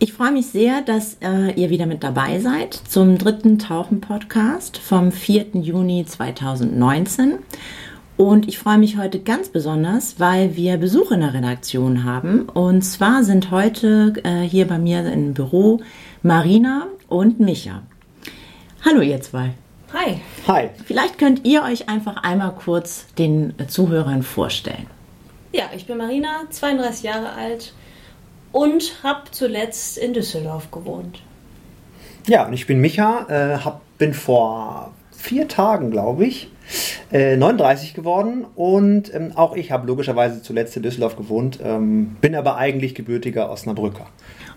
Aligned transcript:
Ich 0.00 0.12
freue 0.12 0.30
mich 0.30 0.46
sehr, 0.46 0.80
dass 0.82 1.16
äh, 1.20 1.50
ihr 1.60 1.70
wieder 1.70 1.86
mit 1.86 2.04
dabei 2.04 2.38
seid 2.38 2.72
zum 2.72 3.18
dritten 3.18 3.58
Tauchen-Podcast 3.58 4.78
vom 4.78 5.10
4. 5.10 5.46
Juni 5.54 6.06
2019. 6.06 7.38
Und 8.16 8.46
ich 8.46 8.60
freue 8.60 8.78
mich 8.78 8.96
heute 8.96 9.18
ganz 9.18 9.48
besonders, 9.48 10.20
weil 10.20 10.54
wir 10.54 10.76
Besuch 10.76 11.10
in 11.10 11.18
der 11.18 11.34
Redaktion 11.34 12.04
haben. 12.04 12.48
Und 12.48 12.82
zwar 12.82 13.24
sind 13.24 13.50
heute 13.50 14.12
äh, 14.22 14.42
hier 14.42 14.68
bei 14.68 14.78
mir 14.78 15.04
im 15.12 15.34
Büro 15.34 15.80
Marina 16.22 16.86
und 17.08 17.40
Micha. 17.40 17.82
Hallo 18.84 19.00
ihr 19.00 19.20
zwei. 19.20 19.50
Hi. 19.92 20.20
Hi. 20.46 20.70
Vielleicht 20.84 21.18
könnt 21.18 21.44
ihr 21.44 21.64
euch 21.64 21.88
einfach 21.88 22.22
einmal 22.22 22.52
kurz 22.52 23.06
den 23.18 23.52
Zuhörern 23.66 24.22
vorstellen. 24.22 24.86
Ja, 25.52 25.64
ich 25.74 25.86
bin 25.86 25.98
Marina, 25.98 26.42
32 26.50 27.02
Jahre 27.02 27.32
alt 27.32 27.72
und 28.52 29.02
habe 29.02 29.30
zuletzt 29.30 29.98
in 29.98 30.14
Düsseldorf 30.14 30.70
gewohnt. 30.70 31.22
Ja, 32.26 32.46
und 32.46 32.52
ich 32.52 32.66
bin 32.66 32.80
Micha, 32.80 33.26
äh, 33.28 33.58
hab, 33.64 33.80
bin 33.98 34.14
vor 34.14 34.92
vier 35.10 35.48
Tagen, 35.48 35.90
glaube 35.90 36.26
ich, 36.26 36.50
äh, 37.10 37.36
39 37.36 37.94
geworden 37.94 38.46
und 38.54 39.12
ähm, 39.14 39.32
auch 39.34 39.56
ich 39.56 39.72
habe 39.72 39.86
logischerweise 39.86 40.42
zuletzt 40.42 40.76
in 40.76 40.82
Düsseldorf 40.82 41.16
gewohnt, 41.16 41.58
ähm, 41.62 42.16
bin 42.20 42.34
aber 42.34 42.56
eigentlich 42.56 42.94
gebürtiger 42.94 43.50
Osnabrücker. 43.50 44.06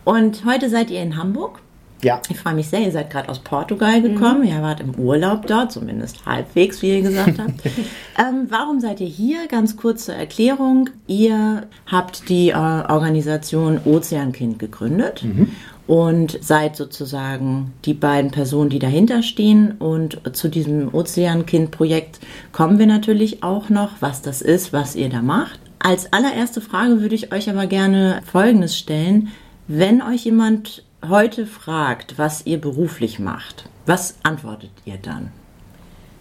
Und 0.04 0.46
heute 0.46 0.70
seid 0.70 0.90
ihr 0.90 1.02
in 1.02 1.18
Hamburg? 1.18 1.62
Ja. 2.04 2.22
Ich 2.30 2.40
freue 2.40 2.56
mich 2.56 2.68
sehr, 2.68 2.82
ihr 2.82 2.92
seid 2.92 3.10
gerade 3.10 3.30
aus 3.30 3.40
Portugal 3.40 4.02
gekommen. 4.02 4.42
Mhm. 4.42 4.48
Ihr 4.48 4.62
wart 4.62 4.80
im 4.80 4.96
Urlaub 4.96 5.48
dort, 5.48 5.72
zumindest 5.72 6.26
halbwegs, 6.26 6.82
wie 6.82 6.98
ihr 6.98 7.02
gesagt 7.02 7.40
habt. 7.40 7.62
ähm, 8.18 8.48
warum 8.50 8.80
seid 8.80 9.00
ihr 9.02 9.08
hier? 9.08 9.48
Ganz 9.48 9.78
kurz 9.78 10.06
zur 10.06 10.16
Erklärung. 10.16 10.90
Ihr 11.08 11.68
habt 11.86 12.30
die 12.30 12.50
äh, 12.50 12.56
Organisation 12.56 13.80
Ozeankind 13.86 14.60
gegründet. 14.60 15.24
Mhm. 15.24 15.50
Und 15.88 16.38
seid 16.42 16.78
sozusagen 16.78 17.74
die 17.84 17.94
beiden 17.94 18.32
Personen, 18.32 18.70
die 18.70 18.80
dahinter 18.80 19.24
stehen. 19.24 19.74
Und 19.74 20.22
zu 20.36 20.48
diesem 20.48 20.94
Ozeankind-Projekt 20.94 22.20
kommen 22.54 22.80
wir 22.80 22.86
natürlich 22.86 23.44
auch 23.44 23.70
noch, 23.70 23.94
was 24.00 24.22
das 24.22 24.42
ist, 24.42 24.72
was 24.72 24.96
ihr 24.96 25.10
da 25.10 25.22
macht. 25.22 25.60
Als 25.80 26.14
allererste 26.14 26.62
Frage 26.62 27.02
würde 27.02 27.16
ich 27.16 27.34
euch 27.34 27.50
aber 27.50 27.66
gerne 27.66 28.22
Folgendes 28.32 28.78
stellen. 28.78 29.30
Wenn 29.68 30.02
euch 30.02 30.24
jemand 30.24 30.84
heute 31.08 31.46
fragt, 31.46 32.18
was 32.18 32.46
ihr 32.46 32.60
beruflich 32.60 33.20
macht, 33.20 33.70
was 33.86 34.16
antwortet 34.24 34.72
ihr 34.86 34.98
dann? 34.98 35.32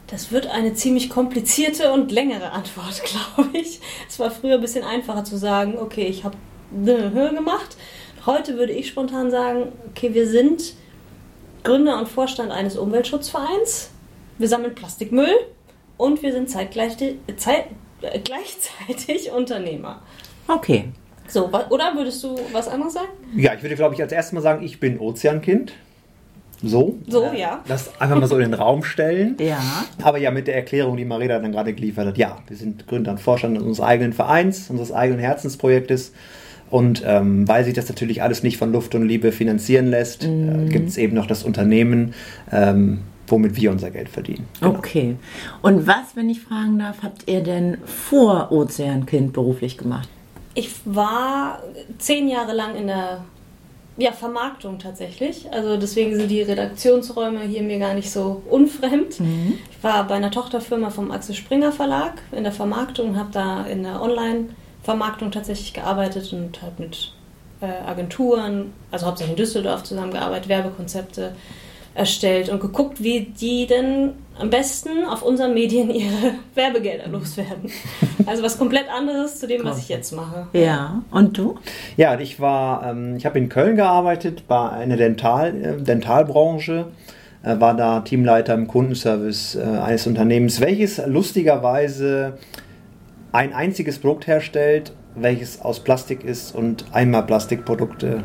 Das 0.07 0.33
wird 0.33 0.49
eine 0.49 0.75
ziemlich 0.75 1.09
komplizierte 1.09 1.93
und 1.93 2.11
längere 2.11 2.51
Antwort, 2.51 3.03
glaube 3.37 3.57
ich. 3.57 3.81
Es 4.09 4.19
war 4.19 4.31
früher 4.31 4.55
ein 4.55 4.61
bisschen 4.61 4.85
einfacher 4.85 5.25
zu 5.25 5.37
sagen, 5.37 5.79
okay, 5.79 6.07
ich 6.07 6.25
habe 6.25 6.37
eine 6.75 7.11
Höhe 7.13 7.33
gemacht. 7.35 7.77
Heute 8.27 8.59
würde 8.59 8.73
ich 8.73 8.89
spontan 8.89 9.31
sagen, 9.31 9.73
okay, 9.89 10.13
wir 10.13 10.29
sind 10.29 10.75
Gründer 11.63 11.99
und 11.99 12.09
Vorstand 12.09 12.51
eines 12.51 12.77
Umweltschutzvereins. 12.77 13.91
Wir 14.39 14.49
sammeln 14.49 14.75
Plastikmüll 14.75 15.35
und 15.97 16.23
wir 16.23 16.33
sind 16.33 16.51
zeitgleich, 16.51 16.97
zeit, 17.37 17.67
äh, 18.03 18.19
gleichzeitig 18.19 19.31
Unternehmer. 19.37 20.03
Okay. 20.49 20.93
So, 21.31 21.47
oder 21.47 21.93
würdest 21.95 22.23
du 22.25 22.37
was 22.53 22.69
anderes 22.69 22.95
sagen? 22.95 23.09
Ja, 23.37 23.55
ich 23.55 23.63
würde, 23.63 23.77
glaube 23.77 23.95
ich, 23.95 24.03
als 24.03 24.13
erstes 24.13 24.33
mal 24.33 24.41
sagen, 24.41 24.65
ich 24.65 24.81
bin 24.81 24.99
Ozeankind. 24.99 25.73
So. 26.63 26.99
So, 27.07 27.31
ja. 27.35 27.63
Das 27.67 27.99
einfach 28.01 28.19
mal 28.19 28.27
so 28.27 28.37
in 28.37 28.51
den 28.51 28.55
Raum 28.55 28.85
stellen. 28.85 29.37
Ja. 29.41 29.61
Aber 30.03 30.19
ja, 30.19 30.31
mit 30.31 30.47
der 30.47 30.57
Erklärung, 30.57 30.97
die 30.97 31.05
Marina 31.05 31.39
dann 31.39 31.53
gerade 31.53 31.73
geliefert 31.73 32.07
hat, 32.07 32.19
ja, 32.19 32.39
wir 32.49 32.57
sind 32.57 32.87
Gründer 32.87 33.13
und 33.13 33.21
Vorstand 33.21 33.57
unseres 33.57 33.81
eigenen 33.81 34.13
Vereins, 34.13 34.69
unseres 34.69 34.93
eigenen 34.93 35.21
Herzensprojektes. 35.21 36.13
Und 36.69 37.03
ähm, 37.05 37.49
weil 37.49 37.65
sich 37.65 37.75
das 37.75 37.89
natürlich 37.89 38.23
alles 38.23 38.43
nicht 38.43 38.57
von 38.57 38.73
Luft 38.73 38.95
und 38.95 39.07
Liebe 39.07 39.33
finanzieren 39.33 39.89
lässt, 39.89 40.27
mhm. 40.27 40.67
äh, 40.67 40.69
gibt 40.71 40.89
es 40.89 40.99
eben 40.99 41.15
noch 41.15 41.27
das 41.27 41.43
Unternehmen, 41.43 42.15
ähm, 42.53 43.01
womit 43.27 43.57
wir 43.57 43.73
unser 43.73 43.91
Geld 43.91 44.09
verdienen. 44.09 44.47
Genau. 44.61 44.75
Okay. 44.75 45.17
Und 45.63 45.87
was, 45.87 46.15
wenn 46.15 46.29
ich 46.29 46.41
fragen 46.41 46.79
darf, 46.79 47.03
habt 47.03 47.29
ihr 47.29 47.43
denn 47.43 47.79
vor 47.85 48.53
Ozeankind 48.53 49.33
beruflich 49.33 49.79
gemacht? 49.79 50.09
Ich 50.61 50.71
war 50.85 51.63
zehn 51.97 52.29
Jahre 52.29 52.53
lang 52.53 52.75
in 52.77 52.87
der 52.87 53.25
ja, 53.97 54.13
Vermarktung 54.13 54.79
tatsächlich. 54.79 55.51
Also 55.51 55.79
deswegen 55.79 56.15
sind 56.15 56.31
die 56.31 56.43
Redaktionsräume 56.43 57.41
hier 57.41 57.63
mir 57.63 57.79
gar 57.79 57.95
nicht 57.95 58.11
so 58.11 58.43
unfremd. 58.51 59.21
Mhm. 59.21 59.59
Ich 59.71 59.83
war 59.83 60.07
bei 60.07 60.17
einer 60.17 60.31
Tochterfirma 60.31 60.91
vom 60.91 61.11
Axel 61.11 61.35
Springer 61.35 61.73
Verlag 61.73 62.21
in 62.33 62.45
der 62.45 62.53
Vermarktung, 62.53 63.17
habe 63.17 63.31
da 63.33 63.65
in 63.65 63.85
der 63.85 64.03
Online-Vermarktung 64.03 65.31
tatsächlich 65.31 65.73
gearbeitet 65.73 66.31
und 66.35 66.61
habe 66.61 66.83
mit 66.83 67.15
äh, 67.63 67.89
Agenturen, 67.89 68.75
also 68.91 69.07
hauptsächlich 69.07 69.39
in 69.39 69.43
Düsseldorf 69.43 69.85
zusammengearbeitet, 69.85 70.49
Werbekonzepte 70.51 71.35
erstellt 71.95 72.51
und 72.51 72.61
geguckt, 72.61 73.03
wie 73.03 73.33
die 73.39 73.67
denn 73.67 74.13
am 74.41 74.51
besten 74.51 75.05
auf 75.05 75.23
unseren 75.23 75.55
Medien 75.55 75.91
ihre 75.91 76.35
Werbegelder 76.55 77.09
loswerden. 77.09 77.71
Also 78.27 78.43
was 78.43 78.59
komplett 78.59 78.89
anderes 78.89 79.39
zu 79.39 79.47
dem, 79.47 79.65
was 79.65 79.79
ich 79.79 79.89
jetzt 79.89 80.13
mache. 80.13 80.47
Ja, 80.53 81.03
und 81.11 81.37
du? 81.37 81.59
Ja, 81.97 82.19
ich 82.19 82.41
war, 82.41 82.91
ähm, 82.91 83.17
ich 83.17 83.27
habe 83.27 83.39
in 83.39 83.49
Köln 83.49 83.77
gearbeitet, 83.77 84.45
bei 84.49 84.71
einer 84.71 84.97
Dental, 84.97 85.55
äh, 85.55 85.83
Dentalbranche, 85.83 86.87
äh, 87.43 87.61
war 87.61 87.75
da 87.75 88.01
Teamleiter 88.01 88.55
im 88.55 88.67
Kundenservice 88.67 89.57
äh, 89.57 89.63
eines 89.63 90.07
Unternehmens, 90.07 90.61
welches 90.61 91.01
lustigerweise 91.07 92.39
ein 93.33 93.53
einziges 93.53 93.99
Produkt 93.99 94.27
herstellt, 94.27 94.93
welches 95.15 95.61
aus 95.61 95.81
Plastik 95.81 96.25
ist 96.25 96.55
und 96.55 96.85
einmal 96.93 97.25
Plastikprodukte 97.25 98.23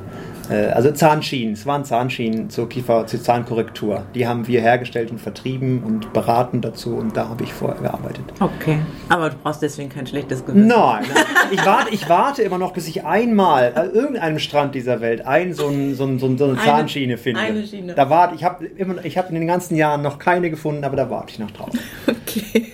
also 0.54 0.92
Zahnschienen, 0.92 1.54
es 1.54 1.66
waren 1.66 1.86
Zahnschienen 1.86 2.50
zur 2.50 2.70
Kiefer, 2.70 3.08
zur 3.08 3.22
Zahnkorrektur. 3.22 4.04
Die 4.14 4.28
haben 4.28 4.48
wir 4.48 4.62
hergestellt 4.62 5.12
und 5.12 5.20
vertrieben 5.20 5.84
und 5.84 6.14
beraten 6.14 6.62
dazu 6.62 6.96
und 6.96 7.16
da 7.16 7.30
habe 7.30 7.44
ich 7.44 7.54
vorher 7.54 7.82
gearbeitet. 7.82 8.26
Okay, 8.40 8.80
aber 9.10 9.30
du 9.30 9.36
brauchst 9.42 9.62
deswegen 9.62 9.90
kein 9.90 10.08
schlechtes 10.08 10.46
Gewissen. 10.46 10.68
Nein, 10.68 11.04
nein. 11.14 11.24
Ich, 11.52 11.66
warte, 11.66 11.94
ich 11.94 12.10
warte 12.10 12.42
immer 12.42 12.58
noch, 12.58 12.74
bis 12.74 12.88
ich 12.88 13.06
einmal 13.06 13.74
an 13.76 13.92
irgendeinem 13.94 14.40
Strand 14.40 14.76
dieser 14.76 15.02
Welt 15.02 15.26
ein, 15.26 15.54
so, 15.54 15.68
ein, 15.68 15.96
so, 15.96 16.06
ein, 16.06 16.20
so 16.20 16.28
eine 16.28 16.58
Zahnschiene 16.58 17.14
eine, 17.14 17.18
finde. 17.18 17.42
Eine 17.42 17.66
Schiene. 17.66 17.94
Da 17.94 18.10
warte 18.10 18.36
ich, 18.36 18.44
habe 18.44 18.66
ich 19.04 19.18
habe 19.18 19.30
in 19.30 19.36
den 19.36 19.48
ganzen 19.48 19.76
Jahren 19.76 20.02
noch 20.02 20.20
keine 20.20 20.50
gefunden, 20.50 20.84
aber 20.84 20.96
da 20.96 21.10
warte 21.10 21.32
ich 21.32 21.40
noch 21.40 21.52
drauf. 21.52 21.70
Okay. 22.28 22.74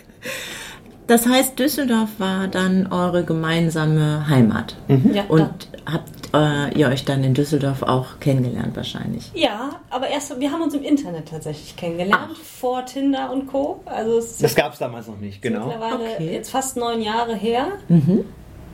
Das 1.07 1.27
heißt, 1.27 1.59
Düsseldorf 1.59 2.09
war 2.19 2.47
dann 2.47 2.87
eure 2.87 3.25
gemeinsame 3.25 4.29
Heimat. 4.29 4.77
Mhm. 4.87 5.13
Ja, 5.13 5.23
und 5.27 5.67
habt 5.85 6.20
äh, 6.33 6.77
ihr 6.77 6.87
euch 6.87 7.05
dann 7.05 7.23
in 7.23 7.33
Düsseldorf 7.33 7.83
auch 7.83 8.19
kennengelernt 8.19 8.75
wahrscheinlich? 8.75 9.31
Ja, 9.33 9.81
aber 9.89 10.07
erst, 10.07 10.39
wir 10.39 10.51
haben 10.51 10.61
uns 10.61 10.73
im 10.73 10.83
Internet 10.83 11.29
tatsächlich 11.29 11.75
kennengelernt, 11.75 12.31
Ach. 12.33 12.43
vor 12.43 12.85
Tinder 12.85 13.31
und 13.31 13.47
Co. 13.47 13.81
Also 13.85 14.21
das 14.39 14.55
gab 14.55 14.73
es 14.73 14.79
damals 14.79 15.07
noch 15.07 15.17
nicht, 15.17 15.41
genau. 15.41 15.67
Mittlerweile 15.67 16.15
okay. 16.15 16.33
jetzt 16.33 16.51
fast 16.51 16.77
neun 16.77 17.01
Jahre 17.01 17.35
her. 17.35 17.67
Mhm. 17.87 18.25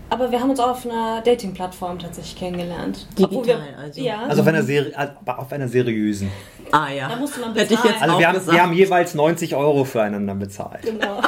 Aber 0.09 0.31
wir 0.31 0.40
haben 0.40 0.50
uns 0.50 0.59
auch 0.59 0.69
auf 0.69 0.85
einer 0.85 1.22
Dating-Plattform 1.22 2.00
tatsächlich 2.00 2.38
kennengelernt. 2.38 3.07
Digital 3.19 3.46
wir, 3.46 3.78
also. 3.78 4.01
Ja. 4.01 4.22
Also 4.23 4.41
auf 4.41 4.47
einer, 4.47 4.63
Seri 4.63 4.94
auf 5.25 5.51
einer 5.51 5.67
seriösen. 5.67 6.31
Ah 6.72 6.90
ja. 6.90 7.09
Da 7.09 7.17
musste 7.17 7.41
man 7.41 7.53
bezahlen. 7.53 7.69
Hätte 7.69 7.88
ich 7.88 7.91
jetzt 7.91 8.01
also 8.01 8.17
wir 8.19 8.28
haben, 8.28 8.47
wir 8.47 8.63
haben 8.63 8.73
jeweils 8.73 9.13
90 9.13 9.56
Euro 9.56 9.84
füreinander 9.84 10.35
bezahlt. 10.35 10.84
Genau. 10.84 11.22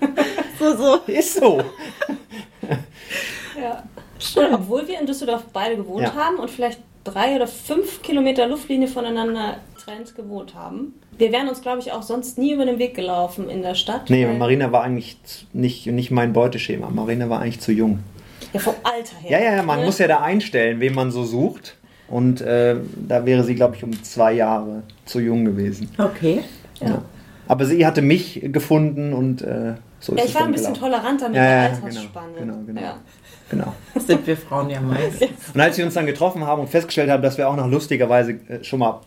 so, 0.58 0.76
so. 0.76 0.96
Ist 1.06 1.34
so. 1.34 1.62
ja. 3.60 3.82
Obwohl 4.52 4.86
wir 4.88 5.00
in 5.00 5.06
Düsseldorf 5.06 5.44
beide 5.52 5.76
gewohnt 5.76 6.02
ja. 6.02 6.14
haben 6.14 6.36
und 6.36 6.50
vielleicht 6.50 6.80
drei 7.04 7.36
oder 7.36 7.46
fünf 7.46 8.02
Kilometer 8.02 8.46
Luftlinie 8.46 8.88
voneinander 8.88 9.56
getrennt 9.74 10.14
gewohnt 10.14 10.54
haben. 10.54 10.94
Wir 11.18 11.32
wären 11.32 11.48
uns, 11.48 11.60
glaube 11.60 11.80
ich, 11.80 11.92
auch 11.92 12.02
sonst 12.02 12.38
nie 12.38 12.52
über 12.52 12.64
den 12.64 12.78
Weg 12.78 12.94
gelaufen 12.94 13.50
in 13.50 13.62
der 13.62 13.74
Stadt. 13.74 14.08
Nee, 14.08 14.26
Marina 14.26 14.72
war 14.72 14.82
eigentlich 14.82 15.18
nicht, 15.52 15.86
nicht 15.86 16.10
mein 16.10 16.32
Beuteschema. 16.32 16.88
Marina 16.90 17.28
war 17.28 17.40
eigentlich 17.40 17.60
zu 17.60 17.72
jung. 17.72 18.00
Ja, 18.52 18.60
vom 18.60 18.74
Alter 18.82 19.16
her. 19.16 19.30
Ja, 19.30 19.44
ja, 19.44 19.56
ja 19.56 19.62
man 19.62 19.80
ja. 19.80 19.84
muss 19.86 19.98
ja 19.98 20.08
da 20.08 20.20
einstellen, 20.20 20.80
wen 20.80 20.94
man 20.94 21.10
so 21.10 21.24
sucht. 21.24 21.76
Und 22.08 22.40
äh, 22.40 22.76
da 23.08 23.24
wäre 23.24 23.42
sie, 23.42 23.54
glaube 23.54 23.76
ich, 23.76 23.84
um 23.84 24.02
zwei 24.02 24.34
Jahre 24.34 24.82
zu 25.04 25.20
jung 25.20 25.44
gewesen. 25.44 25.90
Okay. 25.96 26.42
Ja. 26.80 26.88
ja. 26.88 27.02
Aber 27.48 27.64
sie 27.64 27.84
hatte 27.86 28.02
mich 28.02 28.40
gefunden 28.44 29.12
und 29.12 29.42
äh, 29.42 29.74
so 29.98 30.14
ist 30.14 30.18
ja, 30.18 30.24
ich 30.24 30.34
war 30.34 30.44
ein 30.44 30.52
bisschen 30.52 30.74
gelaufen. 30.74 30.92
toleranter 30.92 31.28
mit 31.28 31.36
der 31.36 31.70
Altersspanne. 31.70 32.32
Genau, 32.38 32.54
genau. 32.66 32.80
genau. 32.80 32.94
Genau. 33.52 33.74
Das 33.92 34.06
sind 34.08 34.26
wir 34.26 34.36
Frauen 34.36 34.70
ja 34.70 34.80
meist. 34.80 35.22
Und 35.54 35.60
als 35.60 35.76
wir 35.76 35.84
uns 35.84 35.94
dann 35.94 36.06
getroffen 36.06 36.44
haben 36.44 36.62
und 36.62 36.68
festgestellt 36.68 37.10
haben, 37.10 37.22
dass 37.22 37.36
wir 37.38 37.48
auch 37.48 37.56
noch 37.56 37.68
lustigerweise 37.68 38.32
äh, 38.32 38.64
schon 38.64 38.80
mal 38.80 39.00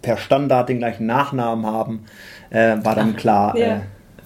per 0.00 0.16
Standard 0.16 0.68
den 0.68 0.78
gleichen 0.78 1.06
Nachnamen 1.06 1.66
haben, 1.66 2.04
äh, 2.50 2.76
war 2.82 2.94
dann 2.94 3.16
klar. 3.16 3.58
Ja. 3.58 3.82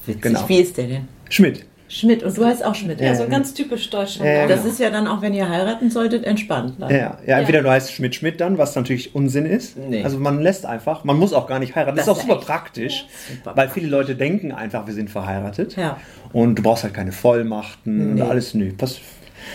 Äh, 0.07 0.15
genau. 0.21 0.47
Wie 0.47 0.61
ist 0.61 0.77
der 0.77 0.87
denn? 0.87 1.09
Schmidt. 1.31 1.65
Schmidt 1.89 2.23
und 2.23 2.37
du 2.37 2.45
heißt 2.45 2.65
auch 2.65 2.75
Schmidt. 2.75 3.01
Ja, 3.01 3.15
so 3.15 3.29
ganz 3.29 3.53
typisch 3.53 3.91
deutsch. 3.91 4.17
Ja, 4.17 4.47
das 4.47 4.61
genau. 4.61 4.73
ist 4.73 4.81
ja 4.81 4.89
dann 4.89 5.07
auch, 5.07 5.21
wenn 5.21 5.35
ihr 5.35 5.47
heiraten 5.47 5.91
solltet, 5.91 6.25
entspannt. 6.25 6.77
Ja, 6.79 6.91
ja, 6.91 7.19
ja, 7.27 7.39
entweder 7.39 7.63
du 7.63 7.71
heißt 7.71 7.93
Schmidt-Schmidt 7.93 8.41
dann, 8.41 8.57
was 8.57 8.75
natürlich 8.75 9.15
Unsinn 9.15 9.45
ist. 9.45 9.77
Nee. 9.77 10.03
Also 10.03 10.19
man 10.19 10.41
lässt 10.41 10.65
einfach, 10.65 11.05
man 11.05 11.19
muss 11.19 11.35
auch 11.35 11.47
gar 11.47 11.59
nicht 11.59 11.77
heiraten. 11.77 11.97
Das, 11.97 12.07
das 12.07 12.17
ist 12.17 12.25
auch 12.25 12.29
super 12.29 12.41
praktisch, 12.41 13.07
super 13.29 13.55
weil 13.57 13.69
viele 13.69 13.89
Leute 13.89 14.15
denken 14.15 14.53
einfach, 14.53 14.87
wir 14.87 14.95
sind 14.95 15.11
verheiratet. 15.11 15.77
Ja. 15.77 15.99
Und 16.33 16.55
du 16.55 16.63
brauchst 16.63 16.83
halt 16.85 16.95
keine 16.95 17.13
Vollmachten 17.13 18.15
nee. 18.15 18.23
und 18.23 18.29
alles. 18.29 18.55
Nö, 18.55 18.73
das 18.77 18.99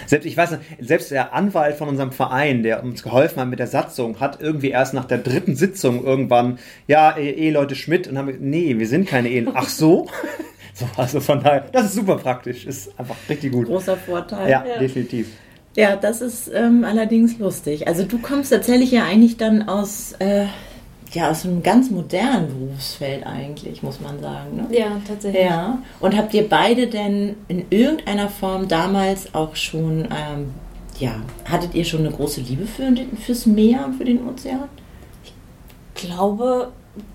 Selbst, 0.06 0.26
ich 0.26 0.38
weiß 0.38 0.52
nicht, 0.52 0.62
selbst 0.80 1.12
der 1.12 1.34
Anwalt 1.34 1.76
von 1.76 1.90
unserem 1.90 2.12
Verein, 2.12 2.64
der 2.64 2.84
uns 2.84 3.04
geholfen 3.04 3.40
hat 3.40 3.48
mit 3.48 3.60
der 3.60 3.68
Satzung, 3.68 4.20
hat 4.20 4.42
irgendwie 4.42 4.70
erst 4.70 4.94
nach 4.94 5.06
der 5.06 5.20
dritten 5.20 5.56
Sitzung 5.56 6.04
irgendwann, 6.04 6.60
ja, 6.88 7.18
Eheleute 7.18 7.76
Schmidt, 7.76 8.08
und 8.08 8.18
haben 8.18 8.28
gesagt, 8.28 8.44
nee, 8.44 8.78
wir 8.78 8.88
sind 8.88 9.08
keine 9.08 9.30
Ehen. 9.30 9.50
Ach 9.54 9.70
so? 9.70 10.08
so? 10.74 10.88
Also 10.96 11.20
von 11.20 11.44
daher, 11.44 11.66
das 11.72 11.86
ist 11.86 11.94
super 11.94 12.18
praktisch, 12.18 12.66
ist 12.66 12.98
einfach 13.00 13.16
richtig 13.30 13.52
gut. 13.52 13.68
Großer 13.68 13.98
Vorteil. 13.98 14.50
Ja, 14.50 14.66
ja. 14.66 14.80
definitiv. 14.80 15.28
Ja, 15.76 15.96
das 15.96 16.22
ist 16.22 16.50
ähm, 16.52 16.84
allerdings 16.84 17.38
lustig. 17.38 17.88
Also 17.88 18.04
du 18.04 18.18
kommst 18.18 18.52
tatsächlich 18.52 18.92
ja 18.92 19.04
eigentlich 19.04 19.38
dann 19.38 19.70
aus, 19.70 20.14
äh, 20.18 20.46
ja, 21.14 21.30
aus 21.32 21.46
einem 21.46 21.64
ganz 21.64 21.90
modernen 21.90 22.48
Berufsfeld 22.48 23.26
eigentlich, 23.26 23.82
muss 23.82 24.00
man 24.00 24.20
sagen. 24.20 24.58
Ne? 24.58 24.68
Ja, 24.78 25.00
tatsächlich. 25.08 25.44
Ja. 25.44 25.80
Und 26.00 26.16
habt 26.18 26.34
ihr 26.34 26.48
beide 26.48 26.88
denn 26.88 27.36
in 27.48 27.66
irgendeiner 27.70 28.30
Form 28.30 28.68
damals 28.68 29.34
auch 29.34 29.56
schon, 29.56 30.06
ähm, 30.06 30.54
ja, 31.00 31.16
hattet 31.46 31.76
ihr 31.76 31.86
schon 31.86 32.02
eine 32.02 32.12
große 32.12 32.42
Liebe 32.42 32.66
für, 32.66 32.94
fürs 33.26 33.46
Meer 33.46 33.86
und 33.86 33.96
für 33.96 34.06
den 34.06 34.28
Ozean? 34.28 34.70
Ich 35.24 35.34
glaube, 35.96 36.72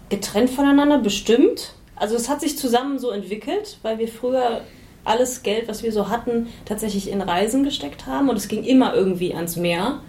getrennt 0.09 0.51
voneinander 0.51 0.99
bestimmt. 0.99 1.75
Also 1.97 2.17
es 2.17 2.29
hat 2.29 2.41
sich 2.41 2.59
zusammen 2.59 2.99
so 2.99 3.11
entwickelt, 3.11 3.79
weil 3.83 3.99
wir 3.99 4.09
früher 4.09 4.63
alles 5.05 5.43
Geld, 5.43 5.69
was 5.69 5.83
wir 5.83 5.93
so 5.93 6.09
hatten, 6.09 6.49
tatsächlich 6.65 7.11
in 7.11 7.21
Reisen 7.21 7.65
gesteckt 7.65 8.07
haben 8.07 8.29
und 8.29 8.37
es 8.37 8.49
ging 8.49 8.65
immer 8.65 8.95
irgendwie 8.95 9.35
ans 9.35 9.57
Meer. 9.57 10.01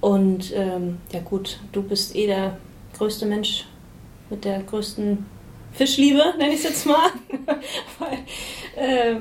Und 0.00 0.52
ähm, 0.54 0.98
ja 1.12 1.20
gut, 1.20 1.60
du 1.72 1.82
bist 1.82 2.16
eh 2.16 2.26
der 2.26 2.56
größte 3.00 3.24
Mensch 3.24 3.64
mit 4.28 4.44
der 4.44 4.62
größten 4.62 5.24
Fischliebe, 5.72 6.22
nenne 6.36 6.52
ich 6.52 6.58
es 6.58 6.64
jetzt 6.64 6.86
mal. 6.86 7.08
Weil, 7.98 8.18
äh, 8.76 9.16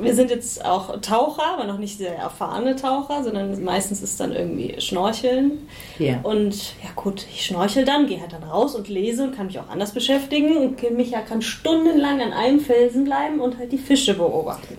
wir 0.00 0.14
sind 0.14 0.30
jetzt 0.30 0.64
auch 0.64 0.98
Taucher, 1.02 1.44
aber 1.44 1.64
noch 1.64 1.78
nicht 1.78 1.98
sehr 1.98 2.14
erfahrene 2.14 2.74
Taucher, 2.76 3.22
sondern 3.22 3.62
meistens 3.62 4.02
ist 4.02 4.18
dann 4.18 4.32
irgendwie 4.32 4.80
Schnorcheln. 4.80 5.68
Ja. 5.98 6.20
Und 6.22 6.74
ja 6.82 6.90
gut, 6.94 7.26
ich 7.30 7.44
schnorchel 7.44 7.84
dann, 7.84 8.06
gehe 8.06 8.20
halt 8.20 8.32
dann 8.32 8.44
raus 8.44 8.74
und 8.74 8.88
lese 8.88 9.24
und 9.24 9.36
kann 9.36 9.46
mich 9.46 9.58
auch 9.58 9.68
anders 9.68 9.92
beschäftigen. 9.92 10.56
Und 10.56 10.96
Micha 10.96 11.20
kann 11.20 11.42
stundenlang 11.42 12.22
an 12.22 12.32
einem 12.32 12.60
Felsen 12.60 13.04
bleiben 13.04 13.40
und 13.40 13.58
halt 13.58 13.72
die 13.72 13.78
Fische 13.78 14.14
beobachten. 14.14 14.78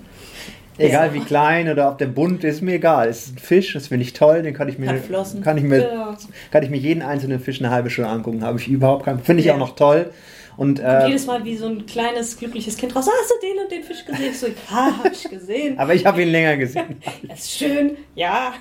Egal 0.80 1.14
wie 1.14 1.20
klein 1.20 1.70
oder 1.70 1.90
ob 1.90 1.98
der 1.98 2.08
bunt 2.08 2.44
ist, 2.44 2.62
mir 2.62 2.76
egal. 2.76 3.10
Es 3.10 3.26
ist 3.26 3.36
ein 3.36 3.40
Fisch, 3.40 3.74
das 3.74 3.88
finde 3.88 4.04
ich 4.04 4.14
toll, 4.14 4.42
den 4.44 4.54
kann 4.54 4.70
ich 4.70 4.78
mir, 4.78 5.02
kann 5.44 5.58
ich 5.58 5.64
mir, 5.64 5.82
ja. 5.82 6.18
kann 6.52 6.64
ich 6.64 6.70
mir 6.70 6.78
jeden 6.78 7.02
einzelnen 7.02 7.40
Fisch 7.40 7.60
eine 7.60 7.70
halbe 7.70 7.90
Stunde 7.90 8.10
angucken. 8.10 8.44
Habe 8.44 8.60
ich 8.60 8.68
überhaupt 8.68 9.06
keinen, 9.06 9.20
finde 9.20 9.42
ich 9.42 9.48
ja. 9.48 9.56
auch 9.56 9.60
noch 9.60 9.76
toll. 9.76 10.12
Und, 10.58 10.80
äh, 10.80 11.02
und, 11.04 11.08
jedes 11.08 11.26
Mal 11.26 11.46
wie 11.46 11.56
so 11.56 11.68
ein 11.68 11.86
kleines, 11.86 12.38
glückliches 12.38 12.76
Kind 12.76 12.94
raus, 12.94 13.08
hast 13.08 13.32
du 13.32 13.48
den 13.48 13.64
und 13.64 13.72
den 13.72 13.84
Fisch 13.84 14.04
gesehen? 14.06 14.32
Ich 14.32 14.40
so, 14.40 14.48
ja, 14.48 14.98
habe 14.98 15.10
ich 15.14 15.24
gesehen. 15.24 15.80
Aber 15.80 15.94
ich 15.94 16.06
habe 16.06 16.22
ihn 16.22 16.30
länger 16.30 16.58
gesehen. 16.58 17.02
das 17.24 17.40
ist 17.46 17.58
schön, 17.58 17.98
ja. 18.16 18.54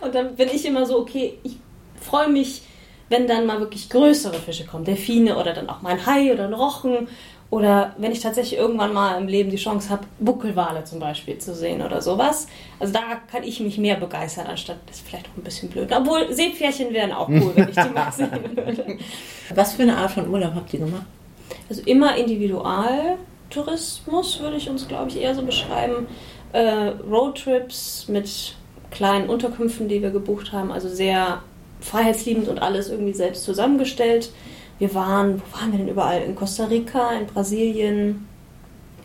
Und 0.00 0.14
dann 0.14 0.36
bin 0.36 0.48
ich 0.52 0.64
immer 0.64 0.86
so, 0.86 1.00
okay, 1.00 1.38
ich 1.42 1.56
freue 2.00 2.28
mich, 2.28 2.62
wenn 3.08 3.26
dann 3.26 3.46
mal 3.46 3.60
wirklich 3.60 3.88
größere 3.88 4.34
Fische 4.34 4.64
kommen, 4.64 4.84
Delfine 4.84 5.36
oder 5.36 5.52
dann 5.52 5.68
auch 5.68 5.82
mal 5.82 5.90
ein 5.90 6.06
Hai 6.06 6.32
oder 6.32 6.44
ein 6.44 6.54
Rochen 6.54 7.08
oder 7.48 7.94
wenn 7.98 8.10
ich 8.10 8.18
tatsächlich 8.20 8.58
irgendwann 8.58 8.92
mal 8.92 9.20
im 9.20 9.28
Leben 9.28 9.50
die 9.50 9.56
Chance 9.56 9.90
habe, 9.90 10.02
Buckelwale 10.18 10.82
zum 10.82 10.98
Beispiel 10.98 11.38
zu 11.38 11.54
sehen 11.54 11.80
oder 11.80 12.02
sowas. 12.02 12.48
Also 12.80 12.92
da 12.92 13.02
kann 13.30 13.44
ich 13.44 13.60
mich 13.60 13.78
mehr 13.78 13.94
begeistern, 13.96 14.48
anstatt 14.48 14.78
das 14.86 14.96
ist 14.96 15.06
vielleicht 15.06 15.28
auch 15.28 15.36
ein 15.36 15.44
bisschen 15.44 15.68
blöd. 15.68 15.92
Obwohl 15.92 16.32
Seepferdchen 16.32 16.92
wären 16.92 17.12
auch 17.12 17.28
cool, 17.28 17.52
wenn 17.54 17.68
ich 17.68 17.76
die 17.76 17.90
mal 17.90 18.10
sehen 18.12 18.56
würde. 18.56 18.98
Was 19.54 19.74
für 19.74 19.82
eine 19.82 19.96
Art 19.96 20.10
von 20.10 20.28
Urlaub 20.28 20.56
habt 20.56 20.74
ihr 20.74 20.80
gemacht? 20.80 21.06
Also 21.68 21.82
immer 21.82 22.16
Individualtourismus 22.16 24.40
würde 24.40 24.56
ich 24.56 24.68
uns, 24.68 24.88
glaube 24.88 25.10
ich, 25.10 25.20
eher 25.20 25.36
so 25.36 25.42
beschreiben. 25.42 26.08
Äh, 26.52 26.94
Roadtrips 27.08 28.08
mit 28.08 28.56
kleinen 28.90 29.28
Unterkünften, 29.28 29.86
die 29.86 30.02
wir 30.02 30.10
gebucht 30.10 30.50
haben. 30.52 30.72
Also 30.72 30.88
sehr 30.88 31.44
freiheitsliebend 31.80 32.48
und 32.48 32.58
alles 32.60 32.88
irgendwie 32.88 33.14
selbst 33.14 33.44
zusammengestellt. 33.44 34.32
Wir 34.78 34.94
waren, 34.94 35.40
wo 35.40 35.58
waren 35.58 35.72
wir 35.72 35.78
denn 35.78 35.88
überall? 35.88 36.22
In 36.22 36.34
Costa 36.34 36.64
Rica, 36.66 37.12
in 37.12 37.26
Brasilien, 37.26 38.26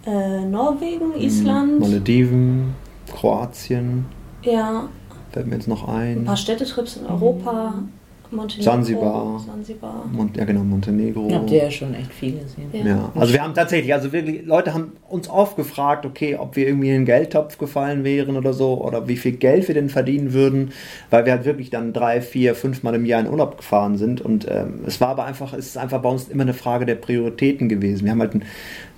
äh, 0.05 0.41
Norwegen, 0.41 1.15
Island. 1.15 1.79
Malediven, 1.79 2.75
Kroatien. 3.07 4.05
Ja. 4.43 4.89
Fällt 5.31 5.47
mir 5.47 5.55
jetzt 5.55 5.67
noch 5.67 5.87
ein. 5.87 6.19
Ein 6.19 6.25
paar 6.25 6.37
Städtetrips 6.37 6.97
in 6.97 7.05
Europa. 7.05 7.75
Mhm. 7.77 7.89
Montenegro. 8.31 8.71
Zanzibar. 8.71 9.41
Zanzibar. 9.45 10.05
Mon 10.11 10.31
ja, 10.35 10.45
genau, 10.45 10.63
Montenegro. 10.63 11.29
Habt 11.33 11.51
ihr 11.51 11.63
ja 11.63 11.71
schon 11.71 11.93
echt 11.93 12.13
viel 12.13 12.39
gesehen. 12.39 12.69
Ja. 12.73 12.85
ja. 12.85 13.11
also 13.13 13.33
wir 13.33 13.43
haben 13.43 13.53
tatsächlich, 13.53 13.93
also 13.93 14.11
wirklich, 14.11 14.45
Leute 14.45 14.73
haben 14.73 14.93
uns 15.09 15.29
oft 15.29 15.57
gefragt, 15.57 16.05
okay, 16.05 16.37
ob 16.37 16.55
wir 16.55 16.67
irgendwie 16.67 16.87
in 16.87 16.93
den 16.93 17.05
Geldtopf 17.05 17.57
gefallen 17.57 18.03
wären 18.03 18.37
oder 18.37 18.53
so, 18.53 18.81
oder 18.81 19.07
wie 19.07 19.17
viel 19.17 19.33
Geld 19.33 19.67
wir 19.67 19.75
denn 19.75 19.89
verdienen 19.89 20.33
würden, 20.33 20.71
weil 21.09 21.25
wir 21.25 21.33
halt 21.33 21.45
wirklich 21.45 21.69
dann 21.69 21.93
drei, 21.93 22.21
vier, 22.21 22.55
fünf 22.55 22.83
Mal 22.83 22.95
im 22.95 23.05
Jahr 23.05 23.21
in 23.21 23.29
Urlaub 23.29 23.57
gefahren 23.57 23.97
sind. 23.97 24.21
Und 24.21 24.47
ähm, 24.49 24.81
es 24.85 25.01
war 25.01 25.09
aber 25.09 25.25
einfach, 25.25 25.53
es 25.53 25.67
ist 25.67 25.77
einfach 25.77 26.01
bei 26.01 26.09
uns 26.09 26.29
immer 26.29 26.43
eine 26.43 26.53
Frage 26.53 26.85
der 26.85 26.95
Prioritäten 26.95 27.67
gewesen. 27.67 28.05
Wir 28.05 28.11
haben 28.11 28.21
halt 28.21 28.35
ein 28.35 28.45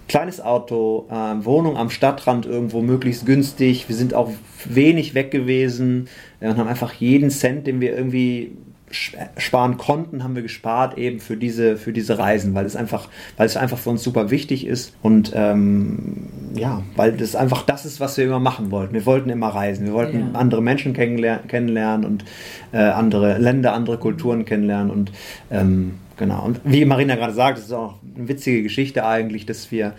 kleines 0.08 0.42
Auto, 0.42 1.08
äh, 1.10 1.46
Wohnung 1.46 1.78
am 1.78 1.90
Stadtrand 1.90 2.46
irgendwo 2.46 2.82
möglichst 2.82 3.26
günstig. 3.26 3.90
Wir 3.90 3.96
sind 3.96 4.14
auch 4.14 4.30
wenig 4.66 5.16
weg 5.16 5.32
gewesen 5.32 6.08
und 6.40 6.58
haben 6.58 6.68
einfach 6.68 6.94
jeden 6.94 7.30
Cent, 7.30 7.68
den 7.68 7.82
wir 7.82 7.96
irgendwie 7.98 8.52
sparen 8.94 9.78
konnten, 9.78 10.24
haben 10.24 10.36
wir 10.36 10.42
gespart 10.44 10.98
eben 10.98 11.20
für 11.20 11.38
diese, 11.38 11.78
für 11.78 11.94
diese 11.94 12.18
Reisen, 12.18 12.54
weil 12.54 12.66
es 12.66 12.76
einfach, 12.76 13.10
weil 13.38 13.46
es 13.46 13.58
einfach 13.58 13.78
für 13.78 13.90
uns 13.90 14.04
super 14.04 14.32
wichtig 14.32 14.66
ist 14.66 14.96
und 15.02 15.32
ähm, 15.36 16.28
ja, 16.56 16.84
weil 16.96 17.14
das 17.14 17.36
einfach 17.36 17.64
das 17.64 17.86
ist, 17.86 18.00
was 18.00 18.18
wir 18.18 18.26
immer 18.26 18.40
machen 18.40 18.72
wollten. 18.72 18.94
Wir 18.94 19.06
wollten 19.06 19.30
immer 19.30 19.50
reisen, 19.50 19.86
wir 19.86 19.94
wollten 19.94 20.20
ja. 20.20 20.40
andere 20.40 20.62
Menschen 20.62 20.94
kennenlernen 20.94 22.06
und 22.06 22.26
äh, 22.72 22.78
andere 22.78 23.38
Länder, 23.38 23.74
andere 23.74 23.98
Kulturen 23.98 24.46
kennenlernen 24.46 24.92
und 24.92 25.12
ähm, 25.52 25.96
Genau. 26.18 26.46
Und 26.46 26.62
wie 26.64 26.86
Marina 26.86 27.16
gerade 27.16 27.34
sagt, 27.34 27.58
es 27.58 27.66
ist 27.66 27.74
auch 27.74 27.96
eine 28.16 28.28
witzige 28.28 28.62
Geschichte 28.64 29.06
eigentlich, 29.06 29.46
dass 29.46 29.72
wir, 29.72 29.94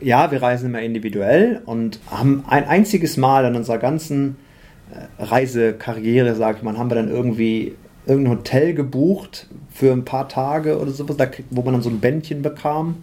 ja, 0.00 0.30
wir 0.30 0.42
reisen 0.42 0.66
immer 0.66 0.82
individuell 0.82 1.62
und 1.64 2.00
haben 2.10 2.44
ein 2.46 2.68
einziges 2.68 3.16
Mal 3.16 3.46
in 3.46 3.56
unserer 3.56 3.78
ganzen 3.78 4.36
äh, 4.92 5.22
Reisekarriere, 5.22 6.34
sagt 6.34 6.62
man, 6.62 6.76
haben 6.76 6.90
wir 6.90 6.96
dann 6.96 7.08
irgendwie 7.08 7.76
irgendein 8.06 8.38
Hotel 8.38 8.74
gebucht 8.74 9.46
für 9.72 9.92
ein 9.92 10.04
paar 10.04 10.28
Tage 10.28 10.78
oder 10.78 10.90
sowas, 10.90 11.16
da, 11.16 11.26
wo 11.50 11.62
man 11.62 11.74
dann 11.74 11.82
so 11.82 11.90
ein 11.90 12.00
Bändchen 12.00 12.42
bekam. 12.42 12.96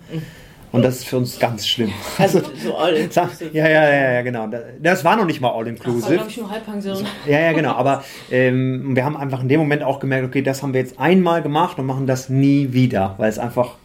Und 0.71 0.83
das 0.83 0.99
ist 0.99 1.07
für 1.07 1.17
uns 1.17 1.37
ganz 1.37 1.67
schlimm. 1.67 1.91
Also, 2.17 2.41
so 2.63 2.75
all 2.77 2.93
inclusive. 2.95 3.49
Ja, 3.51 3.67
ja, 3.67 3.89
ja, 3.89 4.11
ja, 4.13 4.21
genau. 4.21 4.49
Das 4.81 5.03
war 5.03 5.17
noch 5.17 5.25
nicht 5.25 5.41
mal 5.41 5.49
all 5.49 5.67
inclusive. 5.67 6.01
Das 6.01 6.09
war, 6.09 6.15
glaube 6.15 6.29
ich, 6.29 6.37
nur 6.37 6.49
Halbpension. 6.49 7.05
Ja, 7.27 7.39
ja, 7.39 7.51
genau. 7.53 7.73
Aber 7.73 8.03
ähm, 8.29 8.95
wir 8.95 9.03
haben 9.03 9.17
einfach 9.17 9.41
in 9.41 9.49
dem 9.49 9.59
Moment 9.59 9.83
auch 9.83 9.99
gemerkt, 9.99 10.25
okay, 10.25 10.41
das 10.41 10.63
haben 10.63 10.73
wir 10.73 10.79
jetzt 10.79 10.99
einmal 10.99 11.41
gemacht 11.41 11.77
und 11.77 11.85
machen 11.85 12.07
das 12.07 12.29
nie 12.29 12.71
wieder, 12.71 13.15
weil 13.17 13.29
es 13.29 13.37
einfach 13.37 13.75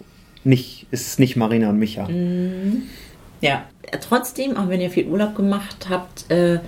nicht, 0.44 0.86
es 0.92 1.08
ist 1.08 1.18
nicht 1.18 1.34
Marina 1.34 1.70
und 1.70 1.78
Micha. 1.78 2.06
Mhm. 2.06 2.84
Ja, 3.40 3.64
trotzdem, 4.00 4.56
auch 4.56 4.68
wenn 4.68 4.80
ihr 4.80 4.90
viel 4.90 5.06
Urlaub 5.06 5.34
gemacht 5.34 5.88
habt, 5.90 6.30
äh, 6.30 6.60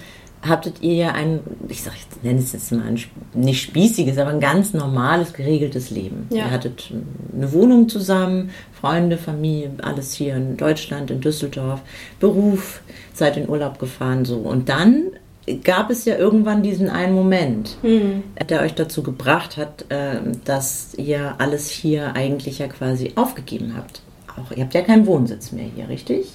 hattet 0.43 0.83
ihr 0.83 0.95
ja 0.95 1.13
ein, 1.13 1.41
ich 1.69 1.83
sag, 1.83 1.95
ich 1.95 2.23
nenne 2.23 2.39
es 2.39 2.53
jetzt 2.53 2.73
mal 2.73 2.87
ein 2.87 2.99
nicht 3.35 3.63
spießiges, 3.63 4.19
aber 4.19 4.31
ein 4.31 4.41
ganz 4.41 4.73
normales, 4.73 5.33
geregeltes 5.33 5.91
Leben. 5.91 6.27
Ja. 6.31 6.47
Ihr 6.47 6.51
hattet 6.51 6.93
eine 7.35 7.53
Wohnung 7.53 7.89
zusammen, 7.89 8.51
Freunde, 8.73 9.19
Familie, 9.19 9.71
alles 9.83 10.13
hier 10.13 10.37
in 10.37 10.57
Deutschland, 10.57 11.11
in 11.11 11.21
Düsseldorf, 11.21 11.81
Beruf, 12.21 12.83
seid 13.13 13.37
in 13.37 13.49
Urlaub 13.49 13.79
gefahren, 13.79 14.25
so. 14.25 14.37
Und 14.37 14.69
dann 14.69 15.11
gab 15.65 15.91
es 15.91 16.05
ja 16.05 16.17
irgendwann 16.17 16.63
diesen 16.63 16.89
einen 16.91 17.15
Moment, 17.15 17.77
mhm. 17.83 18.23
der 18.49 18.63
euch 18.63 18.75
dazu 18.75 19.03
gebracht 19.03 19.57
hat, 19.57 19.87
ähm, 19.91 20.33
dass 20.45 20.95
ihr 20.95 21.35
alles 21.39 21.71
hier 21.71 22.15
eigentlich 22.15 22.59
ja 22.59 22.69
quasi 22.69 23.13
aufgegeben 23.17 23.75
habt. 23.77 24.03
Auch 24.37 24.57
ihr 24.57 24.65
habt 24.65 24.75
ja 24.75 24.83
keinen 24.83 25.07
Wohnsitz 25.07 25.53
mehr 25.53 25.67
hier, 25.75 25.89
richtig? 25.89 26.29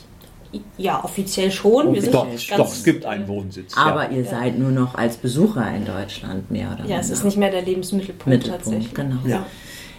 Ja, 0.78 1.04
offiziell 1.04 1.52
schon. 1.52 1.94
Wir 1.94 2.02
sind 2.02 2.14
doch, 2.14 2.28
doch, 2.58 2.72
es 2.72 2.84
gibt 2.84 3.06
einen 3.06 3.28
Wohnsitz. 3.28 3.76
Aber 3.76 4.12
ja. 4.12 4.18
ihr 4.18 4.26
seid 4.26 4.58
nur 4.58 4.72
noch 4.72 4.96
als 4.96 5.18
Besucher 5.18 5.68
in 5.76 5.86
Deutschland 5.86 6.52
mehr 6.52 6.68
oder 6.68 6.80
weniger. 6.80 6.96
Ja, 6.96 7.00
es 7.00 7.10
ist 7.10 7.24
nicht 7.24 7.38
mehr 7.38 7.52
der 7.52 7.62
Lebensmittelpunkt 7.64 8.28
Mittelpunkt, 8.28 8.66
tatsächlich. 8.66 8.94
Genau. 8.94 9.18
Ja. 9.26 9.46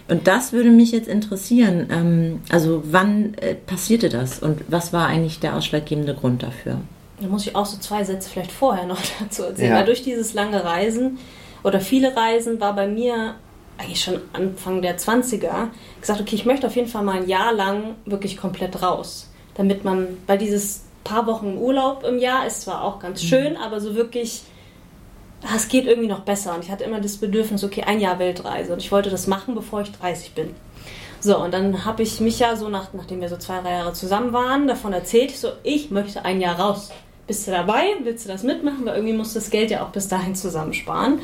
Und 0.07 0.27
das 0.27 0.53
würde 0.53 0.69
mich 0.69 0.91
jetzt 0.91 1.07
interessieren. 1.07 1.87
Ähm, 1.91 2.41
also 2.49 2.83
wann 2.85 3.33
äh, 3.35 3.55
passierte 3.55 4.09
das 4.09 4.39
und 4.39 4.61
was 4.67 4.93
war 4.93 5.07
eigentlich 5.07 5.39
der 5.39 5.55
ausschlaggebende 5.55 6.13
Grund 6.13 6.43
dafür? 6.43 6.79
Da 7.19 7.27
muss 7.27 7.47
ich 7.47 7.55
auch 7.55 7.65
so 7.65 7.77
zwei 7.77 8.03
Sätze 8.03 8.29
vielleicht 8.29 8.51
vorher 8.51 8.85
noch 8.87 9.01
dazu 9.19 9.43
erzählen. 9.43 9.71
Ja. 9.71 9.77
Weil 9.77 9.85
durch 9.85 10.03
dieses 10.03 10.33
lange 10.33 10.63
Reisen 10.63 11.17
oder 11.63 11.79
viele 11.79 12.15
Reisen 12.15 12.59
war 12.59 12.75
bei 12.75 12.87
mir 12.87 13.35
eigentlich 13.77 14.01
schon 14.01 14.21
Anfang 14.31 14.81
der 14.81 14.97
20er 14.97 15.69
gesagt, 15.99 16.21
okay, 16.21 16.35
ich 16.35 16.45
möchte 16.45 16.67
auf 16.67 16.75
jeden 16.75 16.87
Fall 16.87 17.03
mal 17.03 17.17
ein 17.21 17.27
Jahr 17.27 17.51
lang 17.53 17.95
wirklich 18.05 18.37
komplett 18.37 18.81
raus 18.81 19.29
damit 19.55 19.83
man, 19.83 20.17
weil 20.27 20.37
dieses 20.37 20.83
paar 21.03 21.25
Wochen 21.27 21.57
Urlaub 21.57 22.03
im 22.03 22.19
Jahr 22.19 22.45
ist 22.45 22.61
zwar 22.61 22.83
auch 22.83 22.99
ganz 22.99 23.23
mhm. 23.23 23.27
schön, 23.27 23.53
mhm. 23.53 23.59
aber 23.59 23.79
so 23.79 23.95
wirklich, 23.95 24.43
ah, 25.43 25.55
es 25.55 25.67
geht 25.67 25.85
irgendwie 25.85 26.09
noch 26.09 26.21
besser. 26.21 26.53
Und 26.53 26.63
ich 26.63 26.71
hatte 26.71 26.83
immer 26.83 26.99
das 26.99 27.17
Bedürfnis, 27.17 27.63
okay, 27.63 27.83
ein 27.83 27.99
Jahr 27.99 28.19
Weltreise. 28.19 28.73
Und 28.73 28.79
ich 28.79 28.91
wollte 28.91 29.09
das 29.09 29.27
machen, 29.27 29.55
bevor 29.55 29.81
ich 29.81 29.91
30 29.91 30.33
bin. 30.33 30.55
So, 31.19 31.39
und 31.39 31.53
dann 31.53 31.85
habe 31.85 32.03
ich 32.03 32.19
mich 32.19 32.39
ja 32.39 32.55
so, 32.55 32.69
nach, 32.69 32.93
nachdem 32.93 33.21
wir 33.21 33.29
so 33.29 33.37
zwei, 33.37 33.61
drei 33.61 33.71
Jahre 33.71 33.93
zusammen 33.93 34.33
waren, 34.33 34.67
davon 34.67 34.93
erzählt, 34.93 35.31
ich 35.31 35.39
so, 35.39 35.49
ich 35.63 35.89
möchte 35.89 36.25
ein 36.25 36.39
Jahr 36.41 36.59
raus. 36.59 36.91
bist 37.25 37.47
du 37.47 37.51
dabei? 37.51 37.83
Willst 38.03 38.25
du 38.25 38.29
das 38.29 38.43
mitmachen? 38.43 38.85
Weil 38.85 38.95
irgendwie 38.95 39.15
musst 39.15 39.35
du 39.35 39.39
das 39.39 39.49
Geld 39.49 39.71
ja 39.71 39.83
auch 39.83 39.89
bis 39.89 40.07
dahin 40.07 40.35
zusammensparen. 40.35 41.21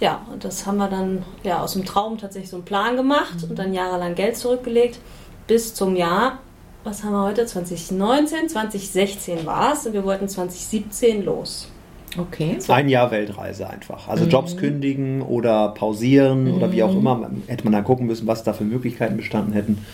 Ja, 0.00 0.26
und 0.32 0.44
das 0.44 0.66
haben 0.66 0.76
wir 0.76 0.88
dann 0.88 1.24
ja 1.44 1.62
aus 1.62 1.72
dem 1.72 1.84
Traum 1.84 2.18
tatsächlich 2.18 2.50
so 2.50 2.56
einen 2.56 2.64
Plan 2.64 2.96
gemacht 2.96 3.44
und 3.48 3.58
dann 3.58 3.72
jahrelang 3.72 4.14
Geld 4.14 4.36
zurückgelegt 4.36 4.98
bis 5.46 5.74
zum 5.74 5.96
Jahr, 5.96 6.38
was 6.84 7.02
haben 7.02 7.12
wir 7.12 7.22
heute? 7.22 7.46
2019, 7.46 8.48
2016 8.48 9.46
war 9.46 9.72
es 9.72 9.86
und 9.86 9.94
wir 9.94 10.04
wollten 10.04 10.28
2017 10.28 11.24
los. 11.24 11.68
Okay. 12.16 12.58
Ein 12.68 12.88
Jahr 12.88 13.10
Weltreise 13.10 13.68
einfach. 13.68 14.06
Also 14.08 14.26
Jobs 14.26 14.56
kündigen 14.56 15.20
oder 15.20 15.70
pausieren 15.70 16.52
oder 16.52 16.70
wie 16.70 16.82
auch 16.82 16.94
immer. 16.94 17.28
Hätte 17.48 17.64
man 17.64 17.72
dann 17.72 17.82
gucken 17.82 18.06
müssen, 18.06 18.26
was 18.28 18.44
da 18.44 18.52
für 18.52 18.64
Möglichkeiten 18.64 19.16
bestanden 19.16 19.52
hätten. 19.52 19.84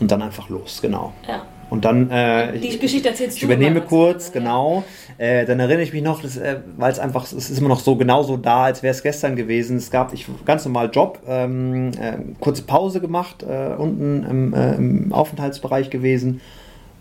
Und 0.00 0.10
dann 0.10 0.22
einfach 0.22 0.48
los, 0.48 0.80
genau. 0.80 1.12
Ja. 1.26 1.42
Und 1.70 1.84
dann, 1.84 2.10
äh, 2.10 2.58
Die 2.58 2.68
ich, 2.68 2.80
Geschichte 2.80 3.08
erzählst 3.08 3.36
ich 3.36 3.40
du 3.40 3.46
übernehme 3.46 3.82
kurz, 3.82 4.32
genau. 4.32 4.84
Äh, 5.18 5.44
dann 5.44 5.60
erinnere 5.60 5.82
ich 5.82 5.92
mich 5.92 6.02
noch, 6.02 6.22
das, 6.22 6.36
äh, 6.36 6.60
weil 6.76 6.90
es 6.92 6.98
einfach, 6.98 7.24
es 7.24 7.32
ist 7.32 7.58
immer 7.58 7.68
noch 7.68 7.80
so 7.80 7.96
genauso 7.96 8.36
da, 8.36 8.64
als 8.64 8.82
wäre 8.82 8.92
es 8.92 9.02
gestern 9.02 9.36
gewesen. 9.36 9.76
Es 9.76 9.90
gab, 9.90 10.12
ich 10.14 10.26
ganz 10.44 10.64
normal 10.64 10.90
Job, 10.92 11.20
ähm, 11.26 11.90
äh, 12.00 12.18
kurze 12.40 12.62
Pause 12.62 13.00
gemacht, 13.00 13.42
äh, 13.42 13.74
unten 13.76 14.24
im, 14.24 14.54
äh, 14.54 14.74
im 14.76 15.12
Aufenthaltsbereich 15.12 15.90
gewesen. 15.90 16.40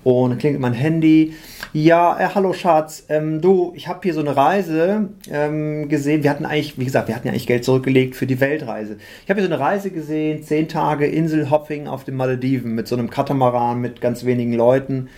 Und 0.08 0.30
dann 0.30 0.38
klingelt 0.38 0.62
mein 0.62 0.72
Handy. 0.72 1.34
Ja, 1.74 2.18
äh, 2.18 2.30
hallo 2.34 2.54
Schatz, 2.54 3.04
ähm, 3.10 3.42
du, 3.42 3.74
ich 3.76 3.90
habe 3.90 4.00
hier 4.04 4.14
so 4.14 4.22
eine 4.22 4.38
Reise 4.38 5.10
ähm, 5.30 5.90
gesehen. 5.90 6.24
Wir 6.24 6.30
hatten 6.30 6.46
eigentlich, 6.46 6.80
wie 6.80 6.86
gesagt, 6.86 7.10
wir 7.10 7.16
hatten 7.16 7.28
ja 7.28 7.34
eigentlich 7.34 7.46
Geld 7.46 7.66
zurückgelegt 7.66 8.16
für 8.16 8.26
die 8.26 8.40
Weltreise. 8.40 8.96
Ich 9.26 9.30
habe 9.30 9.42
hier 9.42 9.50
so 9.50 9.54
eine 9.54 9.62
Reise 9.62 9.92
gesehen, 9.92 10.44
zehn 10.44 10.70
Tage 10.70 11.08
Inselhopping 11.08 11.88
auf 11.88 12.06
den 12.06 12.16
Malediven 12.16 12.74
mit 12.74 12.88
so 12.88 12.96
einem 12.96 13.10
Katamaran 13.10 13.82
mit 13.82 14.00
ganz 14.00 14.24
wenigen 14.24 14.54
Leuten. 14.54 15.10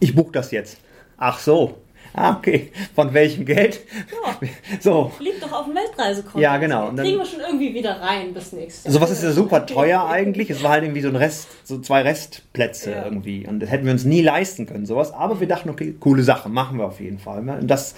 Ich 0.00 0.14
buche 0.14 0.32
das 0.32 0.50
jetzt. 0.50 0.78
Ach 1.18 1.38
so. 1.38 1.74
Ah, 2.20 2.36
okay. 2.36 2.72
Von 2.94 3.14
welchem 3.14 3.44
Geld? 3.44 3.80
Ja. 4.10 4.48
So. 4.80 5.10
Liegt 5.20 5.42
doch 5.42 5.52
auf 5.52 5.64
dem 5.66 5.74
Weltreisekonto. 5.74 6.38
Ja, 6.38 6.56
genau. 6.58 6.88
Und 6.88 6.96
dann- 6.96 7.04
kriegen 7.06 7.18
wir 7.18 7.24
schon 7.26 7.40
irgendwie 7.40 7.74
wieder 7.74 8.00
rein 8.00 8.32
bis 8.34 8.52
nächstes 8.52 8.84
Jahr. 8.84 8.92
Sowas 8.92 9.10
ist 9.10 9.22
ja 9.22 9.30
super 9.32 9.66
teuer 9.66 10.04
eigentlich. 10.06 10.50
Es 10.50 10.62
war 10.62 10.70
halt 10.72 10.84
irgendwie 10.84 11.00
so 11.00 11.08
ein 11.08 11.16
Rest, 11.16 11.48
so 11.64 11.78
zwei 11.80 12.02
Restplätze 12.02 12.90
Ja. 12.92 13.04
irgendwie. 13.04 13.46
Und 13.46 13.60
das 13.60 13.70
hätten 13.70 13.84
wir 13.86 13.92
uns 13.92 14.04
nie 14.04 14.22
leisten 14.22 14.66
können, 14.66 14.86
sowas. 14.86 15.12
Aber 15.12 15.40
wir 15.40 15.48
dachten, 15.48 15.70
okay, 15.70 15.94
coole 15.98 16.22
Sache, 16.22 16.48
machen 16.48 16.78
wir 16.78 16.86
auf 16.86 17.00
jeden 17.00 17.18
Fall. 17.18 17.38
Und 17.48 17.66
das, 17.68 17.94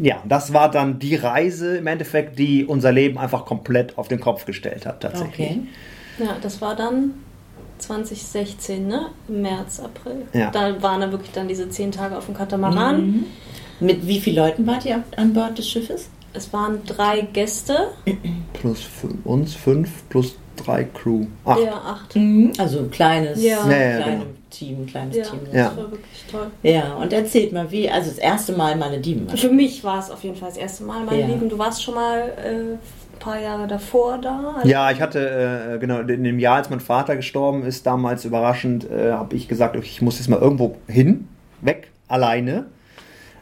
ja, 0.00 0.22
das 0.24 0.52
war 0.52 0.70
dann 0.70 0.98
die 0.98 1.14
Reise 1.16 1.76
im 1.78 1.86
Endeffekt, 1.86 2.38
die 2.38 2.64
unser 2.64 2.92
Leben 2.92 3.18
einfach 3.18 3.44
komplett 3.44 3.96
auf 3.98 4.08
den 4.08 4.20
Kopf 4.20 4.44
gestellt 4.44 4.86
hat, 4.86 5.00
tatsächlich. 5.02 5.50
Okay. 5.50 5.60
Ja, 6.18 6.36
das 6.40 6.60
war 6.60 6.74
dann 6.74 7.14
2016, 7.78 8.86
ne? 8.88 9.06
Im 9.28 9.42
März, 9.42 9.80
April. 9.80 10.26
Ja. 10.32 10.50
Da 10.50 10.82
waren 10.82 11.00
dann 11.00 11.12
wirklich 11.12 11.30
dann 11.32 11.46
diese 11.48 11.68
zehn 11.70 11.92
Tage 11.92 12.16
auf 12.18 12.26
dem 12.26 12.34
Katamaran. 12.36 13.06
Mhm. 13.06 13.24
Mit 13.80 14.06
wie 14.06 14.20
vielen 14.20 14.36
Leuten 14.36 14.66
wart 14.66 14.84
ihr 14.84 15.02
an 15.16 15.32
Bord 15.34 15.56
des 15.58 15.68
Schiffes? 15.68 16.08
Es 16.34 16.52
waren 16.52 16.80
drei 16.84 17.22
Gäste. 17.32 17.88
Plus 18.52 18.86
uns 19.24 19.54
fünf, 19.54 20.08
plus 20.08 20.36
drei 20.56 20.84
Crew. 20.84 21.26
Acht. 21.44 21.60
Ja, 21.60 21.72
acht. 21.74 22.16
Also 22.58 22.80
ein 22.80 22.90
kleines, 22.90 23.42
Ja. 23.42 23.62
ein 23.62 23.70
Ja, 23.70 23.76
ja, 23.78 23.96
kleines 24.02 24.04
genau. 24.20 24.24
Team, 24.50 24.86
kleines 24.86 25.16
Ja, 25.16 25.24
Team. 25.24 25.40
das 25.44 25.54
Ja. 25.54 25.76
war 25.76 25.90
wirklich 25.90 26.24
toll. 26.30 26.46
Ja, 26.62 26.94
und 26.94 27.12
erzählt 27.12 27.52
mal, 27.52 27.70
wie, 27.70 27.88
also 27.88 28.10
das 28.10 28.18
erste 28.18 28.52
Mal 28.52 28.76
Malediven. 28.76 29.28
Für 29.36 29.50
mich 29.50 29.84
war 29.84 29.98
es 30.00 30.10
auf 30.10 30.22
jeden 30.24 30.36
Fall 30.36 30.48
das 30.48 30.58
erste 30.58 30.84
Mal, 30.84 31.04
meine 31.04 31.20
Ja. 31.20 31.26
Lieben. 31.28 31.48
Du 31.48 31.58
warst 31.58 31.82
schon 31.82 31.94
mal 31.94 32.18
äh, 32.44 32.48
ein 32.50 32.78
paar 33.20 33.40
Jahre 33.40 33.66
davor 33.66 34.18
da. 34.18 34.54
Also 34.58 34.68
Ja, 34.68 34.90
ich 34.90 35.00
hatte, 35.00 35.74
äh, 35.74 35.78
genau, 35.78 36.00
in 36.00 36.24
dem 36.24 36.38
Jahr, 36.38 36.56
als 36.56 36.70
mein 36.70 36.80
Vater 36.80 37.14
gestorben 37.16 37.62
ist, 37.64 37.86
damals 37.86 38.24
überraschend, 38.24 38.90
äh, 38.90 39.12
habe 39.12 39.36
ich 39.36 39.48
gesagt, 39.48 39.76
okay, 39.76 39.86
ich 39.88 40.02
muss 40.02 40.18
jetzt 40.18 40.28
mal 40.28 40.40
irgendwo 40.40 40.76
hin, 40.88 41.28
weg, 41.60 41.90
alleine. 42.08 42.66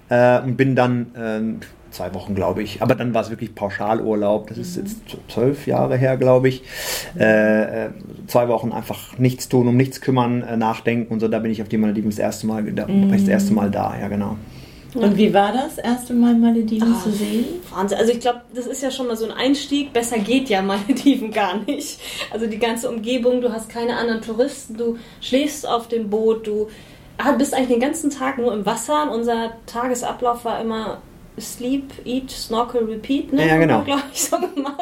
Äh, 0.09 0.41
und 0.41 0.57
bin 0.57 0.77
dann 0.77 1.07
ähm, 1.17 1.61
zwei 1.91 2.13
Wochen, 2.15 2.35
glaube 2.35 2.63
ich. 2.63 2.83
Aber 2.83 2.95
dann 2.95 3.15
war 3.15 3.23
es 3.23 3.31
wirklich 3.31 3.55
Pauschalurlaub. 3.55 4.49
Das 4.49 4.59
ist 4.59 4.77
jetzt 4.77 4.99
zwölf 5.29 5.67
Jahre 5.67 5.97
her, 5.97 6.17
glaube 6.17 6.49
ich. 6.49 6.63
Äh, 7.19 7.87
äh, 7.87 7.91
zwei 8.27 8.49
Wochen 8.49 8.73
einfach 8.73 9.19
nichts 9.19 9.49
tun, 9.49 9.67
um 9.69 9.77
nichts 9.77 10.01
kümmern, 10.01 10.43
äh, 10.43 10.57
nachdenken 10.57 11.13
und 11.13 11.21
so. 11.21 11.29
Da 11.29 11.39
bin 11.39 11.51
ich 11.51 11.63
auf 11.63 11.69
die 11.69 11.79
Malediven 11.79 12.11
das 12.11 12.19
erste 12.19 12.47
Mal, 12.47 12.63
da 12.73 12.87
war 12.89 13.15
ich 13.15 13.23
das 13.23 13.29
erste 13.29 13.55
Mal 13.55 13.71
da, 13.71 13.97
ja 13.99 14.09
genau. 14.09 14.37
Und 14.95 15.19
wie 15.19 15.35
war 15.35 15.53
das 15.53 15.77
erste 15.77 16.15
Mal 16.15 16.35
Malediven 16.35 16.95
Ah, 16.95 17.03
zu 17.03 17.11
sehen? 17.11 17.45
Wahnsinn. 17.71 17.99
Also 17.99 18.13
ich 18.13 18.21
glaube, 18.21 18.41
das 18.55 18.67
ist 18.67 18.83
ja 18.83 18.91
schon 18.91 19.09
mal 19.09 19.17
so 19.17 19.27
ein 19.27 19.31
Einstieg. 19.33 19.93
Besser 19.93 20.19
geht 20.19 20.49
ja 20.49 20.63
Malediven 20.63 21.31
gar 21.33 21.59
nicht. 21.67 22.01
Also 22.33 22.47
die 22.47 22.59
ganze 22.59 22.89
Umgebung, 22.89 23.43
du 23.43 23.53
hast 23.53 23.69
keine 23.69 23.97
anderen 23.97 24.23
Touristen, 24.23 24.77
du 24.77 24.97
schläfst 25.21 25.69
auf 25.69 25.89
dem 25.89 26.09
Boot, 26.09 26.47
du 26.47 26.69
bist 27.39 27.55
eigentlich 27.55 27.69
den 27.69 27.81
ganzen 27.81 28.11
Tag 28.11 28.39
nur 28.39 28.53
im 28.53 28.67
Wasser. 28.67 29.05
Und 29.05 29.11
unser 29.11 29.53
Tagesablauf 29.67 30.45
war 30.45 30.61
immer 30.61 30.99
Sleep, 31.39 31.93
Eat, 32.05 32.31
Snorkel, 32.31 32.85
Repeat, 32.85 33.33
ne? 33.33 33.47
Ja, 33.47 33.59
genau. 33.59 33.83
glaube 33.85 34.03
ich, 34.13 34.23
so 34.23 34.39
gemacht. 34.39 34.81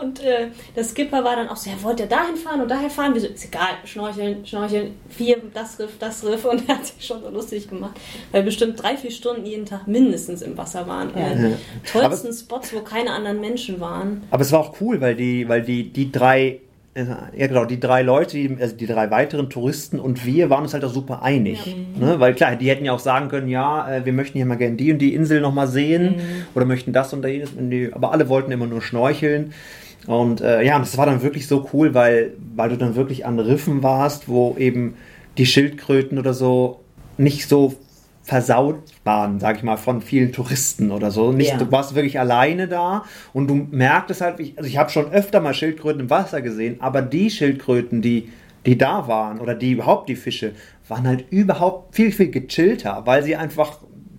Und 0.00 0.22
äh, 0.22 0.48
der 0.76 0.84
Skipper 0.84 1.24
war 1.24 1.36
dann 1.36 1.48
auch 1.48 1.56
so, 1.56 1.70
ja, 1.70 1.76
wollt 1.82 2.00
ihr 2.00 2.06
dahin 2.06 2.36
fahren 2.36 2.60
und 2.60 2.70
dahin 2.70 2.90
fahren? 2.90 3.14
Wir 3.14 3.20
so, 3.20 3.28
ist 3.28 3.44
egal, 3.44 3.70
schnorcheln, 3.84 4.44
schnorcheln, 4.44 4.94
vier, 5.08 5.38
das 5.54 5.78
Riff, 5.78 5.92
das 5.98 6.24
Riff. 6.24 6.44
Und 6.44 6.68
er 6.68 6.76
hat 6.76 6.86
sich 6.86 7.04
schon 7.04 7.22
so 7.22 7.30
lustig 7.30 7.68
gemacht, 7.68 7.98
weil 8.32 8.42
wir 8.42 8.46
bestimmt 8.46 8.82
drei, 8.82 8.96
vier 8.96 9.10
Stunden 9.10 9.46
jeden 9.46 9.64
Tag 9.64 9.86
mindestens 9.86 10.42
im 10.42 10.56
Wasser 10.56 10.86
waren. 10.86 11.10
Ja. 11.16 11.48
Ja. 11.48 11.56
tollsten 11.90 12.32
Spots, 12.32 12.74
wo 12.74 12.80
keine 12.80 13.12
anderen 13.12 13.40
Menschen 13.40 13.80
waren. 13.80 14.24
Aber 14.30 14.42
es 14.42 14.52
war 14.52 14.60
auch 14.60 14.80
cool, 14.80 15.00
weil 15.00 15.14
die, 15.14 15.48
weil 15.48 15.62
die, 15.62 15.90
die 15.90 16.12
drei, 16.12 16.60
ja 16.96 17.46
genau, 17.46 17.64
die 17.64 17.78
drei 17.78 18.02
Leute, 18.02 18.36
die, 18.36 18.56
also 18.60 18.74
die 18.74 18.86
drei 18.86 19.10
weiteren 19.10 19.50
Touristen 19.50 20.00
und 20.00 20.26
wir 20.26 20.50
waren 20.50 20.62
uns 20.62 20.74
halt 20.74 20.84
auch 20.84 20.92
super 20.92 21.22
einig. 21.22 21.76
Ne? 21.98 22.18
Weil 22.18 22.34
klar, 22.34 22.56
die 22.56 22.68
hätten 22.68 22.84
ja 22.84 22.92
auch 22.92 22.98
sagen 22.98 23.28
können, 23.28 23.48
ja, 23.48 23.88
äh, 23.88 24.04
wir 24.04 24.12
möchten 24.12 24.38
hier 24.38 24.46
mal 24.46 24.56
gerne 24.56 24.76
die 24.76 24.92
und 24.92 24.98
die 24.98 25.14
Insel 25.14 25.40
nochmal 25.40 25.68
sehen 25.68 26.16
oder 26.54 26.64
möchten 26.64 26.92
das 26.92 27.12
und 27.12 27.24
jenes. 27.24 27.50
Aber 27.92 28.12
alle 28.12 28.28
wollten 28.28 28.50
immer 28.50 28.66
nur 28.66 28.82
schnorcheln. 28.82 29.52
Und 30.06 30.40
äh, 30.40 30.62
ja, 30.62 30.76
und 30.76 30.82
das 30.82 30.96
war 30.96 31.06
dann 31.06 31.22
wirklich 31.22 31.46
so 31.46 31.68
cool, 31.72 31.94
weil, 31.94 32.32
weil 32.54 32.70
du 32.70 32.76
dann 32.76 32.94
wirklich 32.94 33.26
an 33.26 33.38
Riffen 33.38 33.82
warst, 33.82 34.28
wo 34.28 34.56
eben 34.58 34.94
die 35.36 35.46
Schildkröten 35.46 36.18
oder 36.18 36.34
so 36.34 36.80
nicht 37.16 37.48
so 37.48 37.74
versaut 38.28 38.76
waren, 39.04 39.40
sag 39.40 39.56
ich 39.56 39.62
mal, 39.62 39.78
von 39.78 40.02
vielen 40.02 40.32
Touristen 40.32 40.90
oder 40.90 41.10
so. 41.10 41.32
Nicht, 41.32 41.52
Ja. 41.52 41.56
Du 41.56 41.72
warst 41.72 41.94
wirklich 41.94 42.20
alleine 42.20 42.68
da 42.68 43.04
und 43.32 43.48
du 43.48 43.54
merktest 43.70 44.20
halt, 44.20 44.38
ich- 44.38 44.58
also 44.58 44.68
ich 44.68 44.76
habe 44.76 44.90
schon 44.90 45.10
öfter 45.10 45.40
mal 45.40 45.54
Schildkröten 45.54 46.02
im 46.02 46.10
Wasser 46.10 46.42
gesehen, 46.42 46.76
aber 46.80 47.00
die 47.00 47.30
Schildkröten, 47.30 48.02
die, 48.02 48.28
die 48.66 48.76
da 48.76 49.08
waren 49.08 49.40
oder 49.40 49.54
die 49.54 49.72
überhaupt 49.72 50.10
die 50.10 50.14
Fische, 50.16 50.52
waren 50.88 51.06
halt 51.06 51.24
überhaupt 51.30 51.94
viel, 51.94 52.12
viel 52.12 52.30
gechillter, 52.30 53.02
weil 53.06 53.22
sie 53.22 53.34
einfach, 53.34 53.78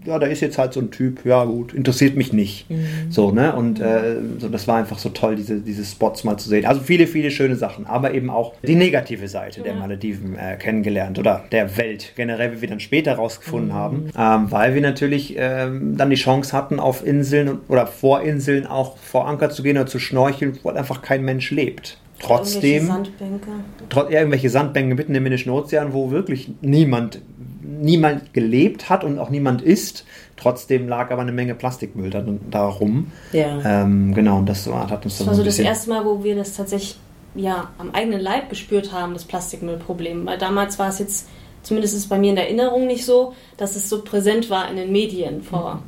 ja, 0.09 0.19
da 0.19 0.27
ist 0.27 0.41
jetzt 0.41 0.57
halt 0.57 0.73
so 0.73 0.79
ein 0.79 0.91
Typ, 0.91 1.25
ja 1.25 1.45
gut, 1.45 1.73
interessiert 1.73 2.15
mich 2.15 2.33
nicht. 2.33 2.65
So, 3.09 3.31
ne? 3.31 3.55
Und 3.55 3.79
äh, 3.79 4.15
so, 4.39 4.49
das 4.49 4.67
war 4.67 4.77
einfach 4.77 4.97
so 4.97 5.09
toll, 5.09 5.35
diese, 5.35 5.59
diese 5.59 5.85
Spots 5.85 6.23
mal 6.23 6.37
zu 6.37 6.49
sehen. 6.49 6.65
Also 6.65 6.81
viele, 6.81 7.07
viele 7.07 7.31
schöne 7.31 7.55
Sachen, 7.55 7.85
aber 7.85 8.13
eben 8.13 8.29
auch 8.29 8.53
die 8.65 8.75
negative 8.75 9.27
Seite 9.27 9.61
der 9.61 9.75
Malediven 9.75 10.35
äh, 10.37 10.57
kennengelernt 10.57 11.19
oder 11.19 11.43
der 11.51 11.77
Welt 11.77 12.13
generell, 12.15 12.53
wie 12.55 12.61
wir 12.61 12.69
dann 12.69 12.79
später 12.79 13.13
rausgefunden 13.15 13.73
haben, 13.73 14.09
ähm, 14.17 14.51
weil 14.51 14.73
wir 14.73 14.81
natürlich 14.81 15.35
ähm, 15.37 15.95
dann 15.95 16.09
die 16.09 16.15
Chance 16.15 16.55
hatten, 16.55 16.79
auf 16.79 17.05
Inseln 17.05 17.59
oder 17.67 17.87
vor 17.87 18.21
Inseln 18.21 18.65
auch 18.65 18.97
vor 18.97 19.27
Anker 19.27 19.49
zu 19.49 19.63
gehen 19.63 19.77
oder 19.77 19.87
zu 19.87 19.99
schnorcheln, 19.99 20.57
wo 20.63 20.69
einfach 20.69 21.01
kein 21.01 21.23
Mensch 21.23 21.51
lebt. 21.51 21.97
Trotzdem 22.19 22.61
Irgendwelche 22.61 22.87
Sandbänke. 22.87 23.47
trotz 23.89 24.11
irgendwelche 24.11 24.49
Sandbänke 24.49 24.95
mitten 24.95 25.15
im 25.15 25.25
Indischen 25.25 25.51
Ozean, 25.51 25.93
wo 25.93 26.11
wirklich 26.11 26.51
niemand, 26.61 27.21
niemand 27.61 28.33
gelebt 28.33 28.89
hat 28.89 29.03
und 29.03 29.19
auch 29.19 29.29
niemand 29.29 29.61
ist. 29.61 30.05
Trotzdem 30.37 30.87
lag 30.87 31.11
aber 31.11 31.21
eine 31.21 31.31
Menge 31.31 31.55
Plastikmüll 31.55 32.09
da, 32.09 32.23
da 32.49 32.65
rum. 32.65 33.11
Ja. 33.33 33.83
Ähm, 33.83 34.13
genau, 34.13 34.37
und 34.37 34.47
das 34.47 34.69
war, 34.69 34.89
hat 34.89 35.03
uns 35.03 35.17
Das 35.17 35.19
dann 35.19 35.27
war 35.27 35.33
ein 35.33 35.37
so 35.37 35.43
das 35.43 35.59
erste 35.59 35.89
Mal, 35.89 36.05
wo 36.05 36.23
wir 36.23 36.35
das 36.35 36.55
tatsächlich 36.55 36.97
ja, 37.35 37.69
am 37.77 37.91
eigenen 37.91 38.21
Leib 38.21 38.49
gespürt 38.49 38.91
haben, 38.91 39.13
das 39.13 39.25
Plastikmüllproblem. 39.25 40.25
Weil 40.25 40.37
damals 40.37 40.79
war 40.79 40.89
es 40.89 40.99
jetzt, 40.99 41.27
zumindest 41.63 41.93
ist 41.93 42.01
es 42.01 42.09
bei 42.09 42.17
mir 42.17 42.31
in 42.31 42.35
der 42.35 42.45
Erinnerung 42.45 42.87
nicht 42.87 43.05
so, 43.05 43.33
dass 43.57 43.75
es 43.75 43.89
so 43.89 44.01
präsent 44.01 44.49
war 44.49 44.69
in 44.69 44.77
den 44.77 44.91
Medien 44.91 45.43
vor 45.43 45.83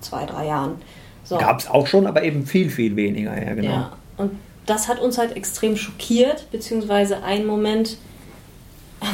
zwei, 0.00 0.26
drei 0.26 0.46
Jahren. 0.46 0.76
So. 1.24 1.38
Gab 1.38 1.60
es 1.60 1.68
auch 1.68 1.86
schon, 1.86 2.06
aber 2.06 2.22
eben 2.22 2.46
viel, 2.46 2.70
viel 2.70 2.96
weniger. 2.96 3.34
Ja, 3.42 3.54
genau. 3.54 3.70
Ja, 3.70 3.92
und 4.16 4.32
das 4.66 4.88
hat 4.88 5.00
uns 5.00 5.18
halt 5.18 5.36
extrem 5.36 5.76
schockiert, 5.76 6.50
beziehungsweise 6.50 7.22
ein 7.22 7.46
Moment, 7.46 7.98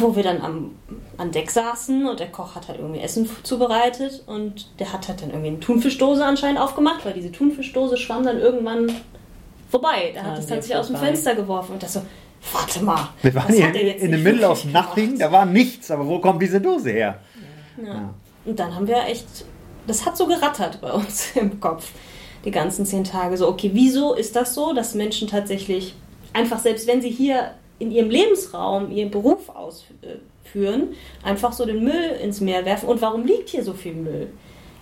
wo 0.01 0.17
wir 0.17 0.23
dann 0.23 0.43
am, 0.43 0.71
an 1.21 1.31
Deck 1.33 1.51
saßen 1.51 2.09
und 2.09 2.19
der 2.19 2.29
Koch 2.33 2.55
hat 2.55 2.69
halt 2.69 2.79
irgendwie 2.79 3.01
Essen 3.01 3.29
zubereitet 3.43 4.23
und 4.27 4.67
der 4.79 4.93
hat 4.93 5.07
halt 5.09 5.21
dann 5.21 5.29
irgendwie 5.31 5.49
eine 5.49 5.61
Thunfischdose 5.61 6.25
anscheinend 6.25 6.59
aufgemacht, 6.61 7.05
weil 7.05 7.13
diese 7.13 7.31
Thunfischdose 7.31 7.97
schwamm 7.99 8.25
dann 8.25 8.39
irgendwann 8.39 8.91
vorbei. 9.71 10.13
Da 10.15 10.21
Ah, 10.23 10.25
hat 10.25 10.39
es 10.39 10.49
wir 10.49 10.57
dann 10.57 10.63
sich 10.63 10.75
aus 10.75 10.87
dem. 10.87 10.97
Fenster 10.97 11.35
geworfen 11.35 11.73
und 11.75 11.83
das 11.83 11.93
so, 11.93 12.03
warte 12.53 12.83
mal. 12.83 13.09
Wir 13.23 13.35
waren 13.35 13.49
was 13.49 13.57
hier 13.57 13.67
hat 13.69 13.77
er 13.77 13.87
jetzt 13.87 14.03
in 14.03 14.13
the 14.13 14.19
middle 14.19 14.49
of 14.49 14.65
nothing, 14.65 15.19
da 15.19 15.31
war 15.31 15.45
nichts, 15.45 15.91
aber 15.91 16.07
wo 16.07 16.19
kommt 16.21 16.41
diese 16.41 16.61
Dose 16.61 16.91
her? 16.91 17.19
Ja. 17.85 18.15
Und 18.47 18.59
dann 18.59 18.75
haben 18.75 18.87
wir 18.89 19.05
echt, 19.07 19.27
das 19.87 20.07
hat 20.07 20.17
so 20.17 20.27
gerattert 20.27 20.81
bei 20.81 20.91
uns 20.93 21.33
im 21.37 21.61
Kopf, 21.61 21.91
die 22.47 22.51
ganzen 22.51 22.87
zehn 22.87 23.05
Tage. 23.05 23.37
So, 23.37 23.47
okay, 23.47 23.71
wieso 23.75 24.15
ist 24.15 24.35
das 24.37 24.55
so, 24.55 24.73
dass 24.73 24.95
Menschen 24.95 25.29
tatsächlich 25.29 25.95
einfach, 26.33 26.59
selbst 26.59 26.87
wenn 26.87 27.03
sie 27.03 27.11
hier 27.11 27.51
in 27.79 27.91
ihrem 27.91 28.09
Lebensraum 28.09 28.91
ihren 28.91 29.11
Beruf 29.11 29.51
ausführen, 29.51 30.21
einfach 31.23 31.53
so 31.53 31.65
den 31.65 31.85
Müll 31.85 32.19
ins 32.23 32.41
Meer 32.41 32.65
werfen? 32.65 32.89
Und 32.89 33.01
warum 33.03 33.25
liegt 33.25 33.49
hier 33.51 33.63
so 33.63 33.73
viel 33.73 33.95
Müll? 33.95 34.29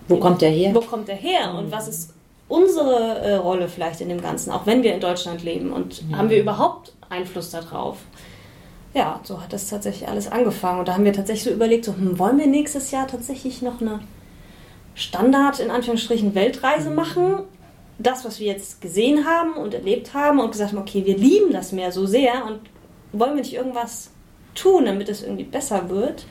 Wo 0.07 0.17
kommt 0.17 0.41
der 0.41 0.49
her? 0.49 0.73
Wo 0.73 0.81
kommt 0.81 1.07
der 1.07 1.15
her? 1.15 1.53
Und 1.53 1.71
was 1.71 1.87
ist 1.87 2.13
unsere 2.47 3.19
äh, 3.19 3.35
Rolle 3.35 3.67
vielleicht 3.67 4.01
in 4.01 4.09
dem 4.09 4.21
Ganzen, 4.21 4.51
auch 4.51 4.65
wenn 4.65 4.83
wir 4.83 4.93
in 4.93 4.99
Deutschland 4.99 5.43
leben? 5.43 5.71
Und 5.71 6.03
ja. 6.09 6.17
haben 6.17 6.29
wir 6.29 6.39
überhaupt 6.39 6.93
Einfluss 7.09 7.51
darauf? 7.51 7.97
Ja, 8.93 9.19
so 9.23 9.41
hat 9.41 9.53
das 9.53 9.69
tatsächlich 9.69 10.09
alles 10.09 10.31
angefangen. 10.31 10.79
Und 10.79 10.87
da 10.87 10.95
haben 10.95 11.05
wir 11.05 11.13
tatsächlich 11.13 11.43
so 11.43 11.51
überlegt, 11.51 11.85
so, 11.85 11.93
hm, 11.93 12.17
wollen 12.17 12.39
wir 12.39 12.47
nächstes 12.47 12.89
Jahr 12.91 13.07
tatsächlich 13.07 13.61
noch 13.61 13.81
eine 13.81 13.99
Standard, 14.95 15.59
in 15.59 15.69
Anführungsstrichen, 15.69 16.33
Weltreise 16.33 16.89
machen? 16.89 17.43
Das, 17.99 18.25
was 18.25 18.39
wir 18.39 18.47
jetzt 18.47 18.81
gesehen 18.81 19.25
haben 19.25 19.53
und 19.53 19.73
erlebt 19.73 20.13
haben 20.13 20.39
und 20.39 20.51
gesagt 20.51 20.71
haben, 20.71 20.79
okay, 20.79 21.05
wir 21.05 21.17
lieben 21.17 21.51
das 21.51 21.71
Meer 21.71 21.91
so 21.91 22.05
sehr 22.05 22.45
und 22.45 22.61
wollen 23.11 23.35
wir 23.35 23.41
nicht 23.41 23.53
irgendwas 23.53 24.09
tun, 24.55 24.85
damit 24.85 25.09
es 25.09 25.23
irgendwie 25.23 25.43
besser 25.43 25.89
wird? 25.89 26.25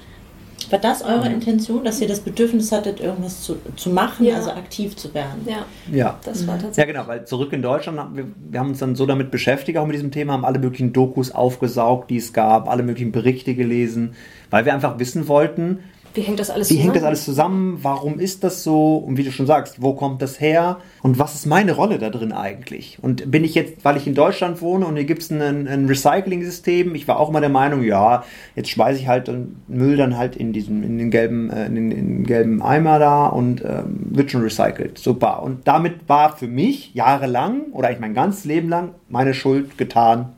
War 0.71 0.79
das 0.79 1.03
eure 1.03 1.29
Intention, 1.29 1.83
dass 1.85 2.01
ihr 2.01 2.09
das 2.09 2.21
Bedürfnis 2.21 2.73
hattet, 2.73 3.01
irgendwas 3.01 3.43
zu, 3.43 3.57
zu 3.77 3.89
machen, 3.89 4.27
ja. 4.27 4.37
also 4.37 4.51
aktiv 4.51 4.97
zu 4.97 5.15
werden? 5.15 5.47
Ja. 5.47 5.65
Ja, 5.91 6.19
das 6.25 6.47
war 6.47 6.59
tatsächlich. 6.59 6.95
Ja, 6.95 7.01
genau, 7.03 7.09
weil 7.09 7.27
zurück 7.27 7.53
in 7.55 7.63
Deutschland, 7.63 7.99
haben 7.99 8.17
wir, 8.17 8.27
wir 8.51 8.61
haben 8.61 8.71
uns 8.71 8.79
dann 8.79 8.95
so 8.95 9.07
damit 9.07 9.31
beschäftigt, 9.31 9.79
auch 9.79 9.87
mit 9.87 9.95
diesem 9.95 10.11
Thema, 10.11 10.35
haben 10.35 10.45
alle 10.45 10.59
möglichen 10.59 10.93
Dokus 10.93 11.31
aufgesaugt, 11.31 12.11
die 12.11 12.19
es 12.19 12.35
gab, 12.35 12.69
alle 12.69 12.83
möglichen 12.83 13.13
Berichte 13.13 13.55
gelesen, 13.55 14.15
weil 14.51 14.67
wir 14.67 14.75
einfach 14.75 14.99
wissen 14.99 15.27
wollten, 15.27 15.79
wie 16.19 16.23
hängt 16.23 16.41
das 16.41 16.51
alles 16.51 16.69
Wie 16.69 16.75
zusammen? 16.75 16.85
hängt 16.85 16.97
das 16.97 17.05
alles 17.05 17.25
zusammen? 17.25 17.79
Warum 17.83 18.19
ist 18.19 18.43
das 18.43 18.65
so? 18.65 18.97
Und 18.97 19.17
wie 19.17 19.23
du 19.23 19.31
schon 19.31 19.47
sagst, 19.47 19.81
wo 19.81 19.95
kommt 19.95 20.21
das 20.21 20.41
her? 20.41 20.79
Und 21.03 21.19
was 21.19 21.35
ist 21.35 21.47
meine 21.47 21.73
Rolle 21.73 21.99
da 21.99 22.11
drin 22.11 22.33
eigentlich? 22.33 22.99
Und 23.01 23.31
bin 23.31 23.45
ich 23.45 23.55
jetzt, 23.55 23.85
weil 23.85 23.97
ich 23.97 24.07
in 24.07 24.15
Deutschland 24.15 24.61
wohne 24.61 24.87
und 24.87 24.97
hier 24.97 25.05
gibt 25.05 25.23
es 25.23 25.31
ein, 25.31 25.69
ein 25.69 25.87
Recycling-System, 25.87 26.95
ich 26.97 27.07
war 27.07 27.21
auch 27.21 27.29
immer 27.29 27.41
der 27.41 27.51
Meinung, 27.51 27.83
ja, 27.83 28.25
jetzt 28.57 28.71
schmeiße 28.71 28.99
ich 29.01 29.07
halt 29.07 29.31
Müll 29.69 29.97
dann 29.97 30.17
halt 30.17 30.35
in 30.35 30.53
diesen, 30.53 30.83
in 30.83 30.99
den 30.99 31.11
gelben, 31.11 31.51
äh, 31.51 31.67
in 31.67 31.75
den, 31.77 31.91
in 31.93 32.09
den 32.09 32.25
gelben 32.25 32.63
Eimer 32.63 32.99
da 32.99 33.27
und 33.27 33.63
ähm, 33.65 34.09
wird 34.11 34.33
schon 34.33 34.43
recycelt. 34.43 34.99
Super. 34.99 35.43
Und 35.43 35.69
damit 35.69 36.09
war 36.09 36.37
für 36.37 36.49
mich 36.49 36.95
jahrelang 36.95 37.67
oder 37.73 37.89
eigentlich 37.89 38.01
mein 38.01 38.15
ganzes 38.15 38.45
Leben 38.45 38.69
lang 38.69 38.91
meine 39.09 39.35
Schuld 39.35 39.79
getan 39.79 40.35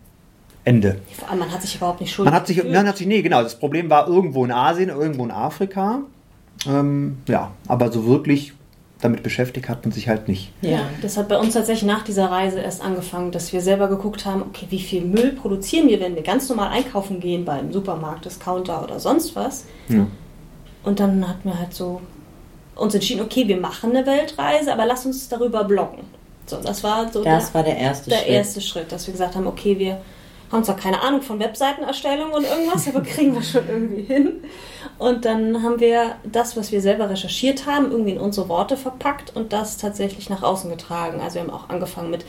Ende. 0.70 1.00
Vor 1.18 1.28
allem, 1.28 1.40
man 1.40 1.52
hat 1.52 1.62
sich 1.62 1.74
überhaupt 1.74 2.00
nicht 2.00 2.12
schuld 2.12 2.26
Man 2.26 2.34
hat 2.34 2.46
sich, 2.46 2.62
nein, 2.62 2.86
hat 2.86 2.96
sich, 2.96 3.06
nee, 3.06 3.22
genau. 3.22 3.42
Das 3.42 3.58
Problem 3.58 3.90
war 3.90 4.06
irgendwo 4.06 4.44
in 4.44 4.52
Asien, 4.52 4.88
irgendwo 4.88 5.24
in 5.24 5.32
Afrika. 5.32 6.00
Ähm, 6.66 7.18
ja, 7.26 7.50
aber 7.66 7.90
so 7.90 8.06
wirklich 8.06 8.52
damit 9.00 9.22
beschäftigt 9.22 9.68
hat 9.68 9.84
man 9.84 9.92
sich 9.92 10.08
halt 10.08 10.28
nicht. 10.28 10.52
Ja, 10.60 10.80
das 11.00 11.16
hat 11.16 11.28
bei 11.28 11.38
uns 11.38 11.54
tatsächlich 11.54 11.90
nach 11.90 12.04
dieser 12.04 12.30
Reise 12.30 12.60
erst 12.60 12.82
angefangen, 12.82 13.32
dass 13.32 13.52
wir 13.52 13.62
selber 13.62 13.88
geguckt 13.88 14.26
haben, 14.26 14.42
okay, 14.42 14.66
wie 14.68 14.78
viel 14.78 15.02
Müll 15.04 15.32
produzieren 15.32 15.88
wir, 15.88 16.00
wenn 16.00 16.14
wir 16.14 16.22
ganz 16.22 16.48
normal 16.48 16.68
einkaufen 16.68 17.18
gehen 17.18 17.44
beim 17.44 17.72
Supermarkt, 17.72 18.26
Discounter 18.26 18.84
oder 18.84 19.00
sonst 19.00 19.34
was. 19.34 19.64
Ja. 19.88 20.06
Und 20.84 21.00
dann 21.00 21.26
hatten 21.26 21.48
wir 21.48 21.58
halt 21.58 21.72
so 21.72 22.00
uns 22.76 22.94
entschieden, 22.94 23.22
okay, 23.22 23.48
wir 23.48 23.56
machen 23.56 23.96
eine 23.96 24.06
Weltreise, 24.06 24.72
aber 24.72 24.86
lass 24.86 25.06
uns 25.06 25.28
darüber 25.28 25.64
bloggen. 25.64 26.04
So, 26.46 26.58
das 26.62 26.84
war 26.84 27.10
so 27.10 27.24
das 27.24 27.46
der, 27.46 27.54
war 27.54 27.62
der 27.62 27.78
erste 27.78 28.10
der 28.10 28.18
Schritt. 28.18 28.28
erste 28.28 28.60
Schritt, 28.60 28.92
dass 28.92 29.06
wir 29.06 29.12
gesagt 29.12 29.34
haben, 29.34 29.46
okay, 29.46 29.78
wir 29.78 30.00
haben 30.50 30.64
zwar 30.64 30.76
keine 30.76 31.00
Ahnung 31.02 31.22
von 31.22 31.38
Webseitenerstellung 31.38 32.32
und 32.32 32.44
irgendwas, 32.44 32.88
aber 32.88 33.02
kriegen 33.02 33.34
wir 33.34 33.42
schon 33.42 33.68
irgendwie 33.68 34.02
hin. 34.02 34.42
Und 34.98 35.24
dann 35.24 35.62
haben 35.62 35.80
wir 35.80 36.16
das, 36.24 36.56
was 36.56 36.72
wir 36.72 36.80
selber 36.80 37.08
recherchiert 37.08 37.66
haben, 37.66 37.90
irgendwie 37.90 38.12
in 38.12 38.18
unsere 38.18 38.48
Worte 38.48 38.76
verpackt 38.76 39.34
und 39.36 39.52
das 39.52 39.76
tatsächlich 39.76 40.28
nach 40.28 40.42
außen 40.42 40.68
getragen. 40.70 41.20
Also 41.20 41.36
wir 41.36 41.42
haben 41.42 41.50
auch 41.50 41.68
angefangen 41.68 42.10
mit 42.10 42.24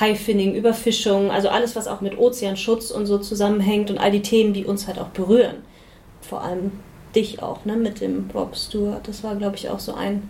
Haifinning, 0.00 0.54
Überfischung, 0.54 1.30
also 1.30 1.48
alles, 1.48 1.76
was 1.76 1.86
auch 1.86 2.00
mit 2.00 2.18
Ozeanschutz 2.18 2.90
und 2.90 3.06
so 3.06 3.18
zusammenhängt 3.18 3.90
und 3.90 3.98
all 3.98 4.10
die 4.10 4.22
Themen, 4.22 4.52
die 4.52 4.64
uns 4.64 4.86
halt 4.86 4.98
auch 4.98 5.08
berühren. 5.08 5.56
Vor 6.20 6.42
allem 6.42 6.72
dich 7.14 7.42
auch, 7.42 7.64
ne, 7.64 7.76
mit 7.76 8.00
dem 8.00 8.30
Rob 8.34 8.56
Stewart. 8.56 9.06
Das 9.08 9.22
war, 9.22 9.36
glaube 9.36 9.56
ich, 9.56 9.70
auch 9.70 9.80
so 9.80 9.94
ein 9.94 10.28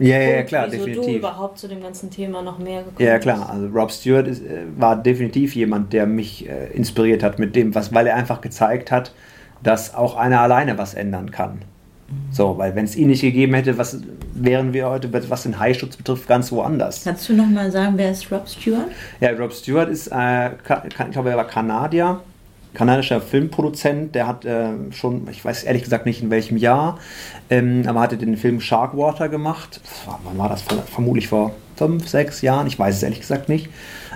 ja, 0.00 0.18
ja, 0.18 0.28
ja, 0.36 0.42
klar, 0.42 0.66
wieso 0.70 0.84
definitiv. 0.84 1.12
du 1.12 1.18
überhaupt 1.18 1.58
zu 1.58 1.68
dem 1.68 1.82
ganzen 1.82 2.10
Thema 2.10 2.42
noch 2.42 2.58
mehr 2.58 2.82
gekommen 2.82 3.06
Ja, 3.06 3.18
klar. 3.18 3.48
Also 3.50 3.66
Rob 3.68 3.90
Stewart 3.90 4.26
ist, 4.26 4.42
äh, 4.42 4.64
war 4.76 4.96
definitiv 4.96 5.54
jemand, 5.54 5.92
der 5.92 6.06
mich 6.06 6.48
äh, 6.48 6.68
inspiriert 6.72 7.22
hat 7.22 7.38
mit 7.38 7.56
dem, 7.56 7.74
was, 7.74 7.92
weil 7.94 8.06
er 8.06 8.16
einfach 8.16 8.40
gezeigt 8.40 8.90
hat, 8.90 9.12
dass 9.62 9.94
auch 9.94 10.16
einer 10.16 10.40
alleine 10.40 10.78
was 10.78 10.94
ändern 10.94 11.30
kann. 11.30 11.62
So, 12.30 12.56
weil 12.56 12.74
wenn 12.74 12.84
es 12.84 12.96
ihn 12.96 13.08
nicht 13.08 13.20
gegeben 13.20 13.54
hätte, 13.54 13.76
was 13.76 14.00
wären 14.32 14.72
wir 14.72 14.88
heute, 14.88 15.12
was 15.28 15.42
den 15.42 15.58
Haischutz 15.58 15.96
betrifft, 15.96 16.26
ganz 16.26 16.50
woanders. 16.50 17.04
Kannst 17.04 17.28
du 17.28 17.34
noch 17.34 17.46
mal 17.46 17.70
sagen, 17.70 17.94
wer 17.96 18.12
ist 18.12 18.32
Rob 18.32 18.48
Stewart? 18.48 18.88
Ja, 19.20 19.30
Rob 19.32 19.52
Stewart 19.52 19.90
ist, 19.90 20.08
äh, 20.08 20.52
ich 20.86 20.94
glaube, 21.10 21.30
er 21.30 21.36
war 21.36 21.46
Kanadier 21.46 22.20
kanadischer 22.74 23.20
Filmproduzent, 23.20 24.14
der 24.14 24.26
hat 24.26 24.44
äh, 24.44 24.70
schon, 24.92 25.28
ich 25.30 25.44
weiß 25.44 25.64
ehrlich 25.64 25.82
gesagt 25.82 26.06
nicht 26.06 26.22
in 26.22 26.30
welchem 26.30 26.56
Jahr, 26.56 26.98
ähm, 27.50 27.84
aber 27.86 28.00
hatte 28.00 28.16
den 28.16 28.36
Film 28.36 28.60
Sharkwater 28.60 29.28
gemacht. 29.28 29.80
War, 30.06 30.20
wann 30.24 30.38
war 30.38 30.48
das? 30.48 30.62
Vermutlich 30.62 31.28
vor 31.28 31.52
fünf, 31.76 32.08
sechs 32.08 32.42
Jahren, 32.42 32.66
ich 32.66 32.78
weiß 32.78 32.96
es 32.96 33.02
ehrlich 33.02 33.20
gesagt 33.20 33.48
nicht. 33.48 33.68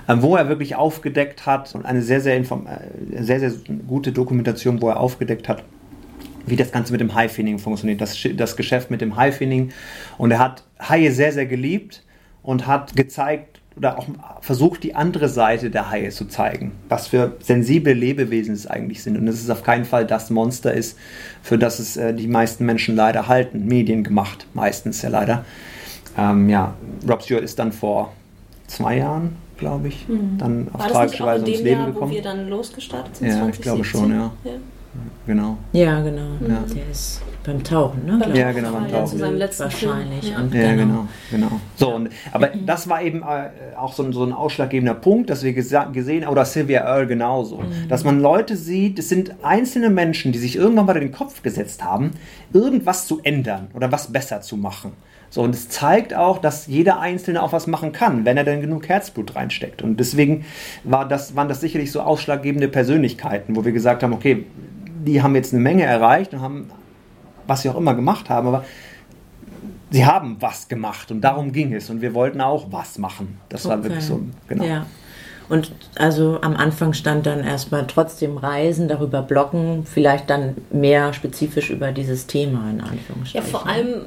Ähm, 0.09 0.21
wo 0.23 0.37
er 0.37 0.49
wirklich 0.49 0.75
aufgedeckt 0.75 1.47
hat 1.47 1.75
und 1.75 1.87
eine 1.87 2.03
sehr, 2.03 2.21
sehr, 2.21 2.37
inform 2.37 2.67
äh, 2.67 3.23
sehr, 3.23 3.38
sehr 3.38 3.53
gute 3.87 4.11
Dokumentation, 4.11 4.83
wo 4.83 4.88
er 4.88 4.99
aufgedeckt 4.99 5.49
hat, 5.49 5.62
wie 6.45 6.57
das 6.57 6.73
Ganze 6.73 6.93
mit 6.93 7.01
dem 7.01 7.15
High-Finning 7.15 7.61
funktioniert, 7.61 8.01
das, 8.01 8.19
das 8.37 8.57
Geschäft 8.57 8.91
mit 8.91 9.01
dem 9.01 9.17
High-Finning. 9.17 9.73
Und 10.19 10.33
er 10.33 10.41
hat 10.41 10.65
Haie 10.81 11.12
sehr, 11.12 11.33
sehr 11.33 11.47
geliebt 11.47 12.03
und 12.43 12.67
hat 12.67 12.97
gezeigt, 12.97 13.52
oder 13.77 13.99
auch 13.99 14.07
versucht, 14.41 14.83
die 14.83 14.95
andere 14.95 15.29
Seite 15.29 15.71
der 15.71 15.91
Haie 15.91 16.11
zu 16.11 16.27
zeigen. 16.27 16.73
Was 16.89 17.09
für 17.09 17.37
sensible 17.41 17.95
Lebewesen 17.95 18.55
es 18.55 18.67
eigentlich 18.67 19.03
sind. 19.03 19.17
Und 19.17 19.27
dass 19.27 19.37
es 19.37 19.51
auf 19.51 19.63
keinen 19.63 19.85
Fall 19.85 20.07
das 20.07 20.31
Monster 20.31 20.73
ist, 20.73 20.99
für 21.43 21.59
das 21.59 21.79
es 21.79 21.97
äh, 21.97 22.15
die 22.15 22.29
meisten 22.29 22.67
Menschen 22.67 22.97
leider 22.97 23.29
halten. 23.29 23.67
Medien 23.67 24.05
gemacht, 24.05 24.47
meistens 24.55 25.03
ja 25.03 25.09
leider. 25.09 25.45
Ähm, 26.17 26.49
ja, 26.49 26.75
Rob 27.09 27.23
Stewart 27.23 27.43
ist 27.45 27.59
dann 27.59 27.73
vor 27.73 28.13
zwei 28.67 28.99
Jahren, 28.99 29.37
glaube 29.57 29.89
ich, 29.89 30.09
mhm. 30.09 30.39
dann 30.39 30.69
auf 30.73 30.87
tragische 30.87 31.25
Weise 31.25 31.45
ums 31.45 31.61
Leben 31.61 31.81
Jahr, 31.81 31.93
gekommen. 31.93 32.11
Wo 32.11 32.15
wir 32.15 32.23
dann 32.23 32.49
losgestartet 32.49 33.17
sind? 33.17 33.29
Ja, 33.29 33.35
2017? 33.35 33.61
ich 33.61 33.63
glaube 33.63 33.85
schon, 33.85 34.11
ja. 34.11 34.33
ja. 34.45 34.53
Genau. 35.26 35.57
Ja, 35.72 36.00
genau. 36.00 36.37
Ja. 36.46 36.64
Der 36.74 36.90
ist 36.90 37.22
beim 37.44 37.62
Tauchen, 37.64 38.05
ne? 38.05 38.18
Beim 38.18 38.35
ja, 38.35 38.52
genau, 38.52 38.72
beim 38.72 38.88
Tauchen. 38.90 39.07
Zu 39.07 39.18
seinem 39.18 39.38
letzten 39.38 39.64
Wahrscheinlich. 39.64 40.31
Ja, 40.31 40.38
und 40.38 40.55
ja 40.55 40.74
genau. 40.74 40.85
genau, 41.31 41.48
genau. 41.48 41.61
So, 41.76 41.94
und, 41.94 42.11
aber 42.31 42.48
das 42.48 42.88
war 42.88 43.02
eben 43.02 43.22
äh, 43.22 43.76
auch 43.76 43.94
so 43.94 44.02
ein, 44.02 44.12
so 44.12 44.22
ein 44.24 44.33
ausschlaggebender 44.33 44.94
Punkt, 44.94 45.31
dass 45.31 45.42
wir 45.42 45.52
gesehen 45.55 46.24
haben, 46.24 46.33
oder 46.33 46.44
Sylvia 46.44 46.83
Earle 46.83 47.07
genauso, 47.07 47.59
mhm. 47.59 47.88
dass 47.88 48.05
man 48.05 48.20
Leute 48.20 48.57
sieht, 48.57 48.98
es 48.98 49.09
sind 49.09 49.35
einzelne 49.42 49.90
Menschen, 49.90 50.33
die 50.33 50.38
sich 50.38 50.57
irgendwann 50.57 50.87
mal 50.87 50.96
in 50.96 51.02
den 51.02 51.12
Kopf 51.12 51.42
gesetzt 51.42 51.83
haben, 51.83 52.11
irgendwas 52.52 53.07
zu 53.07 53.20
ändern 53.22 53.68
oder 53.74 53.90
was 53.90 54.12
besser 54.12 54.40
zu 54.40 54.57
machen. 54.57 54.92
So, 55.31 55.40
und 55.40 55.55
es 55.55 55.70
zeigt 55.70 56.12
auch, 56.12 56.37
dass 56.37 56.66
jeder 56.66 57.00
Einzelne 57.00 57.42
auch 57.42 57.55
was 57.55 57.66
machen 57.66 57.92
kann, 57.92 58.26
wenn 58.26 58.37
er 58.37 58.44
denn 58.44 58.61
genug 58.61 58.87
Herzblut 58.87 59.35
reinsteckt. 59.35 59.81
Und 59.81 59.98
deswegen 59.98 60.44
war 60.85 61.09
das, 61.09 61.35
waren 61.35 61.48
das 61.48 61.62
sicherlich 61.62 61.90
so 61.90 62.02
ausschlaggebende 62.02 62.68
Persönlichkeiten, 62.68 63.57
wo 63.57 63.64
wir 63.64 63.72
gesagt 63.72 64.02
haben, 64.02 64.12
okay, 64.12 64.44
die 65.05 65.23
haben 65.23 65.35
jetzt 65.35 65.53
eine 65.53 65.62
Menge 65.62 65.85
erreicht 65.85 66.33
und 66.33 66.41
haben, 66.41 66.71
was 67.47 67.62
sie 67.62 67.71
auch 67.71 67.77
immer 67.77 67.95
gemacht 67.95 68.31
haben, 68.31 68.49
aber 68.49 68.65
sie 69.91 70.07
haben 70.07 70.37
was 70.41 70.69
gemacht 70.69 71.11
und 71.11 71.21
darum 71.21 71.53
ging 71.53 71.75
es 71.75 71.91
und 71.91 72.01
wir 72.01 72.15
wollten 72.15 72.41
auch 72.41 72.67
was 72.71 72.99
machen. 72.99 73.38
Das 73.49 73.67
okay. 73.67 73.75
war 73.75 73.85
wirklich 73.85 74.05
so, 74.05 74.21
genau. 74.49 74.65
Ja. 74.65 74.87
Und 75.49 75.73
also 75.97 76.38
am 76.41 76.57
Anfang 76.57 76.95
stand 76.95 77.27
dann 77.27 77.45
erstmal 77.45 77.87
trotzdem 77.87 78.38
Reisen, 78.38 78.88
darüber 78.88 79.23
bloggen, 79.23 79.85
vielleicht 79.85 80.31
dann 80.31 80.57
mehr 80.71 81.12
spezifisch 81.12 81.69
über 81.69 81.93
dieses 81.93 82.27
Thema 82.27 82.71
in 82.71 82.81
Anführungsstrichen. 82.81 83.35
Ja, 83.35 83.43
vor 83.43 83.67
allem 83.67 84.07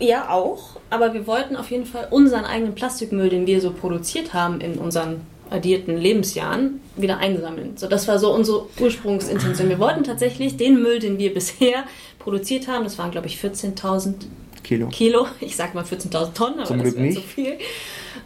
ja 0.00 0.30
auch, 0.30 0.80
aber 0.88 1.14
wir 1.14 1.26
wollten 1.26 1.56
auf 1.56 1.70
jeden 1.70 1.86
Fall 1.86 2.08
unseren 2.10 2.44
eigenen 2.44 2.74
Plastikmüll, 2.74 3.28
den 3.28 3.46
wir 3.46 3.60
so 3.60 3.70
produziert 3.72 4.34
haben 4.34 4.60
in 4.60 4.78
unseren 4.78 5.20
addierten 5.50 5.96
Lebensjahren 5.96 6.80
wieder 6.96 7.18
einsammeln. 7.18 7.76
So, 7.76 7.88
das 7.88 8.08
war 8.08 8.18
so 8.18 8.32
unsere 8.32 8.66
Ursprungsintention. 8.78 9.68
Wir 9.68 9.78
wollten 9.78 10.04
tatsächlich 10.04 10.56
den 10.56 10.80
Müll, 10.82 10.98
den 10.98 11.18
wir 11.18 11.34
bisher 11.34 11.84
produziert 12.18 12.68
haben, 12.68 12.84
das 12.84 12.98
waren 12.98 13.10
glaube 13.10 13.26
ich 13.26 13.38
14.000 13.38 14.14
Kilo. 14.62 14.88
Kilo. 14.88 15.26
Ich 15.40 15.56
sag 15.56 15.74
mal 15.74 15.84
14.000 15.84 16.34
Tonnen, 16.34 16.54
aber 16.58 16.66
Zum 16.66 16.78
das 16.82 16.94
wäre 16.94 17.14
zu 17.14 17.20
viel. 17.22 17.58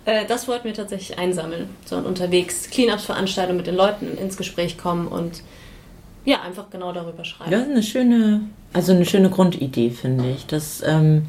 Äh, 0.04 0.26
das 0.26 0.48
wollten 0.48 0.64
wir 0.64 0.74
tatsächlich 0.74 1.18
einsammeln. 1.18 1.68
So 1.84 1.96
und 1.96 2.06
unterwegs 2.06 2.68
Cleanups-Veranstaltungen 2.70 3.56
mit 3.56 3.66
den 3.66 3.76
Leuten 3.76 4.18
ins 4.18 4.36
Gespräch 4.36 4.76
kommen 4.76 5.08
und 5.08 5.42
ja, 6.24 6.42
einfach 6.42 6.70
genau 6.70 6.92
darüber 6.92 7.24
schreiben. 7.24 7.50
Das 7.50 7.62
ist 7.62 7.70
eine 7.70 7.82
schöne, 7.82 8.40
also 8.72 8.92
eine 8.92 9.04
schöne 9.04 9.30
Grundidee, 9.30 9.90
finde 9.90 10.30
ich. 10.30 10.46
Dass 10.46 10.82
ähm, 10.84 11.26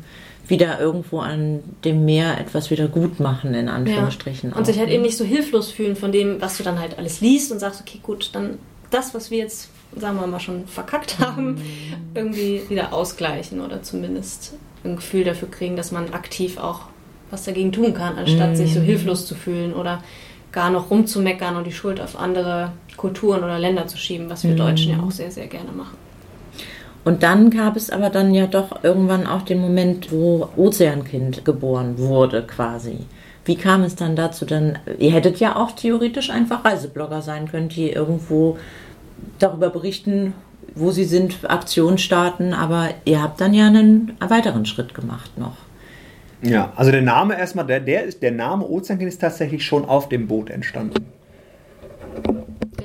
wieder 0.47 0.79
irgendwo 0.79 1.19
an 1.19 1.63
dem 1.83 2.05
Meer 2.05 2.39
etwas 2.39 2.69
wieder 2.69 2.87
gut 2.87 3.19
machen, 3.19 3.53
in 3.53 3.67
Anführungsstrichen. 3.67 4.51
Ja. 4.51 4.55
Und 4.55 4.65
sich 4.65 4.77
halt 4.77 4.89
eben 4.89 5.03
nicht 5.03 5.17
so 5.17 5.25
hilflos 5.25 5.71
fühlen 5.71 5.95
von 5.95 6.11
dem, 6.11 6.41
was 6.41 6.57
du 6.57 6.63
dann 6.63 6.79
halt 6.79 6.97
alles 6.97 7.21
liest 7.21 7.51
und 7.51 7.59
sagst, 7.59 7.81
okay, 7.81 7.99
gut, 8.01 8.29
dann 8.33 8.57
das, 8.91 9.13
was 9.13 9.31
wir 9.31 9.39
jetzt, 9.39 9.69
sagen 9.95 10.19
wir 10.19 10.27
mal, 10.27 10.39
schon 10.39 10.67
verkackt 10.67 11.19
haben, 11.19 11.55
mhm. 11.55 11.61
irgendwie 12.13 12.61
wieder 12.69 12.93
ausgleichen 12.93 13.61
oder 13.61 13.81
zumindest 13.83 14.53
ein 14.83 14.97
Gefühl 14.97 15.23
dafür 15.23 15.49
kriegen, 15.49 15.75
dass 15.75 15.91
man 15.91 16.13
aktiv 16.13 16.57
auch 16.57 16.81
was 17.31 17.43
dagegen 17.43 17.71
tun 17.71 17.93
kann, 17.93 18.17
anstatt 18.17 18.51
mhm. 18.51 18.55
sich 18.55 18.73
so 18.73 18.81
hilflos 18.81 19.25
zu 19.25 19.35
fühlen 19.35 19.73
oder 19.73 20.03
gar 20.51 20.69
noch 20.69 20.89
rumzumeckern 20.89 21.55
und 21.55 21.65
die 21.65 21.73
Schuld 21.73 21.99
auf 21.99 22.17
andere 22.17 22.71
Kulturen 22.95 23.43
oder 23.43 23.59
Länder 23.59 23.87
zu 23.87 23.97
schieben, 23.97 24.29
was 24.29 24.43
wir 24.43 24.51
mhm. 24.51 24.57
Deutschen 24.57 24.91
ja 24.91 25.03
auch 25.03 25.11
sehr, 25.11 25.31
sehr 25.31 25.47
gerne 25.47 25.71
machen. 25.71 25.97
Und 27.05 27.21
dann 27.21 27.51
gab 27.51 27.77
es 27.77 27.91
aber 27.91 28.09
dann 28.09 28.33
ja 28.33 28.47
doch 28.47 28.83
irgendwann 28.83 29.27
auch 29.27 29.43
den 29.43 29.61
Moment, 29.61 30.11
wo 30.11 30.49
Ozeankind 30.57 31.45
geboren 31.45 31.99
wurde 31.99 32.41
quasi. 32.41 32.97
Wie 33.45 33.55
kam 33.55 33.83
es 33.83 33.95
dann 33.95 34.15
dazu? 34.15 34.43
Dann, 34.43 34.79
ihr 34.97 35.11
hättet 35.11 35.39
ja 35.39 35.55
auch 35.55 35.71
theoretisch 35.71 36.31
einfach 36.31 36.65
Reiseblogger 36.65 37.21
sein 37.21 37.47
können, 37.47 37.69
die 37.69 37.91
irgendwo 37.91 38.57
darüber 39.37 39.69
berichten, 39.69 40.33
wo 40.73 40.89
sie 40.89 41.03
sind, 41.03 41.37
Aktionen 41.47 41.99
starten, 41.99 42.53
aber 42.53 42.89
ihr 43.05 43.21
habt 43.21 43.39
dann 43.39 43.53
ja 43.53 43.67
einen 43.67 44.17
weiteren 44.19 44.65
Schritt 44.65 44.95
gemacht 44.95 45.37
noch. 45.37 45.57
Ja, 46.41 46.73
also 46.75 46.91
der 46.91 47.03
Name 47.03 47.37
erstmal, 47.37 47.67
der, 47.67 47.81
der, 47.81 48.03
ist, 48.05 48.23
der 48.23 48.31
Name 48.31 48.67
Ozeankind 48.67 49.09
ist 49.09 49.21
tatsächlich 49.21 49.63
schon 49.63 49.85
auf 49.85 50.09
dem 50.09 50.27
Boot 50.27 50.49
entstanden. 50.49 51.05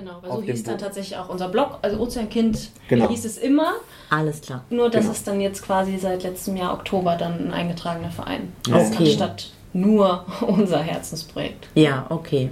Genau, 0.01 0.13
weil 0.23 0.33
so 0.33 0.43
hieß 0.43 0.63
dann 0.65 0.79
tatsächlich 0.79 1.17
auch 1.19 1.29
unser 1.29 1.49
Blog, 1.49 1.79
also 1.83 1.99
Ozeankind 2.01 2.71
Genau. 2.89 3.09
hieß 3.09 3.25
es 3.25 3.39
immer. 3.39 3.73
Alles 4.11 4.41
klar. 4.41 4.65
Nur, 4.71 4.91
dass 4.91 5.03
Genau. 5.03 5.13
es 5.13 5.23
dann 5.25 5.41
jetzt 5.41 5.63
quasi 5.63 5.97
seit 5.99 6.23
letztem 6.23 6.57
Jahr 6.57 6.73
Oktober 6.75 7.17
dann 7.17 7.49
ein 7.49 7.53
eingetragener 7.53 8.11
Verein 8.11 8.53
Ja. 8.67 8.79
ist, 8.79 8.95
Okay. 8.95 9.05
anstatt 9.05 9.51
nur 9.73 10.25
unser 10.47 10.79
Herzensprojekt. 10.83 11.69
Ja, 11.75 12.07
okay. 12.09 12.51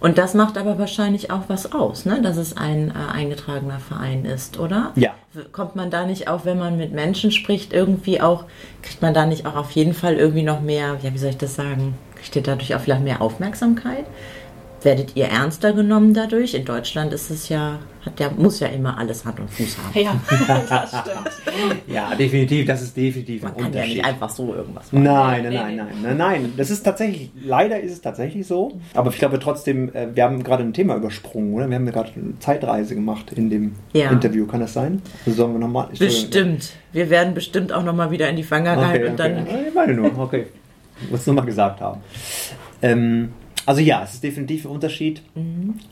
Und 0.00 0.18
das 0.18 0.34
macht 0.34 0.58
aber 0.58 0.78
wahrscheinlich 0.80 1.30
auch 1.30 1.42
was 1.46 1.72
aus, 1.72 2.06
ne? 2.06 2.20
dass 2.22 2.36
es 2.36 2.56
ein 2.56 2.90
äh, 2.90 3.12
eingetragener 3.12 3.78
Verein 3.78 4.24
ist, 4.24 4.58
oder? 4.58 4.90
Ja. 4.96 5.10
Kommt 5.52 5.76
man 5.76 5.90
da 5.90 6.04
nicht 6.06 6.26
auch, 6.28 6.44
wenn 6.44 6.58
man 6.58 6.76
mit 6.76 6.92
Menschen 6.92 7.30
spricht, 7.30 7.72
irgendwie 7.72 8.20
auch, 8.20 8.44
kriegt 8.82 9.00
man 9.00 9.14
da 9.14 9.26
nicht 9.26 9.46
auch 9.46 9.54
auf 9.56 9.70
jeden 9.70 9.94
Fall 9.94 10.14
irgendwie 10.16 10.42
noch 10.42 10.60
mehr, 10.60 10.98
ja, 11.02 11.14
wie 11.14 11.18
soll 11.18 11.30
ich 11.30 11.38
das 11.38 11.54
sagen, 11.54 11.94
kriegt 12.16 12.34
ihr 12.34 12.42
dadurch 12.42 12.74
auch 12.74 12.80
vielleicht 12.80 13.02
mehr 13.04 13.22
Aufmerksamkeit? 13.22 14.04
Werdet 14.84 15.14
ihr 15.16 15.26
ernster 15.26 15.72
genommen 15.72 16.12
dadurch? 16.12 16.54
In 16.54 16.64
Deutschland 16.64 17.12
ist 17.12 17.30
es 17.30 17.48
ja, 17.48 17.78
hat 18.04 18.18
ja, 18.18 18.30
muss 18.36 18.58
ja 18.58 18.66
immer 18.66 18.98
alles 18.98 19.24
Hand 19.24 19.38
und 19.38 19.48
Fuß 19.50 19.76
haben. 19.78 20.00
Ja, 20.00 20.20
das 20.68 20.88
stimmt. 20.88 21.82
Ja, 21.86 22.14
definitiv, 22.16 22.66
das 22.66 22.82
ist 22.82 22.96
definitiv 22.96 23.42
Man 23.42 23.52
ein 23.52 23.56
kann 23.56 23.62
ja 23.64 23.68
Unterschied. 23.80 23.96
nicht 23.98 24.04
einfach 24.04 24.30
so 24.30 24.54
irgendwas 24.54 24.90
machen. 24.92 25.04
Nein, 25.04 25.42
nein, 25.44 25.52
nein, 25.54 25.76
nein, 25.76 25.96
nein, 26.02 26.16
nein. 26.16 26.52
Das 26.56 26.70
ist 26.70 26.82
tatsächlich, 26.82 27.30
leider 27.44 27.78
ist 27.80 27.92
es 27.92 28.00
tatsächlich 28.00 28.46
so. 28.46 28.72
Aber 28.94 29.10
ich 29.10 29.18
glaube 29.18 29.38
trotzdem, 29.38 29.94
äh, 29.94 30.08
wir 30.14 30.24
haben 30.24 30.42
gerade 30.42 30.64
ein 30.64 30.72
Thema 30.72 30.96
übersprungen, 30.96 31.54
oder? 31.54 31.68
Wir 31.68 31.76
haben 31.76 31.86
ja 31.86 31.92
gerade 31.92 32.10
eine 32.16 32.38
Zeitreise 32.40 32.94
gemacht 32.94 33.32
in 33.32 33.50
dem 33.50 33.74
Ja. 33.92 34.10
Interview, 34.10 34.46
kann 34.46 34.60
das 34.60 34.72
sein? 34.72 35.00
Also 35.26 35.36
sollen 35.36 35.52
wir 35.52 35.60
nochmal? 35.60 35.88
Bestimmt. 35.96 36.72
Wir 36.92 37.08
werden 37.08 37.34
bestimmt 37.34 37.72
auch 37.72 37.84
nochmal 37.84 38.10
wieder 38.10 38.28
in 38.28 38.36
die 38.36 38.42
Vergangenheit 38.42 39.00
Okay, 39.00 39.10
und 39.10 39.20
okay. 39.20 39.34
dann. 39.46 39.66
Ich 39.68 39.74
meine 39.74 39.94
nur, 39.94 40.18
okay. 40.18 40.46
Muss 41.10 41.20
es 41.20 41.26
nochmal 41.26 41.46
gesagt 41.46 41.80
haben. 41.80 42.00
Ähm, 42.82 43.32
also 43.66 43.80
ja, 43.80 44.02
es 44.02 44.14
ist 44.14 44.24
definitiv 44.24 44.64
ein 44.64 44.70
Unterschied, 44.70 45.22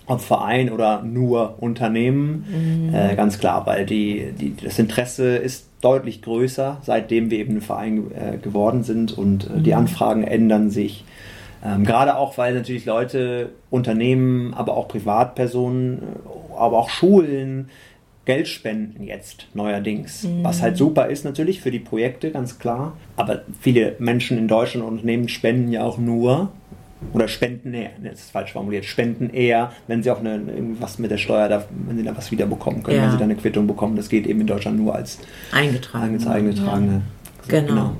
ob 0.06 0.20
Verein 0.20 0.70
oder 0.70 1.02
nur 1.02 1.62
Unternehmen. 1.62 2.92
Äh, 2.92 3.14
ganz 3.16 3.38
klar, 3.38 3.66
weil 3.66 3.86
die, 3.86 4.32
die, 4.32 4.56
das 4.56 4.78
Interesse 4.78 5.36
ist 5.36 5.68
deutlich 5.80 6.22
größer, 6.22 6.78
seitdem 6.82 7.30
wir 7.30 7.38
eben 7.38 7.56
ein 7.56 7.60
Verein 7.60 8.10
äh, 8.12 8.38
geworden 8.38 8.82
sind 8.82 9.16
und 9.16 9.44
äh, 9.44 9.60
die 9.60 9.74
Anfragen 9.74 10.24
ändern 10.24 10.70
sich. 10.70 11.04
Ähm, 11.64 11.84
gerade 11.84 12.16
auch, 12.16 12.38
weil 12.38 12.54
natürlich 12.54 12.86
Leute, 12.86 13.50
Unternehmen, 13.70 14.54
aber 14.54 14.76
auch 14.76 14.88
Privatpersonen, 14.88 15.98
äh, 15.98 16.56
aber 16.56 16.78
auch 16.78 16.90
Schulen 16.90 17.68
Geld 18.26 18.48
spenden 18.48 19.02
jetzt 19.02 19.46
neuerdings. 19.54 20.28
Was 20.42 20.62
halt 20.62 20.76
super 20.76 21.06
ist 21.06 21.24
natürlich 21.24 21.60
für 21.60 21.70
die 21.70 21.78
Projekte, 21.78 22.30
ganz 22.30 22.58
klar. 22.58 22.96
Aber 23.16 23.42
viele 23.60 23.96
Menschen 23.98 24.38
in 24.38 24.46
Deutschland 24.46 24.86
und 24.86 24.92
Unternehmen 24.92 25.28
spenden 25.28 25.72
ja 25.72 25.82
auch 25.82 25.98
nur 25.98 26.52
oder 27.12 27.28
spenden 27.28 27.74
eher, 27.74 27.90
ne, 28.00 28.10
das 28.10 28.20
ist 28.20 28.30
falsch 28.30 28.52
formuliert, 28.52 28.84
spenden 28.84 29.30
eher, 29.30 29.72
wenn 29.86 30.02
sie 30.02 30.10
auch 30.10 30.20
eine, 30.20 30.34
irgendwas 30.34 30.98
mit 30.98 31.10
der 31.10 31.18
Steuer, 31.18 31.48
da, 31.48 31.64
wenn 31.86 31.96
sie 31.96 32.04
da 32.04 32.16
was 32.16 32.30
wieder 32.30 32.46
bekommen 32.46 32.82
können, 32.82 32.96
Ja. 32.98 33.04
wenn 33.04 33.10
sie 33.12 33.18
da 33.18 33.24
eine 33.24 33.36
Quittung 33.36 33.66
bekommen. 33.66 33.96
Das 33.96 34.08
geht 34.08 34.26
eben 34.26 34.40
in 34.42 34.46
Deutschland 34.46 34.78
nur 34.78 34.94
als 34.94 35.18
eingetragen. 35.52 36.24
eingetragene. 36.26 37.02
Genau. 37.48 37.92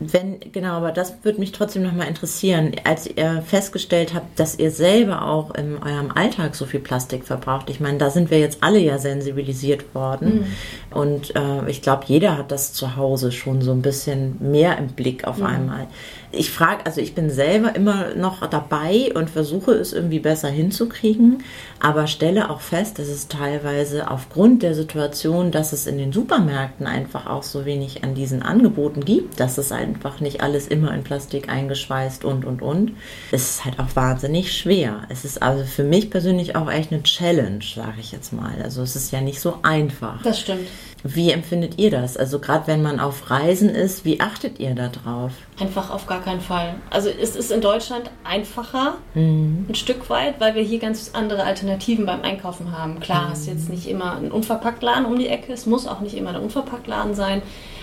Wenn, 0.00 0.38
genau, 0.52 0.74
aber 0.74 0.92
das 0.92 1.14
würde 1.24 1.40
mich 1.40 1.50
trotzdem 1.50 1.82
nochmal 1.82 2.06
interessieren. 2.06 2.70
Als 2.84 3.08
ihr 3.08 3.42
festgestellt 3.44 4.14
habt, 4.14 4.38
dass 4.38 4.56
ihr 4.56 4.70
selber 4.70 5.22
auch 5.26 5.52
in 5.56 5.76
eurem 5.82 6.12
Alltag 6.12 6.54
so 6.54 6.66
viel 6.66 6.78
Plastik 6.78 7.24
verbraucht, 7.24 7.68
ich 7.68 7.80
meine, 7.80 7.98
da 7.98 8.08
sind 8.08 8.30
wir 8.30 8.38
jetzt 8.38 8.58
alle 8.62 8.78
ja 8.78 8.98
sensibilisiert 8.98 9.96
worden. 9.96 10.46
Und 10.92 11.34
äh, 11.34 11.68
ich 11.68 11.82
glaube, 11.82 12.04
jeder 12.06 12.38
hat 12.38 12.52
das 12.52 12.72
zu 12.74 12.94
Hause 12.94 13.32
schon 13.32 13.60
so 13.60 13.72
ein 13.72 13.82
bisschen 13.82 14.36
mehr 14.38 14.78
im 14.78 14.86
Blick 14.86 15.26
auf 15.26 15.42
einmal. 15.42 15.88
Ich 16.30 16.50
frage, 16.50 16.84
also 16.84 17.00
ich 17.00 17.14
bin 17.14 17.30
selber 17.30 17.74
immer 17.74 18.14
noch 18.14 18.46
dabei 18.46 19.10
und 19.14 19.30
versuche 19.30 19.72
es 19.72 19.94
irgendwie 19.94 20.18
besser 20.18 20.48
hinzukriegen, 20.48 21.42
aber 21.80 22.06
stelle 22.06 22.50
auch 22.50 22.60
fest, 22.60 22.98
dass 22.98 23.08
es 23.08 23.28
teilweise 23.28 24.10
aufgrund 24.10 24.62
der 24.62 24.74
Situation, 24.74 25.50
dass 25.50 25.72
es 25.72 25.86
in 25.86 25.96
den 25.96 26.12
Supermärkten 26.12 26.86
einfach 26.86 27.26
auch 27.26 27.42
so 27.42 27.64
wenig 27.64 28.04
an 28.04 28.14
diesen 28.14 28.42
Angeboten 28.42 29.04
gibt, 29.04 29.40
dass 29.40 29.56
es 29.56 29.72
einfach 29.72 30.20
nicht 30.20 30.42
alles 30.42 30.68
immer 30.68 30.92
in 30.92 31.02
Plastik 31.02 31.48
eingeschweißt 31.48 32.24
und 32.24 32.44
und 32.44 32.60
und, 32.60 32.92
es 33.32 33.50
ist 33.50 33.64
halt 33.64 33.78
auch 33.78 33.96
wahnsinnig 33.96 34.52
schwer. 34.52 35.02
Es 35.08 35.24
ist 35.24 35.42
also 35.42 35.64
für 35.64 35.84
mich 35.84 36.10
persönlich 36.10 36.56
auch 36.56 36.70
echt 36.70 36.92
eine 36.92 37.02
Challenge, 37.02 37.60
sage 37.62 38.00
ich 38.00 38.12
jetzt 38.12 38.32
mal. 38.32 38.60
Also 38.62 38.82
es 38.82 38.96
ist 38.96 39.12
ja 39.12 39.20
nicht 39.20 39.40
so 39.40 39.58
einfach. 39.62 40.22
Das 40.22 40.40
stimmt. 40.40 40.68
Wie 41.04 41.30
empfindet 41.30 41.78
ihr 41.78 41.90
das? 41.92 42.16
Also 42.16 42.40
gerade 42.40 42.66
wenn 42.66 42.82
man 42.82 42.98
auf 42.98 43.30
Reisen 43.30 43.68
ist, 43.70 44.04
wie 44.04 44.20
achtet 44.20 44.58
ihr 44.58 44.74
da 44.74 44.88
drauf? 44.88 45.30
Einfach 45.60 45.90
auf 45.90 46.06
gar 46.06 46.20
keinen 46.20 46.40
Fall. 46.40 46.74
Also 46.90 47.08
es 47.08 47.36
ist 47.36 47.52
in 47.52 47.60
Deutschland 47.60 48.10
einfacher, 48.24 48.94
Mhm. 49.14 49.66
ein 49.68 49.74
Stück 49.76 50.10
weit, 50.10 50.40
weil 50.40 50.54
wir 50.56 50.62
hier 50.62 50.80
ganz 50.80 51.10
andere 51.14 51.44
Alternativen 51.44 52.04
beim 52.04 52.22
Einkaufen 52.22 52.76
haben. 52.76 52.98
Klar, 52.98 53.30
es 53.32 53.40
ist 53.40 53.46
jetzt 53.46 53.68
nicht 53.70 53.86
immer 53.88 54.16
ein 54.16 54.32
Unverpacktladen 54.32 55.06
um 55.06 55.18
die 55.18 55.28
Ecke, 55.28 55.52
es 55.52 55.66
muss 55.66 55.86
auch 55.86 56.00
nicht 56.00 56.16
immer 56.16 56.32
der 56.32 56.42
Unverpacktladen 56.42 57.14
sein. 57.14 57.42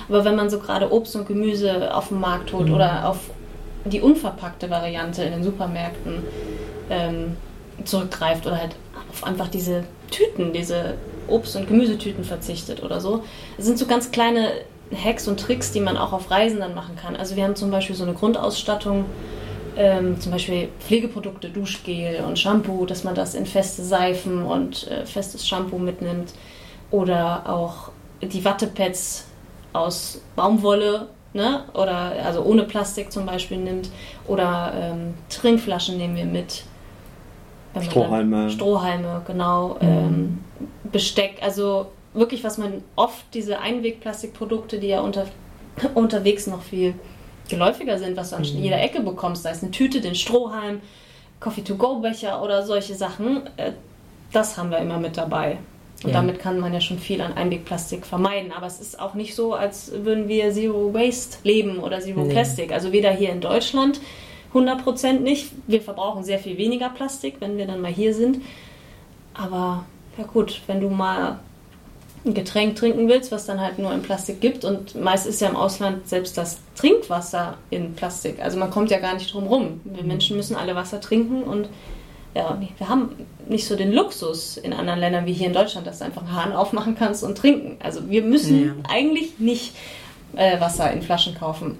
Aber 0.09 0.25
wenn 0.25 0.35
man 0.35 0.49
so 0.49 0.59
gerade 0.59 0.91
Obst 0.91 1.15
und 1.15 1.25
Gemüse 1.27 1.95
auf 1.95 2.09
dem 2.09 2.19
Markt 2.19 2.51
holt 2.53 2.69
oder 2.69 3.07
auf 3.09 3.17
die 3.85 4.01
unverpackte 4.01 4.69
Variante 4.69 5.23
in 5.23 5.31
den 5.31 5.43
Supermärkten 5.43 6.23
ähm, 6.89 7.37
zurückgreift 7.85 8.45
oder 8.45 8.57
halt 8.59 8.75
auf 9.11 9.23
einfach 9.23 9.47
diese 9.47 9.83
Tüten, 10.11 10.53
diese 10.53 10.95
Obst- 11.27 11.55
und 11.55 11.67
Gemüsetüten 11.67 12.23
verzichtet 12.23 12.83
oder 12.83 12.99
so. 12.99 13.23
Das 13.57 13.65
sind 13.65 13.77
so 13.77 13.85
ganz 13.85 14.11
kleine 14.11 14.51
Hacks 14.93 15.27
und 15.27 15.39
Tricks, 15.39 15.71
die 15.71 15.79
man 15.79 15.97
auch 15.97 16.13
auf 16.13 16.29
Reisen 16.29 16.59
dann 16.59 16.75
machen 16.75 16.95
kann. 16.95 17.15
Also 17.15 17.35
wir 17.35 17.43
haben 17.43 17.55
zum 17.55 17.71
Beispiel 17.71 17.95
so 17.95 18.03
eine 18.03 18.13
Grundausstattung, 18.13 19.05
ähm, 19.77 20.19
zum 20.19 20.31
Beispiel 20.31 20.69
Pflegeprodukte, 20.79 21.49
Duschgel 21.49 22.23
und 22.25 22.37
Shampoo, 22.37 22.85
dass 22.85 23.03
man 23.03 23.15
das 23.15 23.35
in 23.35 23.45
feste 23.45 23.83
Seifen 23.83 24.43
und 24.43 24.87
äh, 24.87 25.05
festes 25.05 25.47
Shampoo 25.47 25.77
mitnimmt. 25.77 26.33
Oder 26.91 27.49
auch 27.49 27.89
die 28.21 28.45
Wattepads 28.45 29.25
aus 29.73 30.21
Baumwolle, 30.35 31.07
ne? 31.33 31.65
Oder 31.73 32.13
also 32.23 32.43
ohne 32.43 32.63
Plastik 32.63 33.11
zum 33.11 33.25
Beispiel 33.25 33.57
nimmt. 33.57 33.89
Oder 34.27 34.73
ähm, 34.79 35.15
Trinkflaschen 35.29 35.97
nehmen 35.97 36.15
wir 36.15 36.25
mit. 36.25 36.63
Wenn 37.75 37.83
man 37.83 37.93
dann- 37.93 38.03
Strohhalme. 38.03 38.49
Strohhalme, 38.49 39.21
genau. 39.27 39.77
Ähm, 39.81 40.39
Besteck, 40.91 41.37
also 41.41 41.87
wirklich, 42.13 42.43
was 42.43 42.57
man 42.57 42.83
oft, 42.95 43.25
diese 43.33 43.59
Einwegplastikprodukte, 43.59 44.79
die 44.79 44.87
ja 44.87 45.01
unter, 45.01 45.27
unterwegs 45.93 46.47
noch 46.47 46.61
viel 46.63 46.93
geläufiger 47.49 47.97
sind, 47.99 48.17
was 48.17 48.31
du 48.31 48.37
an 48.37 48.43
jeder 48.43 48.81
Ecke 48.81 49.01
bekommst, 49.01 49.43
sei 49.43 49.51
es 49.51 49.61
eine 49.61 49.71
Tüte, 49.71 50.01
den 50.01 50.15
Strohhalm, 50.15 50.81
Coffee-to-go-Becher 51.39 52.41
oder 52.41 52.65
solche 52.65 52.95
Sachen, 52.95 53.41
äh, 53.57 53.71
das 54.31 54.57
haben 54.57 54.71
wir 54.71 54.79
immer 54.79 54.97
mit 54.97 55.17
dabei. 55.17 55.57
Und 56.03 56.09
Ja. 56.09 56.15
damit 56.17 56.39
kann 56.39 56.59
man 56.59 56.73
ja 56.73 56.81
schon 56.81 56.99
viel 56.99 57.21
an 57.21 57.33
Einwegplastik 57.33 58.05
vermeiden. 58.05 58.51
Aber 58.51 58.67
es 58.67 58.79
ist 58.81 58.99
auch 58.99 59.13
nicht 59.13 59.33
so, 59.35 59.53
als 59.53 59.91
würden 60.03 60.27
wir 60.27 60.51
Zero 60.51 60.93
Waste 60.93 61.37
leben 61.43 61.79
oder 61.79 61.99
Zero 62.01 62.21
Nee. 62.23 62.33
Plastic. 62.33 62.71
Also 62.73 62.91
weder 62.91 63.11
hier 63.11 63.29
in 63.31 63.39
Deutschland 63.41 64.01
100% 64.55 65.19
nicht. 65.19 65.51
Wir 65.67 65.81
verbrauchen 65.81 66.23
sehr 66.23 66.39
viel 66.39 66.57
weniger 66.57 66.89
Plastik, 66.89 67.35
wenn 67.39 67.57
wir 67.57 67.67
dann 67.67 67.81
mal 67.81 67.91
hier 67.91 68.13
sind. 68.13 68.41
Aber 69.33 69.85
ja 70.17 70.23
gut, 70.25 70.61
wenn 70.67 70.79
du 70.81 70.89
mal 70.89 71.39
ein 72.25 72.33
Getränk 72.33 72.75
trinken 72.75 73.07
willst, 73.07 73.31
was 73.31 73.45
dann 73.45 73.61
halt 73.61 73.77
nur 73.77 73.93
in 73.93 74.01
Plastik 74.01 74.41
gibt 74.41 74.65
und 74.65 74.95
meist 74.95 75.27
ist 75.27 75.41
ja 75.41 75.49
im 75.49 75.55
Ausland 75.55 76.07
selbst 76.07 76.37
das 76.37 76.59
Trinkwasser 76.75 77.55
in 77.69 77.93
Plastik. 77.93 78.41
Also 78.41 78.57
man 78.57 78.71
kommt 78.71 78.89
ja 78.89 78.97
gar 78.99 79.13
nicht 79.13 79.31
drum 79.31 79.45
rum. 79.45 79.81
Wir 79.83 80.03
Menschen 80.03 80.35
müssen 80.35 80.55
alle 80.55 80.75
Wasser 80.75 80.99
trinken 80.99 81.43
und 81.43 81.69
ja, 82.33 82.59
wir 82.77 82.89
haben 82.89 83.11
nicht 83.47 83.67
so 83.67 83.75
den 83.75 83.93
Luxus 83.93 84.57
in 84.57 84.73
anderen 84.73 84.99
Ländern 84.99 85.25
wie 85.25 85.33
hier 85.33 85.47
in 85.47 85.53
Deutschland, 85.53 85.85
dass 85.87 85.99
du 85.99 86.05
einfach 86.05 86.23
einen 86.23 86.33
Hahn 86.35 86.51
aufmachen 86.53 86.95
kannst 86.97 87.23
und 87.23 87.37
trinken. 87.37 87.77
Also 87.81 88.09
wir 88.09 88.23
müssen 88.23 88.65
Ja. 88.65 88.73
eigentlich 88.89 89.37
nicht 89.39 89.73
äh, 90.35 90.59
Wasser 90.59 90.91
in 90.91 91.01
Flaschen 91.01 91.35
kaufen 91.35 91.77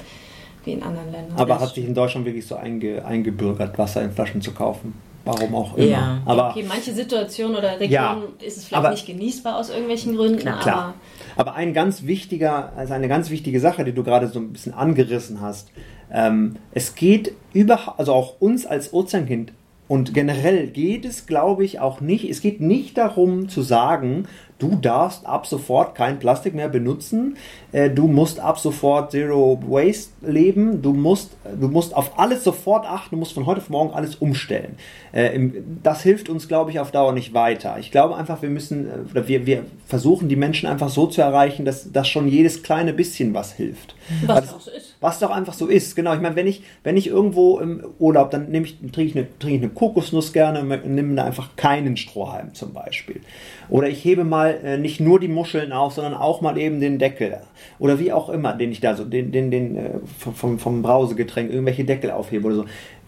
wie 0.65 0.73
in 0.73 0.83
anderen 0.83 1.11
Ländern. 1.11 1.37
Aber 1.37 1.59
hat 1.59 1.73
sich 1.75 1.85
in 1.85 1.93
Deutschland 1.93 2.25
wirklich 2.25 2.45
so 2.45 2.55
einge, 2.55 3.05
eingebürgert, 3.05 3.77
Wasser 3.77 4.01
in 4.03 4.11
Flaschen 4.11 4.41
zu 4.41 4.51
kaufen? 4.53 4.93
Warum 5.23 5.55
auch 5.55 5.75
immer. 5.75 5.87
Ja. 5.87 6.21
Aber 6.25 6.51
okay, 6.51 6.63
manche 6.67 6.93
Situationen 6.93 7.57
oder 7.57 7.79
Regionen 7.79 7.89
Ja, 7.89 8.17
ist 8.45 8.57
es 8.57 8.65
vielleicht 8.65 8.73
aber- 8.85 8.91
nicht 8.91 9.07
genießbar 9.07 9.57
aus 9.57 9.69
irgendwelchen 9.69 10.15
Gründen, 10.15 10.37
Klar, 10.39 10.59
Klar. 10.59 10.93
Aber 11.35 11.55
ein 11.55 11.73
ganz 11.73 12.03
wichtiger, 12.03 12.71
also 12.75 12.93
eine 12.93 13.07
ganz 13.07 13.31
wichtige 13.31 13.59
Sache, 13.59 13.83
die 13.83 13.91
du 13.91 14.03
gerade 14.03 14.27
so 14.27 14.37
ein 14.39 14.53
bisschen 14.53 14.73
angerissen 14.75 15.41
hast. 15.41 15.71
Ähm, 16.11 16.57
es 16.73 16.93
geht 16.93 17.33
über, 17.53 17.95
also 17.97 18.13
auch 18.13 18.35
uns 18.39 18.67
als 18.67 18.93
Ozeankind 18.93 19.51
und 19.87 20.13
generell 20.13 20.67
geht 20.67 21.05
es, 21.05 21.25
glaube 21.25 21.65
ich, 21.65 21.79
auch 21.79 22.01
nicht, 22.01 22.29
es 22.29 22.41
geht 22.41 22.61
nicht 22.61 22.95
darum 22.97 23.49
zu 23.49 23.63
sagen, 23.63 24.27
du 24.57 24.75
darfst 24.75 25.25
ab 25.25 25.45
sofort 25.45 25.95
kein 25.95 26.19
Plastik 26.19 26.53
mehr 26.53 26.69
benutzen, 26.69 27.37
äh, 27.71 27.89
du 27.89 28.07
musst 28.07 28.39
ab 28.39 28.57
sofort 28.57 29.11
Zero 29.11 29.61
Waste 29.67 30.11
leben, 30.25 30.81
du 30.81 30.93
musst, 30.93 31.35
du 31.59 31.67
musst 31.67 31.95
auf 31.95 32.17
alles 32.17 32.43
sofort 32.43 32.85
achten, 32.85 33.15
du 33.15 33.19
musst 33.19 33.33
von 33.33 33.45
heute 33.45 33.59
auf 33.59 33.69
morgen 33.69 33.93
alles 33.93 34.15
umstellen. 34.15 34.77
Äh, 35.11 35.39
das 35.83 36.03
hilft 36.03 36.29
uns, 36.29 36.47
glaube 36.47 36.71
ich, 36.71 36.79
auf 36.79 36.91
Dauer 36.91 37.11
nicht 37.11 37.33
weiter. 37.33 37.77
Ich 37.79 37.91
glaube 37.91 38.15
einfach, 38.15 38.41
wir 38.41 38.49
müssen, 38.49 38.87
äh, 38.87 39.11
oder 39.11 39.27
wir, 39.27 39.45
wir 39.45 39.65
versuchen 39.85 40.29
die 40.29 40.35
Menschen 40.35 40.67
einfach 40.67 40.89
so 40.89 41.07
zu 41.07 41.21
erreichen, 41.21 41.65
dass, 41.65 41.91
dass 41.91 42.07
schon 42.07 42.27
jedes 42.27 42.63
kleine 42.63 42.93
bisschen 42.93 43.33
was 43.33 43.51
hilft. 43.51 43.95
Was 44.25 44.37
also, 44.37 44.55
auch 44.55 44.61
so 44.61 44.71
ist. 44.71 44.95
Was 45.01 45.19
doch 45.19 45.31
einfach 45.31 45.53
so 45.53 45.67
ist, 45.67 45.95
genau. 45.95 46.13
Ich 46.13 46.21
meine, 46.21 46.35
wenn 46.35 46.47
ich, 46.47 46.63
wenn 46.83 46.95
ich 46.97 47.07
irgendwo 47.07 47.59
im 47.59 47.83
Urlaub, 47.99 48.31
dann 48.31 48.49
nehme 48.49 48.65
ich, 48.65 48.77
trinke 48.79 49.03
ich 49.03 49.15
eine, 49.15 49.27
trinke 49.39 49.57
ich 49.57 49.63
eine 49.63 49.71
Kokosnuss 49.71 50.33
gerne 50.33 50.61
und 50.61 50.95
nehme 50.95 51.15
da 51.15 51.25
einfach 51.25 51.55
keinen 51.55 51.97
Strohhalm 51.97 52.53
zum 52.53 52.73
Beispiel. 52.73 53.21
Oder 53.69 53.89
ich 53.89 54.03
hebe 54.03 54.23
mal 54.23 54.59
äh, 54.63 54.77
nicht 54.77 54.99
nur 54.99 55.19
die 55.19 55.27
Muscheln 55.27 55.71
auf, 55.71 55.93
sondern 55.93 56.13
auch 56.13 56.41
mal 56.41 56.57
eben 56.57 56.79
den 56.79 56.99
Deckel. 56.99 57.37
Oder 57.79 57.99
wie 57.99 58.11
auch 58.11 58.29
immer, 58.29 58.53
den 58.53 58.71
ich 58.71 58.81
da 58.81 58.95
so, 58.95 59.05
den, 59.05 59.31
den, 59.31 59.51
den 59.51 59.75
äh, 59.75 59.89
vom, 60.35 60.59
vom 60.59 60.81
Brausegetränk, 60.81 61.49
irgendwelche 61.49 61.85
Deckel 61.85 62.11
aufhebe 62.11 62.47
oder 62.47 62.55
so. 62.55 62.65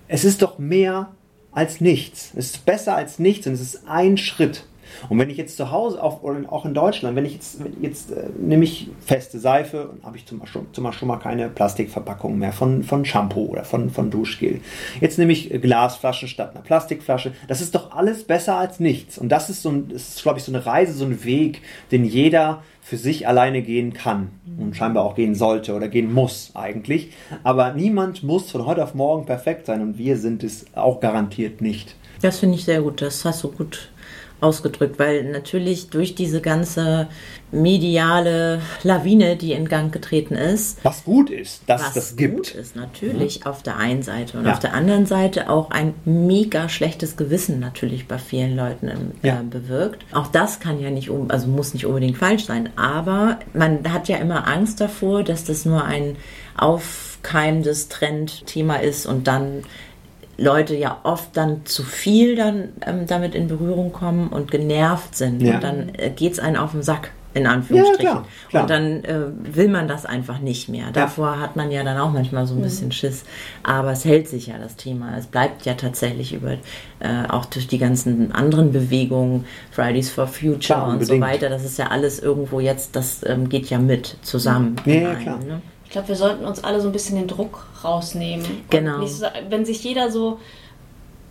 Es 0.07 0.23
ist 0.25 0.41
doch 0.41 0.57
mehr 0.57 1.11
als 1.51 1.81
nichts. 1.81 2.31
Es 2.35 2.51
ist 2.51 2.65
besser 2.65 2.95
als 2.95 3.19
nichts 3.19 3.47
und 3.47 3.53
es 3.53 3.61
ist 3.61 3.87
ein 3.87 4.17
Schritt. 4.17 4.65
Und 5.09 5.19
wenn 5.19 5.29
ich 5.29 5.37
jetzt 5.37 5.57
zu 5.57 5.71
Hause, 5.71 6.01
auch, 6.01 6.23
auch 6.23 6.65
in 6.65 6.73
Deutschland, 6.73 7.15
wenn 7.15 7.25
ich 7.25 7.33
jetzt, 7.33 7.59
jetzt 7.81 8.11
äh, 8.11 8.27
nehme 8.39 8.63
ich 8.63 8.89
feste 9.05 9.39
Seife 9.39 9.87
und 9.87 10.03
habe 10.03 10.17
ich 10.17 10.25
zum 10.25 10.39
Beispiel, 10.39 10.61
zum 10.71 10.83
Beispiel 10.83 10.99
schon 10.99 11.07
mal 11.07 11.17
keine 11.17 11.49
Plastikverpackung 11.49 12.37
mehr 12.37 12.53
von, 12.53 12.83
von 12.83 13.05
Shampoo 13.05 13.47
oder 13.47 13.63
von, 13.63 13.89
von 13.89 14.09
Duschgel. 14.09 14.61
Jetzt 14.99 15.17
nehme 15.17 15.31
ich 15.31 15.49
Glasflaschen 15.49 16.27
statt 16.27 16.51
einer 16.51 16.63
Plastikflasche. 16.63 17.33
Das 17.47 17.61
ist 17.61 17.75
doch 17.75 17.91
alles 17.91 18.23
besser 18.23 18.57
als 18.57 18.79
nichts. 18.79 19.17
Und 19.17 19.29
das 19.29 19.49
ist 19.49 19.61
so 19.61 19.69
ein, 19.69 19.89
das 19.89 20.09
ist, 20.09 20.23
glaube 20.23 20.39
ich, 20.39 20.45
so 20.45 20.51
eine 20.51 20.65
Reise, 20.65 20.93
so 20.93 21.05
ein 21.05 21.23
Weg, 21.23 21.61
den 21.91 22.05
jeder 22.05 22.63
für 22.87 22.97
sich 22.97 23.27
alleine 23.27 23.63
gehen 23.63 23.91
kann 23.91 24.29
und 24.57 24.77
scheinbar 24.77 25.03
auch 25.03 25.15
gehen 25.15 25.35
sollte 25.35 25.75
oder 25.75 25.89
gehen 25.89 26.13
muss 26.13 26.51
eigentlich. 26.53 27.11
Aber 27.43 27.73
niemand 27.73 28.23
muss 28.23 28.49
von 28.49 28.65
heute 28.65 28.81
auf 28.81 28.95
morgen 28.95 29.25
perfekt 29.25 29.65
sein 29.65 29.81
und 29.81 29.97
wir 29.97 30.15
sind 30.15 30.41
es 30.41 30.65
auch 30.73 31.01
garantiert 31.01 31.59
nicht. 31.59 31.95
Das 32.21 32.39
finde 32.39 32.55
ich 32.55 32.63
sehr 32.63 32.81
gut. 32.81 33.01
Das 33.01 33.25
hast 33.25 33.43
du 33.43 33.51
gut 33.51 33.89
ausgedrückt, 34.39 34.99
weil 34.99 35.23
natürlich 35.23 35.89
durch 35.89 36.15
diese 36.15 36.41
ganze 36.41 37.07
mediale 37.51 38.61
Lawine, 38.83 39.37
die 39.37 39.53
in 39.53 39.69
Gang 39.69 39.91
getreten 39.91 40.35
ist. 40.35 40.83
Was 40.83 41.05
gut 41.05 41.29
ist, 41.29 41.61
dass 41.65 41.93
das 41.93 42.15
gibt. 42.15 42.35
Gut 42.35 42.55
ist 42.55 42.75
natürlich 42.75 43.37
ja. 43.37 43.45
auf 43.45 43.63
der 43.63 43.77
einen 43.77 44.03
Seite 44.03 44.37
und 44.37 44.45
ja. 44.45 44.53
auf 44.53 44.59
der 44.59 44.73
anderen 44.73 45.05
Seite 45.05 45.49
auch 45.49 45.71
ein 45.71 45.93
mega 46.03 46.67
schlechtes 46.67 47.15
Gewissen 47.15 47.59
natürlich 47.59 48.07
bei 48.07 48.17
vielen 48.19 48.55
Leuten 48.55 48.87
äh, 48.87 49.27
ja. 49.27 49.41
bewirkt. 49.49 50.05
Auch 50.13 50.27
das 50.27 50.59
kann 50.59 50.79
ja 50.79 50.89
nicht, 50.89 51.09
also 51.29 51.47
muss 51.47 51.73
nicht 51.73 51.85
unbedingt 51.85 52.17
falsch 52.17 52.45
sein, 52.45 52.69
aber 52.75 53.39
man 53.53 53.91
hat 53.91 54.09
ja 54.09 54.17
immer 54.17 54.47
Angst 54.47 54.81
davor, 54.81 55.23
dass 55.23 55.45
das 55.45 55.65
nur 55.65 55.85
ein 55.85 56.17
aufkeimendes 56.57 57.87
Trendthema 57.87 58.75
ist 58.75 59.05
und 59.05 59.27
dann 59.27 59.63
Leute 60.37 60.75
ja 60.75 60.99
oft 61.03 61.35
dann 61.35 61.65
zu 61.65 61.83
viel 61.83 62.35
dann 62.35 62.69
ähm, 62.85 63.07
damit 63.07 63.33
in 63.35 63.47
Berührung 63.47 63.91
kommen 63.91 64.27
und 64.29 64.51
genervt 64.51 65.15
sind. 65.15 65.41
Ja. 65.41 65.55
Und 65.55 65.63
dann 65.63 65.91
äh, 65.97 66.11
geht 66.11 66.33
es 66.33 66.39
einen 66.39 66.57
auf 66.57 66.71
den 66.71 66.83
Sack, 66.83 67.11
in 67.33 67.47
Anführungsstrichen. 67.47 68.05
Ja, 68.05 68.11
klar, 68.11 68.25
klar. 68.49 68.61
Und 68.63 68.69
dann 68.69 69.03
äh, 69.03 69.55
will 69.55 69.67
man 69.67 69.87
das 69.87 70.05
einfach 70.05 70.37
nicht 70.39 70.69
mehr. 70.69 70.91
Davor 70.93 71.33
ja. 71.33 71.39
hat 71.39 71.55
man 71.55 71.71
ja 71.71 71.83
dann 71.83 71.97
auch 71.97 72.11
manchmal 72.11 72.45
so 72.45 72.53
ein 72.53 72.59
mhm. 72.59 72.63
bisschen 72.63 72.91
Schiss. 72.91 73.23
Aber 73.63 73.91
es 73.91 74.05
hält 74.05 74.27
sich 74.27 74.47
ja 74.47 74.59
das 74.59 74.75
Thema. 74.75 75.17
Es 75.17 75.25
bleibt 75.25 75.65
ja 75.65 75.73
tatsächlich 75.73 76.33
über, 76.33 76.51
äh, 76.51 76.57
auch 77.29 77.45
durch 77.45 77.67
die 77.67 77.79
ganzen 77.79 78.31
anderen 78.31 78.71
Bewegungen, 78.71 79.45
Fridays 79.71 80.11
for 80.11 80.27
Future 80.27 80.59
klar, 80.59 80.87
und 80.89 81.03
so 81.03 81.19
weiter. 81.19 81.49
Das 81.49 81.65
ist 81.65 81.79
ja 81.79 81.87
alles 81.87 82.19
irgendwo 82.19 82.59
jetzt, 82.59 82.95
das 82.95 83.25
ähm, 83.25 83.49
geht 83.49 83.71
ja 83.71 83.79
mit 83.79 84.17
zusammen. 84.21 84.75
Ja, 84.85 84.93
ja 84.93 85.15
klar. 85.15 85.39
Ne? 85.39 85.61
Ich 85.97 86.05
glaube, 86.05 86.09
wir 86.09 86.27
sollten 86.27 86.45
uns 86.45 86.63
alle 86.63 86.79
so 86.79 86.89
ein 86.89 86.91
bisschen 86.91 87.15
den 87.15 87.27
Druck 87.27 87.65
rausnehmen. 87.83 88.45
Genau. 88.69 89.03
So, 89.07 89.25
wenn 89.49 89.65
sich 89.65 89.83
jeder 89.83 90.11
so, 90.11 90.39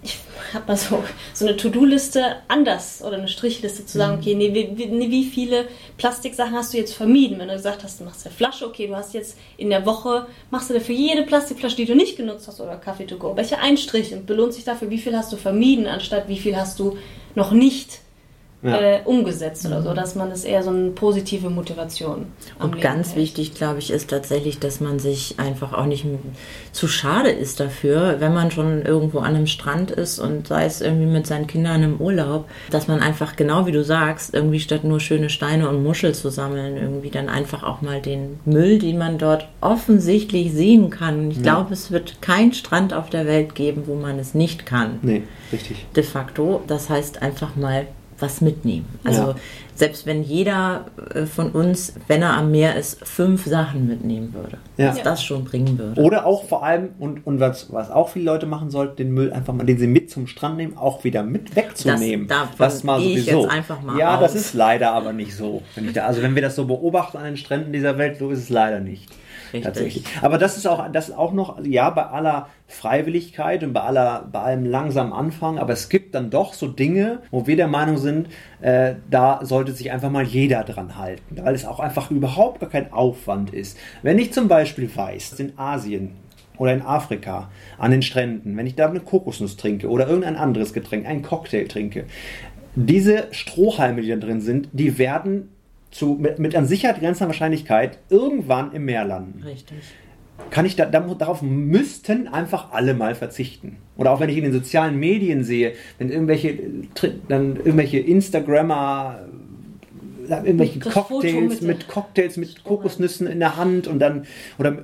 ich 0.02 0.18
habe 0.52 0.66
mal 0.66 0.76
so, 0.76 1.04
so 1.34 1.46
eine 1.46 1.56
To-Do-Liste 1.56 2.34
anders 2.48 3.00
oder 3.00 3.16
eine 3.18 3.28
Strichliste 3.28 3.86
zu 3.86 3.96
sagen, 3.96 4.14
mhm. 4.14 4.18
okay, 4.18 4.34
nee, 4.34 4.52
wie, 4.52 4.86
nee, 4.86 5.08
wie 5.08 5.24
viele 5.24 5.68
Plastiksachen 5.98 6.52
hast 6.52 6.72
du 6.72 6.78
jetzt 6.78 6.94
vermieden? 6.94 7.38
Wenn 7.38 7.46
du 7.46 7.54
gesagt 7.54 7.84
hast, 7.84 8.00
du 8.00 8.04
machst 8.04 8.26
eine 8.26 8.34
Flasche, 8.34 8.66
okay, 8.66 8.88
du 8.88 8.96
hast 8.96 9.14
jetzt 9.14 9.36
in 9.56 9.70
der 9.70 9.86
Woche, 9.86 10.26
machst 10.50 10.68
du 10.68 10.74
dafür 10.74 10.96
jede 10.96 11.22
Plastikflasche, 11.22 11.76
die 11.76 11.86
du 11.86 11.94
nicht 11.94 12.16
genutzt 12.16 12.48
hast 12.48 12.60
oder 12.60 12.74
Kaffee 12.74 13.06
to 13.06 13.18
go, 13.18 13.36
welche 13.36 13.58
Einstrich 13.58 14.12
und 14.14 14.26
belohnt 14.26 14.52
sich 14.52 14.64
dafür, 14.64 14.90
wie 14.90 14.98
viel 14.98 15.16
hast 15.16 15.32
du 15.32 15.36
vermieden, 15.36 15.86
anstatt 15.86 16.26
wie 16.26 16.40
viel 16.40 16.56
hast 16.56 16.80
du 16.80 16.98
noch 17.36 17.52
nicht 17.52 18.00
ja. 18.66 18.80
äh, 18.80 19.00
umgesetzt 19.04 19.66
oder 19.66 19.82
so, 19.82 19.94
dass 19.94 20.14
man 20.14 20.30
das 20.30 20.44
eher 20.44 20.62
so 20.62 20.70
eine 20.70 20.90
positive 20.90 21.50
Motivation. 21.50 22.26
Und 22.58 22.80
ganz 22.80 23.08
hält. 23.08 23.16
wichtig, 23.16 23.54
glaube 23.54 23.78
ich, 23.78 23.90
ist 23.90 24.10
tatsächlich, 24.10 24.58
dass 24.58 24.80
man 24.80 24.98
sich 24.98 25.38
einfach 25.38 25.72
auch 25.72 25.86
nicht 25.86 26.04
zu 26.72 26.88
schade 26.88 27.30
ist 27.30 27.60
dafür, 27.60 28.16
wenn 28.20 28.34
man 28.34 28.50
schon 28.50 28.82
irgendwo 28.82 29.18
an 29.18 29.34
einem 29.34 29.46
Strand 29.46 29.90
ist 29.90 30.18
und 30.18 30.48
sei 30.48 30.64
es 30.66 30.80
irgendwie 30.80 31.06
mit 31.06 31.26
seinen 31.26 31.46
Kindern 31.46 31.82
im 31.82 32.00
Urlaub, 32.00 32.46
dass 32.70 32.88
man 32.88 33.00
einfach 33.00 33.36
genau 33.36 33.66
wie 33.66 33.72
du 33.72 33.84
sagst, 33.84 34.34
irgendwie 34.34 34.60
statt 34.60 34.84
nur 34.84 35.00
schöne 35.00 35.30
Steine 35.30 35.68
und 35.68 35.82
Muschel 35.82 36.14
zu 36.14 36.30
sammeln, 36.30 36.76
irgendwie 36.76 37.10
dann 37.10 37.28
einfach 37.28 37.62
auch 37.62 37.82
mal 37.82 38.00
den 38.00 38.38
Müll, 38.44 38.78
den 38.78 38.98
man 38.98 39.18
dort 39.18 39.48
offensichtlich 39.60 40.52
sehen 40.52 40.90
kann. 40.90 41.30
Ich 41.30 41.38
ja. 41.38 41.42
glaube, 41.42 41.72
es 41.72 41.90
wird 41.90 42.20
kein 42.20 42.52
Strand 42.52 42.92
auf 42.92 43.10
der 43.10 43.26
Welt 43.26 43.54
geben, 43.54 43.84
wo 43.86 43.94
man 43.94 44.18
es 44.18 44.34
nicht 44.34 44.66
kann. 44.66 44.98
Nee, 45.02 45.22
richtig. 45.52 45.86
De 45.94 46.02
facto. 46.02 46.62
Das 46.66 46.90
heißt 46.90 47.22
einfach 47.22 47.56
mal 47.56 47.86
was 48.18 48.40
mitnehmen. 48.40 48.86
Also 49.04 49.22
ja. 49.22 49.34
selbst 49.74 50.06
wenn 50.06 50.22
jeder 50.22 50.86
äh, 51.14 51.26
von 51.26 51.50
uns, 51.50 51.94
wenn 52.08 52.22
er 52.22 52.34
am 52.34 52.50
Meer 52.50 52.76
ist, 52.76 53.06
fünf 53.06 53.44
Sachen 53.44 53.86
mitnehmen 53.86 54.32
würde, 54.34 54.58
ja. 54.76 54.88
was 54.88 55.02
das 55.02 55.22
schon 55.22 55.44
bringen 55.44 55.78
würde. 55.78 56.00
Oder 56.00 56.26
auch 56.26 56.44
vor 56.44 56.64
allem, 56.64 56.90
und, 56.98 57.26
und 57.26 57.40
was, 57.40 57.72
was 57.72 57.90
auch 57.90 58.08
viele 58.08 58.24
Leute 58.26 58.46
machen 58.46 58.70
sollten, 58.70 58.96
den 58.96 59.12
Müll 59.12 59.32
einfach 59.32 59.52
mal, 59.52 59.66
den 59.66 59.78
sie 59.78 59.86
mit 59.86 60.10
zum 60.10 60.26
Strand 60.26 60.56
nehmen, 60.56 60.76
auch 60.76 61.04
wieder 61.04 61.22
mit 61.22 61.54
wegzunehmen. 61.56 62.26
Das, 62.28 62.48
das 62.58 62.84
mal 62.84 63.00
sowieso. 63.00 63.18
Ich 63.18 63.26
jetzt 63.26 63.50
einfach 63.50 63.82
mal 63.82 63.98
ja, 63.98 64.16
aus. 64.16 64.20
das 64.20 64.34
ist 64.34 64.54
leider 64.54 64.92
aber 64.92 65.12
nicht 65.12 65.34
so. 65.34 65.62
Wenn 65.74 65.92
da, 65.92 66.06
also 66.06 66.22
wenn 66.22 66.34
wir 66.34 66.42
das 66.42 66.56
so 66.56 66.66
beobachten 66.66 67.18
an 67.18 67.24
den 67.24 67.36
Stränden 67.36 67.72
dieser 67.72 67.98
Welt, 67.98 68.18
so 68.18 68.30
ist 68.30 68.38
es 68.38 68.48
leider 68.48 68.80
nicht. 68.80 69.10
Tatsächlich. 69.62 70.04
Aber 70.22 70.38
das 70.38 70.56
ist 70.56 70.66
auch, 70.66 70.90
das 70.90 71.10
auch 71.10 71.32
noch, 71.32 71.64
ja, 71.64 71.90
bei 71.90 72.06
aller 72.06 72.48
Freiwilligkeit 72.68 73.62
und 73.62 73.72
bei 73.72 73.80
aller, 73.80 74.28
bei 74.30 74.40
allem 74.40 74.66
langsamen 74.66 75.12
Anfang, 75.12 75.58
aber 75.58 75.72
es 75.72 75.88
gibt 75.88 76.14
dann 76.14 76.30
doch 76.30 76.52
so 76.52 76.66
Dinge, 76.66 77.20
wo 77.30 77.46
wir 77.46 77.56
der 77.56 77.68
Meinung 77.68 77.96
sind, 77.96 78.28
äh, 78.60 78.94
da 79.10 79.40
sollte 79.42 79.72
sich 79.72 79.92
einfach 79.92 80.10
mal 80.10 80.24
jeder 80.24 80.64
dran 80.64 80.96
halten, 80.96 81.36
weil 81.42 81.54
es 81.54 81.64
auch 81.64 81.80
einfach 81.80 82.10
überhaupt 82.10 82.60
gar 82.60 82.70
kein 82.70 82.92
Aufwand 82.92 83.52
ist. 83.54 83.78
Wenn 84.02 84.18
ich 84.18 84.32
zum 84.32 84.48
Beispiel 84.48 84.90
weiß, 84.94 85.38
in 85.38 85.58
Asien 85.58 86.16
oder 86.58 86.72
in 86.72 86.82
Afrika 86.82 87.50
an 87.78 87.90
den 87.90 88.02
Stränden, 88.02 88.56
wenn 88.56 88.66
ich 88.66 88.74
da 88.74 88.88
eine 88.88 89.00
Kokosnuss 89.00 89.56
trinke 89.56 89.88
oder 89.88 90.08
irgendein 90.08 90.36
anderes 90.36 90.72
Getränk, 90.72 91.06
einen 91.06 91.22
Cocktail 91.22 91.66
trinke, 91.68 92.06
diese 92.74 93.28
Strohhalme, 93.30 94.02
die 94.02 94.08
da 94.08 94.16
drin 94.16 94.40
sind, 94.40 94.68
die 94.72 94.98
werden 94.98 95.48
zu, 95.96 96.16
mit, 96.20 96.38
mit 96.38 96.54
an 96.54 96.66
Sicherheit 96.66 97.00
grenzender 97.00 97.28
Wahrscheinlichkeit 97.28 97.98
irgendwann 98.10 98.72
im 98.72 98.84
Meer 98.84 99.04
landen. 99.04 99.42
Richtig. 99.44 99.78
Kann 100.50 100.66
ich 100.66 100.76
da, 100.76 100.84
darauf 100.84 101.40
müssten 101.40 102.28
einfach 102.28 102.72
alle 102.72 102.92
mal 102.92 103.14
verzichten. 103.14 103.78
Oder 103.96 104.12
auch 104.12 104.20
wenn 104.20 104.28
ich 104.28 104.36
in 104.36 104.44
den 104.44 104.52
sozialen 104.52 104.98
Medien 104.98 105.42
sehe, 105.42 105.72
wenn 105.98 106.10
irgendwelche, 106.10 106.58
dann 107.28 107.56
irgendwelche 107.56 107.98
Instagrammer 107.98 109.20
irgendwelche 110.28 110.80
das 110.80 110.92
Cocktails 110.92 111.60
mit 111.60 111.88
Cocktails 111.88 112.36
mit 112.36 112.64
Kokosnüssen 112.64 113.28
in 113.28 113.38
der 113.38 113.56
Hand 113.56 113.86
und 113.86 114.00
dann 114.00 114.26
oder 114.58 114.78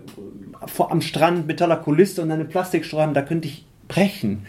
vor, 0.66 0.92
am 0.92 1.00
Strand 1.00 1.46
mit 1.48 1.58
toller 1.58 1.76
Kulisse 1.76 2.22
und 2.22 2.28
dann 2.28 2.38
eine 2.38 2.48
Plastikstrand, 2.48 3.16
da 3.16 3.22
könnte 3.22 3.48
ich 3.48 3.66
brechen. 3.88 4.46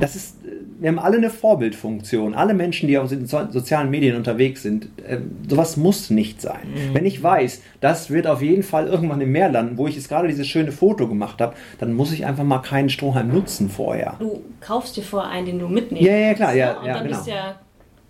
Das 0.00 0.16
ist 0.16 0.38
wir 0.78 0.88
haben 0.88 0.98
alle 0.98 1.16
eine 1.16 1.30
Vorbildfunktion. 1.30 2.34
Alle 2.34 2.54
Menschen, 2.54 2.88
die 2.88 2.98
auf 2.98 3.08
den 3.08 3.26
sozialen 3.26 3.90
Medien 3.90 4.16
unterwegs 4.16 4.62
sind, 4.62 4.88
äh, 5.06 5.18
sowas 5.48 5.76
muss 5.76 6.10
nicht 6.10 6.40
sein. 6.40 6.68
Mhm. 6.72 6.94
Wenn 6.94 7.06
ich 7.06 7.22
weiß, 7.22 7.62
das 7.80 8.10
wird 8.10 8.26
auf 8.26 8.42
jeden 8.42 8.62
Fall 8.62 8.86
irgendwann 8.86 9.20
im 9.20 9.32
Meer 9.32 9.50
landen, 9.50 9.78
wo 9.78 9.86
ich 9.86 9.96
jetzt 9.96 10.08
gerade 10.08 10.28
dieses 10.28 10.46
schöne 10.46 10.72
Foto 10.72 11.08
gemacht 11.08 11.40
habe, 11.40 11.54
dann 11.78 11.92
muss 11.92 12.12
ich 12.12 12.26
einfach 12.26 12.44
mal 12.44 12.58
keinen 12.58 12.88
Strohhalm 12.88 13.28
nutzen 13.28 13.68
vorher. 13.68 14.16
Du 14.18 14.42
kaufst 14.60 14.96
dir 14.96 15.02
vorher 15.02 15.30
einen, 15.30 15.46
den 15.46 15.58
du 15.58 15.68
mitnimmst. 15.68 16.06
Ja, 16.06 16.16
ja, 16.16 16.34
klar. 16.34 16.54
Ja, 16.54 16.78
und 16.78 16.86
ja, 16.86 16.94
dann 16.94 17.04
genau. 17.04 17.18
ist 17.18 17.26
ja 17.26 17.56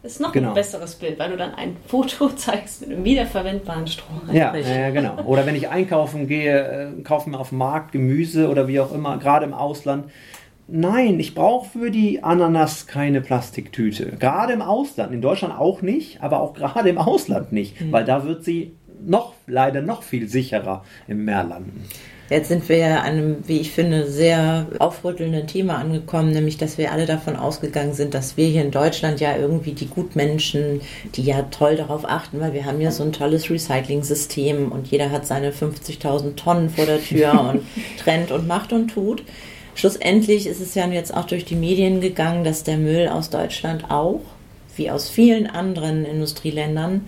ist 0.05 0.21
noch 0.21 0.33
genau. 0.33 0.49
ein 0.49 0.55
besseres 0.55 0.97
Bild, 0.97 1.19
weil 1.19 1.31
du 1.31 1.37
dann 1.39 1.55
ein 1.55 1.77
Foto 1.87 2.29
zeigst 2.29 2.83
mit 2.83 2.91
einem 2.91 3.05
wiederverwendbaren 3.05 3.87
Strohhalm. 3.87 4.37
Ja, 4.37 4.55
ja, 4.55 4.91
genau. 4.91 5.23
Oder 5.25 5.47
wenn 5.47 5.57
ich 5.57 5.71
einkaufen 5.71 6.29
gehe, 6.29 6.93
äh, 6.99 7.03
kaufe 7.03 7.31
mir 7.31 7.39
auf 7.39 7.49
dem 7.49 7.59
Markt 7.59 7.93
Gemüse 7.93 8.51
oder 8.51 8.69
wie 8.69 8.81
auch 8.81 8.93
immer, 8.93 9.17
gerade 9.19 9.47
im 9.47 9.55
Ausland, 9.55 10.11
Nein, 10.67 11.21
ich 11.21 11.35
brauche 11.35 11.69
für 11.69 11.91
die 11.91 12.23
Ananas 12.23 12.87
keine 12.87 13.21
Plastiktüte. 13.21 14.13
Gerade 14.19 14.55
im 14.55 14.63
Ausland, 14.63 15.13
in 15.13 15.21
Deutschland 15.21 15.59
auch 15.59 15.83
nicht, 15.83 16.23
aber 16.23 16.41
auch 16.41 16.55
gerade 16.55 16.89
im 16.89 16.99
Ausland 16.99 17.53
nicht, 17.53 17.81
mhm. 17.81 17.93
weil 17.93 18.05
da 18.05 18.25
wird 18.25 18.45
sie 18.45 18.73
noch 19.05 19.35
leider 19.47 19.83
noch 19.83 20.03
viel 20.03 20.29
sicherer 20.29 20.85
im 21.07 21.25
Meer 21.25 21.45
landen. 21.45 21.85
Jetzt 22.31 22.49
sind 22.49 22.67
wir 22.71 22.79
ja 22.79 23.01
an 23.01 23.05
einem, 23.05 23.37
wie 23.47 23.59
ich 23.59 23.73
finde, 23.73 24.07
sehr 24.07 24.67
aufrüttelnden 24.79 25.47
Thema 25.47 25.77
angekommen, 25.77 26.31
nämlich 26.31 26.57
dass 26.57 26.79
wir 26.79 26.91
alle 26.91 27.05
davon 27.05 27.37
ausgegangen 27.37 27.93
sind, 27.93 28.15
dass 28.15 28.39
wir 28.39 28.47
hier 28.47 28.63
in 28.63 28.71
Deutschland 28.71 29.21
ja 29.21 29.37
irgendwie 29.37 29.73
die 29.73 29.89
Gutmenschen, 29.89 30.81
die 31.15 31.23
ja 31.23 31.43
toll 31.51 31.77
darauf 31.77 32.09
achten, 32.09 32.41
weil 32.41 32.55
wir 32.55 32.65
haben 32.65 32.81
ja 32.81 32.91
so 32.91 33.03
ein 33.03 33.13
tolles 33.13 33.51
Recycling-System 33.51 34.73
und 34.73 34.87
jeder 34.87 35.11
hat 35.11 35.27
seine 35.27 35.53
50.000 35.53 36.35
Tonnen 36.35 36.71
vor 36.71 36.87
der 36.87 37.03
Tür 37.03 37.41
und 37.53 37.63
trennt 38.03 38.31
und 38.31 38.47
macht 38.47 38.73
und 38.73 38.89
tut. 38.89 39.23
Schlussendlich 39.75 40.47
ist 40.47 40.61
es 40.61 40.75
ja 40.75 40.87
jetzt 40.89 41.15
auch 41.15 41.27
durch 41.27 41.45
die 41.45 41.57
Medien 41.57 42.01
gegangen, 42.01 42.45
dass 42.45 42.65
der 42.65 42.77
Müll 42.77 43.09
aus 43.09 43.31
Deutschland 43.31 43.91
auch, 43.91 44.21
wie 44.77 44.91
aus 44.91 45.09
vielen 45.09 45.47
anderen 45.47 46.05
Industrieländern, 46.05 47.03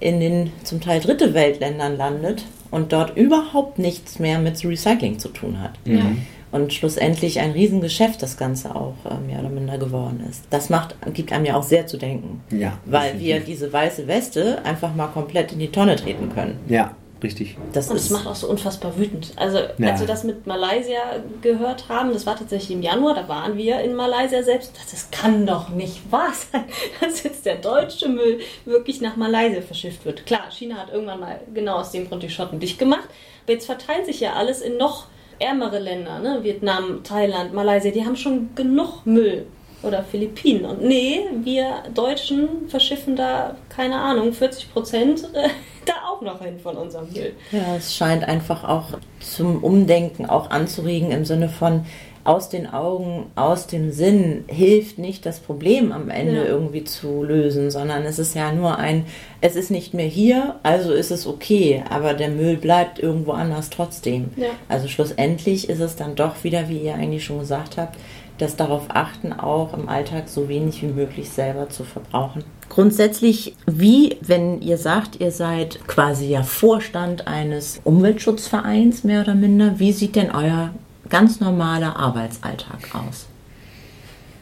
in 0.00 0.20
den 0.20 0.52
zum 0.64 0.80
Teil 0.80 1.00
dritte 1.00 1.34
Weltländern 1.34 1.96
landet 1.96 2.44
und 2.70 2.92
dort 2.92 3.16
überhaupt 3.16 3.78
nichts 3.78 4.18
mehr 4.18 4.38
mit 4.38 4.64
Recycling 4.64 5.18
zu 5.18 5.28
tun 5.28 5.60
hat. 5.60 5.72
Ja. 5.84 6.04
Und 6.50 6.72
schlussendlich 6.72 7.40
ein 7.40 7.50
Riesengeschäft 7.50 8.22
das 8.22 8.36
Ganze 8.36 8.76
auch 8.76 8.94
äh, 9.04 9.14
mehr 9.26 9.40
oder 9.40 9.48
minder 9.48 9.76
geworden 9.76 10.24
ist. 10.28 10.44
Das 10.50 10.70
macht, 10.70 10.94
gibt 11.12 11.32
einem 11.32 11.46
ja 11.46 11.56
auch 11.56 11.64
sehr 11.64 11.86
zu 11.88 11.96
denken. 11.96 12.42
Ja, 12.50 12.78
Weil 12.84 13.18
wir 13.18 13.40
diese 13.40 13.72
weiße 13.72 14.06
Weste 14.06 14.64
einfach 14.64 14.94
mal 14.94 15.08
komplett 15.08 15.52
in 15.52 15.58
die 15.58 15.72
Tonne 15.72 15.96
treten 15.96 16.28
können. 16.32 16.58
Ja, 16.68 16.94
richtig. 17.22 17.56
Das 17.72 17.90
Und 17.90 17.96
ist 17.96 18.10
macht 18.10 18.26
auch 18.26 18.34
so 18.34 18.48
unfassbar 18.48 18.96
wütend. 18.98 19.32
Also, 19.36 19.58
Ja. 19.78 19.90
als 19.92 20.00
wir 20.00 20.06
das 20.06 20.24
mit 20.24 20.46
Malaysia 20.46 21.00
gehört 21.42 21.88
haben, 21.88 22.12
das 22.12 22.26
war 22.26 22.36
tatsächlich 22.36 22.70
im 22.76 22.82
Januar, 22.82 23.14
da 23.14 23.28
waren 23.28 23.56
wir 23.56 23.80
in 23.80 23.94
Malaysia 23.94 24.42
selbst. 24.42 24.72
Das, 24.76 24.90
das 24.90 25.10
kann 25.10 25.46
doch 25.46 25.68
nicht 25.70 26.10
wahr 26.12 26.32
sein, 26.52 26.64
dass 27.00 27.22
jetzt 27.22 27.46
der 27.46 27.56
deutsche 27.56 28.08
Müll 28.08 28.40
wirklich 28.64 29.00
nach 29.00 29.16
Malaysia 29.16 29.62
verschifft 29.62 30.04
wird. 30.04 30.26
Klar, 30.26 30.50
China 30.50 30.76
hat 30.76 30.92
irgendwann 30.92 31.20
mal 31.20 31.40
genau 31.54 31.76
aus 31.76 31.90
dem 31.92 32.08
Grund 32.08 32.22
die 32.22 32.30
Schotten 32.30 32.60
dicht 32.60 32.78
gemacht. 32.78 33.08
Aber 33.44 33.52
jetzt 33.52 33.66
verteilt 33.66 34.06
sich 34.06 34.20
ja 34.20 34.34
alles 34.34 34.60
in 34.60 34.76
noch 34.76 35.06
ärmere 35.38 35.78
Länder, 35.78 36.20
ne? 36.20 36.40
Vietnam, 36.42 37.02
Thailand, 37.02 37.52
Malaysia, 37.52 37.90
die 37.90 38.04
haben 38.04 38.16
schon 38.16 38.54
genug 38.54 39.04
Müll. 39.04 39.46
Oder 39.86 40.02
Philippinen. 40.04 40.64
Und 40.64 40.82
nee, 40.82 41.20
wir 41.42 41.82
Deutschen 41.94 42.68
verschiffen 42.68 43.16
da, 43.16 43.56
keine 43.68 43.96
Ahnung, 43.96 44.32
40 44.32 44.72
Prozent 44.72 45.24
äh, 45.34 45.48
da 45.84 45.92
auch 46.10 46.22
noch 46.22 46.42
hin 46.42 46.58
von 46.58 46.76
unserem 46.76 47.10
Müll. 47.12 47.32
Ja, 47.52 47.76
es 47.76 47.94
scheint 47.94 48.24
einfach 48.24 48.64
auch 48.64 48.98
zum 49.20 49.62
Umdenken 49.62 50.26
auch 50.26 50.50
anzuregen 50.50 51.10
im 51.10 51.24
Sinne 51.24 51.48
von 51.48 51.84
aus 52.26 52.48
den 52.48 52.66
Augen, 52.72 53.26
aus 53.36 53.66
dem 53.66 53.92
Sinn 53.92 54.44
hilft 54.46 54.96
nicht 54.96 55.26
das 55.26 55.40
Problem 55.40 55.92
am 55.92 56.08
Ende 56.08 56.36
Ja. 56.36 56.44
irgendwie 56.44 56.82
zu 56.82 57.22
lösen, 57.22 57.70
sondern 57.70 58.02
es 58.04 58.18
ist 58.18 58.34
ja 58.34 58.50
nur 58.50 58.78
ein, 58.78 59.04
es 59.42 59.56
ist 59.56 59.70
nicht 59.70 59.92
mehr 59.92 60.06
hier, 60.06 60.54
also 60.62 60.94
ist 60.94 61.10
es 61.10 61.26
okay, 61.26 61.84
aber 61.90 62.14
der 62.14 62.30
Müll 62.30 62.56
bleibt 62.56 62.98
irgendwo 62.98 63.32
anders 63.32 63.68
trotzdem. 63.68 64.30
Ja. 64.36 64.48
Also 64.70 64.88
schlussendlich 64.88 65.68
ist 65.68 65.80
es 65.80 65.96
dann 65.96 66.14
doch 66.14 66.44
wieder, 66.44 66.70
wie 66.70 66.78
ihr 66.78 66.94
eigentlich 66.94 67.24
schon 67.26 67.40
gesagt 67.40 67.76
habt, 67.76 67.98
das 68.38 68.56
darauf 68.56 68.86
achten, 68.88 69.32
auch 69.32 69.74
im 69.74 69.88
Alltag 69.88 70.28
so 70.28 70.48
wenig 70.48 70.82
wie 70.82 70.86
möglich 70.88 71.30
selber 71.30 71.68
zu 71.68 71.84
verbrauchen. 71.84 72.42
Grundsätzlich, 72.68 73.54
wie, 73.66 74.16
wenn 74.22 74.60
ihr 74.60 74.76
sagt, 74.78 75.20
ihr 75.20 75.30
seid 75.30 75.86
quasi 75.86 76.26
ja 76.26 76.42
Vorstand 76.42 77.26
eines 77.28 77.80
Umweltschutzvereins, 77.84 79.04
mehr 79.04 79.20
oder 79.20 79.34
minder, 79.34 79.78
wie 79.78 79.92
sieht 79.92 80.16
denn 80.16 80.30
euer 80.32 80.70
ganz 81.08 81.38
normaler 81.40 81.96
Arbeitsalltag 81.96 82.94
aus? 82.94 83.26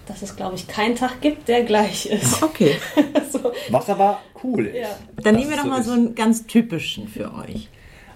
dass 0.07 0.21
es, 0.21 0.35
glaube 0.35 0.57
ich, 0.57 0.67
keinen 0.67 0.97
Tag 0.97 1.21
gibt, 1.21 1.47
der 1.47 1.63
gleich 1.63 2.07
ist. 2.07 2.43
Okay, 2.43 2.75
so, 3.31 3.53
Was 3.71 3.89
aber 3.89 4.19
cool 4.43 4.67
ist. 4.67 4.77
ja. 4.77 4.89
dann 5.23 5.37
nehmen 5.37 5.49
wir 5.51 5.57
doch 5.57 5.63
so 5.63 5.71
mal 5.71 5.81
ist. 5.81 5.87
so 5.87 5.93
einen 5.93 6.15
ganz 6.17 6.45
typischen 6.47 7.07
für 7.07 7.33
euch. 7.33 7.69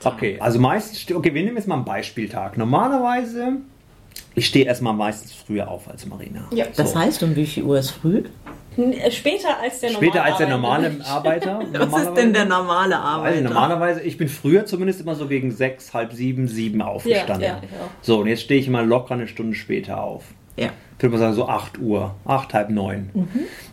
Okay, 0.03 0.37
also 0.41 0.59
meistens, 0.59 1.01
ste- 1.01 1.15
okay, 1.17 1.33
wir 1.33 1.43
nehmen 1.45 1.57
jetzt 1.57 1.69
mal 1.69 1.77
einen 1.77 1.85
Beispieltag. 1.85 2.59
Normalerweise, 2.59 3.59
ich 4.37 4.46
stehe 4.46 4.64
erstmal 4.66 4.92
meistens 4.92 5.33
früher 5.33 5.68
auf 5.68 5.88
als 5.90 6.07
Marina. 6.07 6.44
Ja. 6.53 6.66
Das 6.77 6.92
So. 6.92 6.99
heißt, 7.01 7.22
um 7.25 7.35
wie 7.35 7.46
viel 7.46 7.64
Uhr 7.64 7.79
ist 7.79 7.90
früh? 7.90 8.22
Äh, 8.77 9.11
Später 9.11 9.59
als 9.61 9.81
der 9.81 9.90
normale 9.92 10.07
Später 10.11 10.25
als 10.25 10.37
der 10.37 10.49
normale 10.49 10.96
Arbeiter. 11.07 11.61
Was 11.72 12.03
ist 12.09 12.14
denn 12.14 12.33
der 12.35 12.44
normalerweise. 12.44 12.46
normale 12.46 12.96
Also 12.99 13.07
Arbeiter? 13.09 13.40
normalerweise, 13.42 14.03
ich 14.03 14.18
bin 14.18 14.29
früher 14.29 14.66
zumindest 14.66 15.01
immer 15.01 15.14
so 15.14 15.27
gegen 15.27 15.51
sechs, 15.51 15.94
halb 15.94 16.12
sieben, 16.12 16.46
sieben 16.46 16.83
aufgestanden. 16.83 17.40
Ja, 17.42 17.49
ja, 17.49 17.57
auch. 17.57 17.90
So, 18.03 18.20
und 18.20 18.27
jetzt 18.27 18.42
stehe 18.42 18.61
ich 18.61 18.68
immer 18.68 18.83
locker 18.83 19.14
eine 19.14 19.27
Stunde 19.29 19.57
später 19.57 20.03
auf. 20.03 20.25
Ja. 20.57 20.68
Ich 20.96 21.02
würde 21.02 21.12
mal 21.14 21.18
sagen, 21.18 21.35
so 21.35 21.46
8 21.46 21.78
Uhr, 21.78 22.14
8, 22.24 22.54
halb 22.54 22.70
9. 22.70 23.11
Mhm. 23.12 23.28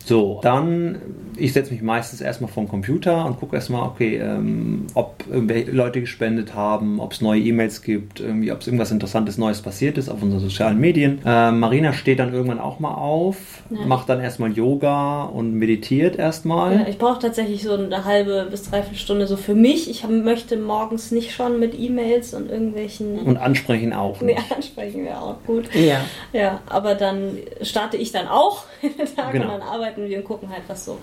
So, 0.05 0.41
dann, 0.43 0.97
ich 1.37 1.53
setze 1.53 1.71
mich 1.71 1.81
meistens 1.81 2.19
erstmal 2.19 2.51
vor 2.51 2.63
den 2.63 2.69
Computer 2.69 3.25
und 3.25 3.39
gucke 3.39 3.55
erstmal, 3.55 3.83
okay, 3.83 4.17
ähm, 4.17 4.87
ob 4.95 5.23
irgendwelche 5.31 5.71
Leute 5.71 6.01
gespendet 6.01 6.53
haben, 6.53 6.99
ob 6.99 7.13
es 7.13 7.21
neue 7.21 7.39
E-Mails 7.39 7.81
gibt, 7.81 8.19
irgendwie, 8.19 8.51
ob 8.51 8.59
es 8.59 8.67
irgendwas 8.67 8.91
Interessantes 8.91 9.37
Neues 9.37 9.61
passiert 9.61 9.97
ist 9.97 10.09
auf 10.09 10.21
unseren 10.21 10.41
sozialen 10.41 10.77
Medien. 10.81 11.21
Ähm, 11.25 11.59
Marina 11.61 11.93
steht 11.93 12.19
dann 12.19 12.33
irgendwann 12.33 12.59
auch 12.59 12.81
mal 12.81 12.93
auf, 12.95 13.37
Ja. 13.69 13.85
macht 13.85 14.09
dann 14.09 14.19
erstmal 14.19 14.51
Yoga 14.51 15.23
und 15.23 15.53
meditiert 15.53 16.17
erstmal. 16.17 16.73
Ja, 16.81 16.87
ich 16.89 16.97
brauche 16.97 17.19
tatsächlich 17.19 17.63
so 17.63 17.73
eine 17.75 18.03
halbe 18.03 18.47
bis 18.51 18.63
dreiviertel 18.63 18.97
Stunde 18.97 19.27
so 19.27 19.37
für 19.37 19.55
mich. 19.55 19.89
Ich 19.89 20.03
hab, 20.03 20.11
möchte 20.11 20.57
morgens 20.57 21.11
nicht 21.11 21.31
schon 21.33 21.57
mit 21.59 21.79
E-Mails 21.79 22.33
und 22.33 22.49
irgendwelchen. 22.51 23.19
Und 23.19 23.37
ansprechen 23.37 23.93
auch. 23.93 24.19
Nee, 24.19 24.33
Nicht. 24.33 24.51
ansprechen 24.55 25.05
wäre 25.05 25.21
auch 25.21 25.37
gut. 25.47 25.73
Ja. 25.73 26.01
Ja, 26.33 26.59
aber 26.67 26.95
dann 26.95 27.12
starte 27.61 27.97
ich 27.97 28.11
dann 28.11 28.27
auch 28.27 28.63
in 28.81 28.95
den 28.97 29.15
Tag 29.15 29.31
Genau. 29.31 29.45
und 29.45 29.51
dann 29.51 29.61
arbeiten 29.61 30.07
wir 30.09 30.17
und 30.19 30.23
gucken 30.23 30.49
halt, 30.49 30.63
was 30.67 30.85
so, 30.85 30.97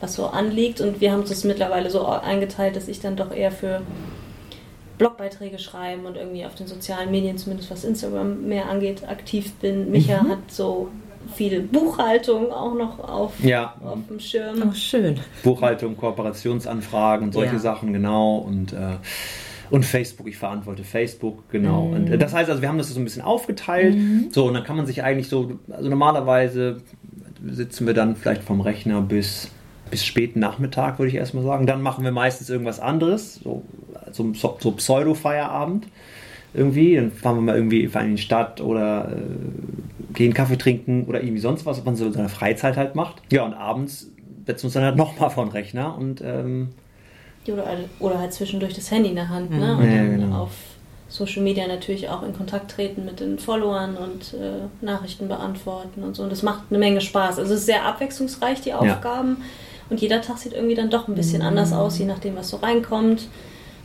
was 0.00 0.14
so 0.14 0.26
anliegt. 0.26 0.80
Und 0.80 1.00
wir 1.00 1.12
haben 1.12 1.20
uns 1.20 1.30
das 1.30 1.44
mittlerweile 1.44 1.90
so 1.90 2.06
eingeteilt, 2.06 2.76
dass 2.76 2.88
ich 2.88 3.00
dann 3.00 3.16
doch 3.16 3.32
eher 3.34 3.50
für 3.52 3.82
Blogbeiträge 4.98 5.58
schreiben 5.58 6.04
und 6.04 6.16
irgendwie 6.16 6.44
auf 6.44 6.54
den 6.54 6.66
sozialen 6.66 7.10
Medien, 7.10 7.38
zumindest 7.38 7.70
was 7.70 7.84
Instagram 7.84 8.46
mehr 8.46 8.68
angeht, 8.68 9.08
aktiv 9.08 9.52
bin. 9.54 9.90
Micha 9.90 10.18
hat 10.28 10.50
so 10.50 10.88
viel 11.34 11.60
Buchhaltung 11.62 12.52
auch 12.52 12.74
noch 12.74 12.98
auf, 12.98 13.32
Ja, 13.42 13.74
auf 13.84 13.98
dem 14.08 14.20
Schirm. 14.20 14.62
Oh, 14.68 14.74
schön. 14.74 15.18
Buchhaltung, 15.42 15.96
Kooperationsanfragen, 15.96 17.32
solche 17.32 17.54
Ja. 17.54 17.58
Sachen, 17.58 17.92
genau. 17.92 18.38
Und, 18.38 18.72
äh, 18.72 18.96
und 19.70 19.84
Facebook, 19.84 20.26
ich 20.26 20.36
verantworte 20.36 20.84
Facebook, 20.84 21.48
genau. 21.50 21.86
Und 21.86 22.10
äh, 22.10 22.18
das 22.18 22.34
heißt 22.34 22.50
also, 22.50 22.62
wir 22.62 22.68
haben 22.68 22.78
das 22.78 22.88
so 22.88 23.00
ein 23.00 23.04
bisschen 23.04 23.22
aufgeteilt. 23.22 23.96
So, 24.30 24.46
und 24.46 24.54
dann 24.54 24.64
kann 24.64 24.76
man 24.76 24.86
sich 24.86 25.02
eigentlich 25.02 25.28
so, 25.28 25.58
also 25.70 25.88
normalerweise 25.88 26.78
sitzen 27.48 27.86
wir 27.86 27.94
dann 27.94 28.16
vielleicht 28.16 28.42
vom 28.42 28.60
Rechner 28.60 29.00
bis, 29.00 29.50
bis 29.90 30.04
späten 30.04 30.40
Nachmittag, 30.40 30.98
würde 30.98 31.08
ich 31.08 31.14
erstmal 31.14 31.44
sagen. 31.44 31.66
Dann 31.66 31.82
machen 31.82 32.04
wir 32.04 32.12
meistens 32.12 32.50
irgendwas 32.50 32.80
anderes, 32.80 33.36
so, 33.36 33.62
so, 34.12 34.32
so 34.58 34.72
Pseudo-Feierabend. 34.72 35.86
Irgendwie, 36.52 36.96
dann 36.96 37.12
fahren 37.12 37.36
wir 37.36 37.42
mal 37.42 37.54
irgendwie 37.54 37.84
in 37.84 38.16
die 38.16 38.22
Stadt 38.22 38.60
oder 38.60 39.12
äh, 39.12 40.14
gehen 40.14 40.34
Kaffee 40.34 40.58
trinken 40.58 41.04
oder 41.04 41.22
irgendwie 41.22 41.40
sonst 41.40 41.64
was, 41.64 41.78
was 41.78 41.84
man 41.84 41.94
so 41.94 42.06
in 42.06 42.12
seiner 42.12 42.28
Freizeit 42.28 42.76
halt 42.76 42.96
macht. 42.96 43.22
Ja, 43.30 43.44
und 43.44 43.54
abends 43.54 44.10
setzen 44.46 44.62
wir 44.62 44.66
uns 44.66 44.74
dann 44.74 44.82
halt 44.82 44.96
nochmal 44.96 45.30
vor 45.30 45.44
den 45.44 45.52
Rechner 45.52 45.96
und 45.96 46.20
ähm, 46.24 46.70
Oder, 47.46 47.64
oder 47.98 48.18
halt 48.18 48.32
zwischendurch 48.32 48.74
das 48.74 48.90
Handy 48.90 49.10
in 49.10 49.16
der 49.16 49.28
Hand. 49.28 49.50
Ne? 49.50 49.74
Mhm. 49.74 49.78
Und 49.78 49.90
Ja, 49.90 49.96
dann 49.96 50.20
genau. 50.20 50.42
auf 50.42 50.50
Social 51.08 51.42
Media 51.42 51.66
natürlich 51.66 52.08
auch 52.08 52.22
in 52.22 52.36
Kontakt 52.36 52.70
treten 52.70 53.04
mit 53.04 53.20
den 53.20 53.38
Followern 53.38 53.96
und 53.96 54.34
äh, 54.34 54.84
Nachrichten 54.84 55.26
beantworten 55.26 56.04
und 56.04 56.14
so. 56.14 56.22
Und 56.22 56.30
das 56.30 56.42
macht 56.42 56.64
eine 56.70 56.78
Menge 56.78 57.00
Spaß. 57.00 57.38
Also 57.38 57.54
es 57.54 57.60
ist 57.60 57.66
sehr 57.66 57.84
abwechslungsreich, 57.84 58.60
die 58.60 58.74
Aufgaben. 58.74 59.38
Und 59.88 60.00
jeder 60.00 60.22
Tag 60.22 60.38
sieht 60.38 60.52
irgendwie 60.52 60.76
dann 60.76 60.88
doch 60.88 61.08
ein 61.08 61.16
bisschen 61.16 61.42
anders 61.42 61.72
aus, 61.72 61.98
je 61.98 62.04
nachdem, 62.04 62.36
was 62.36 62.48
so 62.48 62.58
reinkommt. 62.58 63.26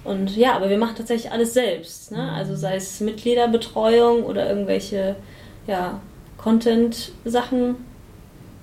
Und 0.04 0.38
ja, 0.38 0.56
aber 0.56 0.70
wir 0.70 0.78
machen 0.78 0.96
tatsächlich 0.96 1.32
alles 1.32 1.56
selbst. 1.56 2.12
Ne? 2.12 2.32
Also 2.32 2.56
sei 2.56 2.76
es 2.76 3.00
Mitgliederbetreuung 3.00 4.24
oder 4.24 4.48
irgendwelche 4.48 5.16
ja, 5.66 6.00
Content-Sachen 6.38 7.76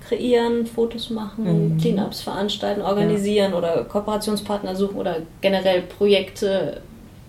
kreieren, 0.07 0.65
Fotos 0.65 1.09
machen, 1.09 1.77
Cleanups 1.81 2.21
veranstalten, 2.21 2.81
organisieren 2.81 3.53
oder 3.53 3.83
Kooperationspartner 3.85 4.75
suchen 4.75 4.97
oder 4.97 5.17
generell 5.41 5.81
Projekte 5.83 6.81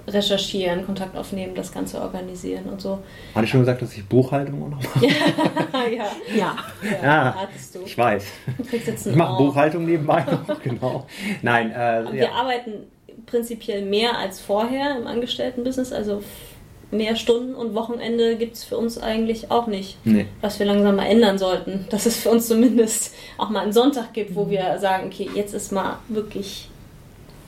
recherchieren, 0.07 0.85
Kontakt 0.85 1.17
aufnehmen, 1.17 1.55
das 1.55 1.73
Ganze 1.73 1.99
organisieren 2.01 2.65
und 2.71 2.81
so. 2.81 2.99
hatte 3.35 3.45
ich 3.47 3.51
schon 3.51 3.61
gesagt, 3.61 3.81
dass 3.81 3.97
ich 3.97 4.07
Buchhaltung 4.07 4.63
auch 4.65 4.69
noch 4.69 4.83
mache. 4.83 5.07
ja, 5.97 6.05
Ja. 6.37 6.57
ja, 6.83 7.03
Ja, 7.03 7.35
hattest 7.41 7.75
du. 7.75 7.81
ich 7.87 7.97
weiß. 7.97 8.25
Du 8.59 8.77
Ich 9.11 9.17
mache. 9.17 9.43
Buchhaltung 9.43 9.87
nebenbei 9.87 10.23
noch, 10.31 10.61
genau. 10.63 11.07
Nein, 11.41 11.71
äh, 11.73 12.05
Wir 12.13 12.23
ja. 12.25 12.33
arbeiten 12.33 12.73
prinzipiell 13.25 13.83
mehr 13.87 14.19
als 14.19 14.41
vorher 14.41 14.99
im 14.99 15.07
Angestelltenbusiness, 15.07 15.91
also 15.93 16.23
mehr 16.91 17.17
Stunden 17.17 17.55
und 17.55 17.75
Wochenende 17.75 18.37
gibt 18.37 18.55
es 18.57 18.65
für 18.65 18.77
uns 18.77 18.99
eigentlich 18.99 19.51
auch 19.51 19.67
nicht. 19.67 19.99
Nee. 20.05 20.27
Was 20.41 20.59
wir 20.59 20.67
langsam 20.67 20.97
mal 20.97 21.07
ändern 21.07 21.39
sollten, 21.39 21.87
dass 21.91 22.07
es 22.07 22.17
für 22.17 22.31
uns 22.31 22.49
zumindest 22.49 23.15
auch 23.39 23.51
mal 23.51 23.61
einen 23.61 23.73
Sonntag 23.73 24.13
gibt, 24.13 24.35
wo 24.35 24.49
wir 24.49 24.79
sagen, 24.79 25.07
okay, 25.07 25.29
jetzt 25.35 25.55
ist 25.55 25.73
mal 25.73 25.99
wirklich 26.09 26.69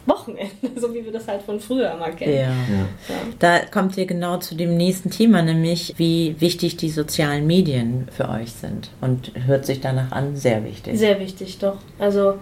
Wochenende, 0.07 0.53
so 0.77 0.95
wie 0.95 1.05
wir 1.05 1.13
das 1.13 1.27
halt 1.27 1.43
von 1.43 1.61
früher 1.61 1.93
immer 1.93 2.11
kennen. 2.11 2.35
Ja. 2.35 2.41
Ja. 2.43 2.89
Ja. 3.09 3.17
Da 3.39 3.59
kommt 3.59 3.97
ihr 3.97 4.07
genau 4.07 4.39
zu 4.39 4.55
dem 4.55 4.77
nächsten 4.77 5.11
Thema, 5.11 5.43
nämlich 5.43 5.95
wie 5.97 6.37
wichtig 6.39 6.77
die 6.77 6.91
sozialen 6.91 7.47
Medien 7.47 8.09
für 8.11 8.29
euch 8.29 8.53
sind. 8.53 8.91
Und 9.01 9.33
hört 9.47 9.67
sich 9.67 9.81
danach 9.81 10.13
an, 10.13 10.37
sehr 10.37 10.65
wichtig. 10.65 10.99
Sehr 10.99 11.19
wichtig, 11.21 11.59
doch. 11.59 11.77
Also 11.99 12.35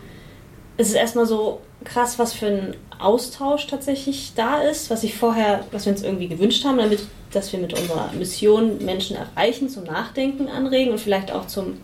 es 0.76 0.88
ist 0.88 0.94
erstmal 0.94 1.26
so 1.26 1.60
krass, 1.84 2.18
was 2.18 2.32
für 2.32 2.46
ein 2.46 2.76
Austausch 2.98 3.66
tatsächlich 3.66 4.32
da 4.34 4.62
ist, 4.62 4.90
was 4.90 5.04
ich 5.04 5.16
vorher, 5.16 5.64
was 5.70 5.86
wir 5.86 5.92
uns 5.92 6.02
irgendwie 6.02 6.28
gewünscht 6.28 6.64
haben, 6.64 6.78
damit, 6.78 7.00
dass 7.32 7.52
wir 7.52 7.60
mit 7.60 7.78
unserer 7.78 8.10
Mission 8.12 8.84
Menschen 8.84 9.16
erreichen, 9.16 9.68
zum 9.68 9.84
Nachdenken 9.84 10.48
anregen 10.48 10.92
und 10.92 11.00
vielleicht 11.00 11.32
auch 11.32 11.46
zum 11.46 11.78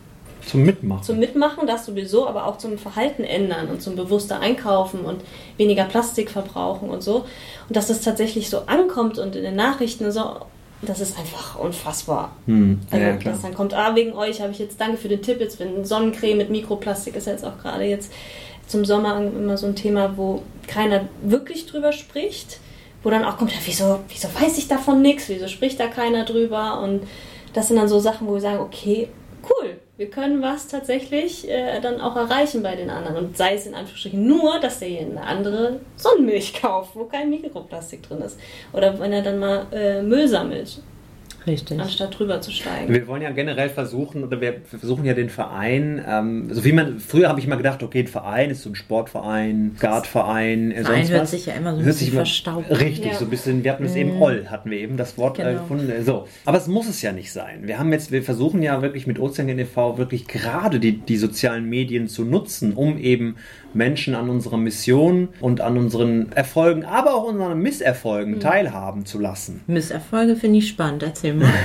zum 0.45 0.63
Mitmachen. 0.63 1.03
Zum 1.03 1.19
Mitmachen, 1.19 1.67
das 1.67 1.85
sowieso, 1.85 2.27
aber 2.27 2.47
auch 2.47 2.57
zum 2.57 2.79
Verhalten 2.79 3.23
ändern 3.23 3.67
und 3.69 3.81
zum 3.81 3.95
bewusster 3.95 4.39
Einkaufen 4.39 5.01
und 5.01 5.21
weniger 5.57 5.83
Plastik 5.83 6.31
verbrauchen 6.31 6.89
und 6.89 7.03
so. 7.03 7.25
Und 7.67 7.75
dass 7.75 7.87
das 7.87 8.01
tatsächlich 8.01 8.49
so 8.49 8.63
ankommt 8.65 9.19
und 9.19 9.35
in 9.35 9.43
den 9.43 9.55
Nachrichten 9.55 10.11
so, 10.11 10.37
das 10.81 10.99
ist 10.99 11.17
einfach 11.17 11.59
unfassbar. 11.59 12.31
Hm. 12.47 12.79
Also, 12.89 13.05
Ja, 13.05 13.13
dass 13.13 13.41
dann 13.41 13.53
kommt, 13.53 13.73
ah, 13.75 13.95
wegen 13.95 14.13
euch 14.13 14.41
habe 14.41 14.51
ich 14.51 14.59
jetzt, 14.59 14.81
danke 14.81 14.97
für 14.97 15.09
den 15.09 15.21
Tipp, 15.21 15.39
jetzt 15.39 15.59
wenn 15.59 15.85
Sonnencreme 15.85 16.37
mit 16.37 16.49
Mikroplastik 16.49 17.15
ist 17.15 17.27
jetzt 17.27 17.45
auch 17.45 17.59
gerade 17.59 17.83
jetzt 17.83 18.11
zum 18.71 18.85
Sommer 18.85 19.17
immer 19.17 19.57
so 19.57 19.67
ein 19.67 19.75
Thema, 19.75 20.17
wo 20.17 20.41
keiner 20.67 21.07
wirklich 21.21 21.65
drüber 21.65 21.91
spricht, 21.91 22.59
wo 23.03 23.09
dann 23.09 23.25
auch 23.25 23.37
kommt, 23.37 23.51
ja, 23.51 23.59
wieso, 23.65 23.99
wieso 24.07 24.27
weiß 24.33 24.57
ich 24.57 24.67
davon 24.67 25.01
nichts, 25.01 25.29
wieso 25.29 25.47
spricht 25.47 25.79
da 25.79 25.87
keiner 25.87 26.25
drüber? 26.25 26.81
Und 26.81 27.01
das 27.53 27.67
sind 27.67 27.77
dann 27.77 27.89
so 27.89 27.99
Sachen, 27.99 28.27
wo 28.27 28.33
wir 28.33 28.41
sagen, 28.41 28.59
okay, 28.59 29.09
cool, 29.49 29.79
wir 29.97 30.09
können 30.09 30.41
was 30.41 30.67
tatsächlich 30.67 31.49
äh, 31.49 31.79
dann 31.81 31.99
auch 31.99 32.15
erreichen 32.15 32.63
bei 32.63 32.75
den 32.75 32.89
anderen. 32.89 33.17
Und 33.17 33.37
sei 33.37 33.55
es 33.55 33.67
in 33.67 33.75
Anführungsstrichen 33.75 34.25
nur, 34.25 34.59
dass 34.59 34.79
der 34.79 34.87
hier 34.87 35.01
eine 35.01 35.21
andere 35.21 35.79
Sonnenmilch 35.95 36.53
kauft, 36.61 36.95
wo 36.95 37.05
kein 37.05 37.29
Mikroplastik 37.29 38.03
drin 38.03 38.21
ist. 38.21 38.39
Oder 38.73 38.99
wenn 38.99 39.13
er 39.13 39.21
dann 39.21 39.39
mal 39.39 39.67
äh, 39.71 40.01
Müll 40.01 40.27
sammelt, 40.27 40.81
Richtig. 41.47 41.79
anstatt 41.79 42.17
drüber 42.17 42.39
zu 42.41 42.51
steigen. 42.51 42.93
Wir 42.93 43.07
wollen 43.07 43.21
ja 43.23 43.31
generell 43.31 43.69
versuchen, 43.69 44.23
oder 44.23 44.39
wir 44.41 44.61
versuchen 44.65 45.05
ja 45.05 45.13
den 45.13 45.29
Verein, 45.29 46.03
ähm, 46.07 46.49
so 46.53 46.63
wie 46.63 46.71
man, 46.71 46.99
früher 46.99 47.29
habe 47.29 47.39
ich 47.39 47.45
immer 47.47 47.57
gedacht, 47.57 47.81
okay, 47.83 47.99
ein 48.01 48.07
Verein 48.07 48.49
ist 48.51 48.61
so 48.63 48.69
ein 48.69 48.75
Sportverein, 48.75 49.71
Skatverein, 49.77 50.71
äh, 50.71 50.83
Verein 50.83 50.97
sonst 50.97 51.11
hört 51.11 51.21
was. 51.23 51.31
sich 51.31 51.45
ja 51.47 51.53
immer 51.53 51.71
so 51.73 51.79
ein 51.79 51.85
Hört 51.85 51.97
bisschen 51.97 52.13
verstaubt. 52.13 52.69
Richtig, 52.69 53.11
Ja. 53.13 53.17
so 53.17 53.25
ein 53.25 53.29
bisschen, 53.31 53.63
wir 53.63 53.71
hatten 53.71 53.85
es 53.85 53.95
eben 53.95 54.21
Oll, 54.21 54.47
hatten 54.49 54.69
wir 54.71 54.77
eben 54.79 54.97
das 54.97 55.17
Wort 55.17 55.39
äh, 55.39 55.43
Genau. 55.43 55.61
gefunden. 55.61 55.89
äh, 55.89 56.03
So. 56.03 56.27
Aber 56.45 56.57
es 56.57 56.67
muss 56.67 56.87
es 56.87 57.01
ja 57.01 57.11
nicht 57.11 57.31
sein. 57.31 57.67
Wir 57.67 57.79
haben 57.79 57.91
jetzt, 57.91 58.11
wir 58.11 58.23
versuchen 58.23 58.61
ja 58.61 58.81
wirklich 58.81 59.07
mit 59.07 59.19
Ozean 59.19 59.49
e.V. 59.49 59.97
wirklich 59.97 60.27
gerade 60.27 60.79
die, 60.79 60.93
die 60.97 61.17
sozialen 61.17 61.65
Medien 61.69 62.07
zu 62.07 62.23
nutzen, 62.23 62.73
um 62.73 62.97
eben 62.97 63.35
Menschen 63.75 64.15
an 64.15 64.29
unserer 64.29 64.57
Mission 64.57 65.29
und 65.39 65.61
an 65.61 65.77
unseren 65.77 66.31
Erfolgen, 66.33 66.85
aber 66.85 67.15
auch 67.15 67.23
unseren 67.23 67.59
Misserfolgen 67.59 68.39
teilhaben 68.39 69.05
zu 69.05 69.19
lassen. 69.19 69.61
Misserfolge 69.67 70.35
finde 70.35 70.59
ich 70.59 70.67
spannend, 70.67 71.03
erzähl 71.03 71.33
mal. 71.33 71.49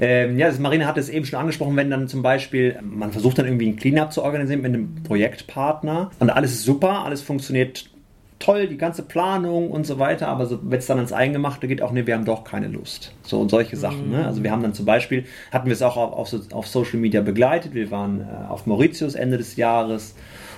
Ähm, 0.00 0.40
ja, 0.40 0.48
das 0.48 0.58
Marina 0.58 0.86
hat 0.86 0.98
es 0.98 1.08
eben 1.08 1.24
schon 1.24 1.38
angesprochen, 1.38 1.76
wenn 1.76 1.88
dann 1.88 2.08
zum 2.08 2.20
Beispiel, 2.20 2.76
man 2.82 3.12
versucht 3.12 3.38
dann 3.38 3.46
irgendwie 3.46 3.68
ein 3.68 3.76
Cleanup 3.76 4.12
zu 4.12 4.24
organisieren 4.24 4.60
mit 4.60 4.74
einem 4.74 5.04
Projektpartner 5.04 6.10
und 6.18 6.30
alles 6.30 6.50
ist 6.50 6.64
super, 6.64 7.04
alles 7.04 7.22
funktioniert 7.22 7.88
toll, 8.44 8.66
die 8.66 8.76
ganze 8.76 9.02
Planung 9.02 9.70
und 9.70 9.86
so 9.86 9.98
weiter, 9.98 10.28
aber 10.28 10.46
so, 10.46 10.58
wenn 10.62 10.78
es 10.78 10.86
dann 10.86 10.98
ans 10.98 11.12
Eingemachte 11.12 11.66
geht, 11.66 11.80
auch 11.80 11.92
nee, 11.92 12.06
wir 12.06 12.14
haben 12.14 12.24
doch 12.24 12.44
keine 12.44 12.68
Lust. 12.68 13.12
So 13.22 13.40
und 13.40 13.48
solche 13.48 13.76
Sachen. 13.76 14.10
Ne? 14.10 14.26
Also 14.26 14.42
wir 14.42 14.50
haben 14.50 14.62
dann 14.62 14.74
zum 14.74 14.84
Beispiel, 14.84 15.24
hatten 15.50 15.66
wir 15.66 15.72
es 15.72 15.82
auch 15.82 15.96
auf, 15.96 16.32
auf, 16.32 16.52
auf 16.52 16.66
Social 16.66 16.98
Media 16.98 17.20
begleitet, 17.20 17.74
wir 17.74 17.90
waren 17.90 18.20
äh, 18.20 18.50
auf 18.50 18.66
Mauritius 18.66 19.14
Ende 19.14 19.38
des 19.38 19.56
Jahres 19.56 20.14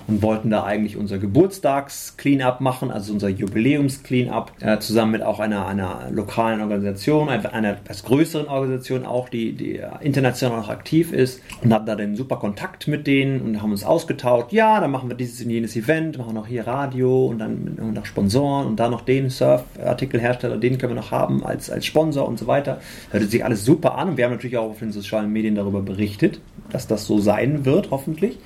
und 0.09 0.23
wollten 0.23 0.51
da 0.51 0.65
eigentlich 0.65 0.97
unser 0.97 1.19
Geburtstags-Cleanup 1.19 2.61
machen, 2.61 2.91
also 2.91 3.13
unser 3.13 3.29
Jubiläums-Cleanup, 3.29 4.53
äh, 4.61 4.79
zusammen 4.79 5.13
mit 5.13 5.23
auch 5.23 5.41
einer, 5.41 5.67
einer 5.67 6.09
lokalen 6.11 6.61
Organisation, 6.61 7.29
einer, 7.29 7.53
einer 7.53 7.73
etwas 7.73 8.05
größeren 8.05 8.49
Organisation 8.49 9.05
auch, 9.05 9.29
die, 9.29 9.53
die 9.53 9.81
international 10.01 10.61
auch 10.61 10.69
aktiv 10.69 11.13
ist 11.13 11.41
und 11.63 11.73
hatten 11.73 11.87
da 11.87 11.97
den 11.97 12.17
super 12.17 12.37
Kontakt 12.37 12.89
mit 12.89 13.07
denen 13.07 13.41
und 13.41 13.63
haben 13.63 13.73
uns 13.73 13.85
ausgetauscht, 13.85 14.53
ja, 14.53 14.81
dann 14.81 14.91
machen 14.91 15.09
wir 15.09 15.17
dieses 15.17 15.43
und 15.43 15.51
jenes 15.51 15.77
Event, 15.77 16.19
machen 16.19 16.35
noch 16.35 16.47
hier 16.47 16.67
Radio 16.67 17.27
und 17.27 17.39
dann 17.39 17.77
noch 17.95 18.07
Sponsoren 18.07 18.67
und 18.67 18.77
da 18.77 18.89
noch 18.89 19.03
den 19.03 19.31
Surfartikelhersteller, 19.31 20.59
den 20.59 20.79
können 20.79 20.95
wir 20.95 21.01
noch 21.01 21.11
haben 21.11 21.45
als, 21.45 21.71
als 21.71 21.87
Sponsor 21.87 22.29
und 22.29 22.39
so 22.39 22.47
weiter. 22.47 22.81
Hörte 23.11 23.27
sich 23.27 23.45
alles 23.45 23.65
super 23.65 23.97
an 23.97 24.11
und 24.11 24.17
wir 24.17 24.25
haben 24.25 24.33
natürlich 24.33 24.57
auch 24.57 24.71
auf 24.71 24.79
den 24.79 24.93
sozialen 24.93 25.33
Medien 25.33 25.55
darüber 25.55 25.83
berichtet, 25.83 26.41
dass 26.71 26.87
das 26.87 27.07
so 27.07 27.19
sein 27.19 27.65
wird, 27.65 27.91
hoffentlich. 27.91 28.39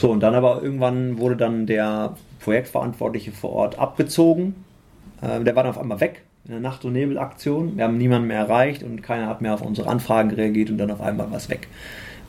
So, 0.00 0.10
und 0.10 0.20
dann 0.20 0.34
aber 0.34 0.62
irgendwann 0.62 1.18
wurde 1.18 1.36
dann 1.36 1.66
der 1.66 2.14
Projektverantwortliche 2.38 3.32
vor 3.32 3.52
Ort 3.52 3.78
abgezogen. 3.78 4.64
Äh, 5.20 5.44
der 5.44 5.54
war 5.54 5.62
dann 5.62 5.72
auf 5.72 5.78
einmal 5.78 6.00
weg 6.00 6.22
in 6.46 6.52
der 6.52 6.60
Nacht- 6.60 6.86
und 6.86 6.94
Nebelaktion. 6.94 7.76
Wir 7.76 7.84
haben 7.84 7.98
niemanden 7.98 8.28
mehr 8.28 8.38
erreicht 8.38 8.82
und 8.82 9.02
keiner 9.02 9.26
hat 9.26 9.42
mehr 9.42 9.52
auf 9.52 9.60
unsere 9.60 9.90
Anfragen 9.90 10.30
reagiert 10.30 10.70
und 10.70 10.78
dann 10.78 10.90
auf 10.90 11.02
einmal 11.02 11.30
war 11.30 11.36
es 11.36 11.50
weg. 11.50 11.68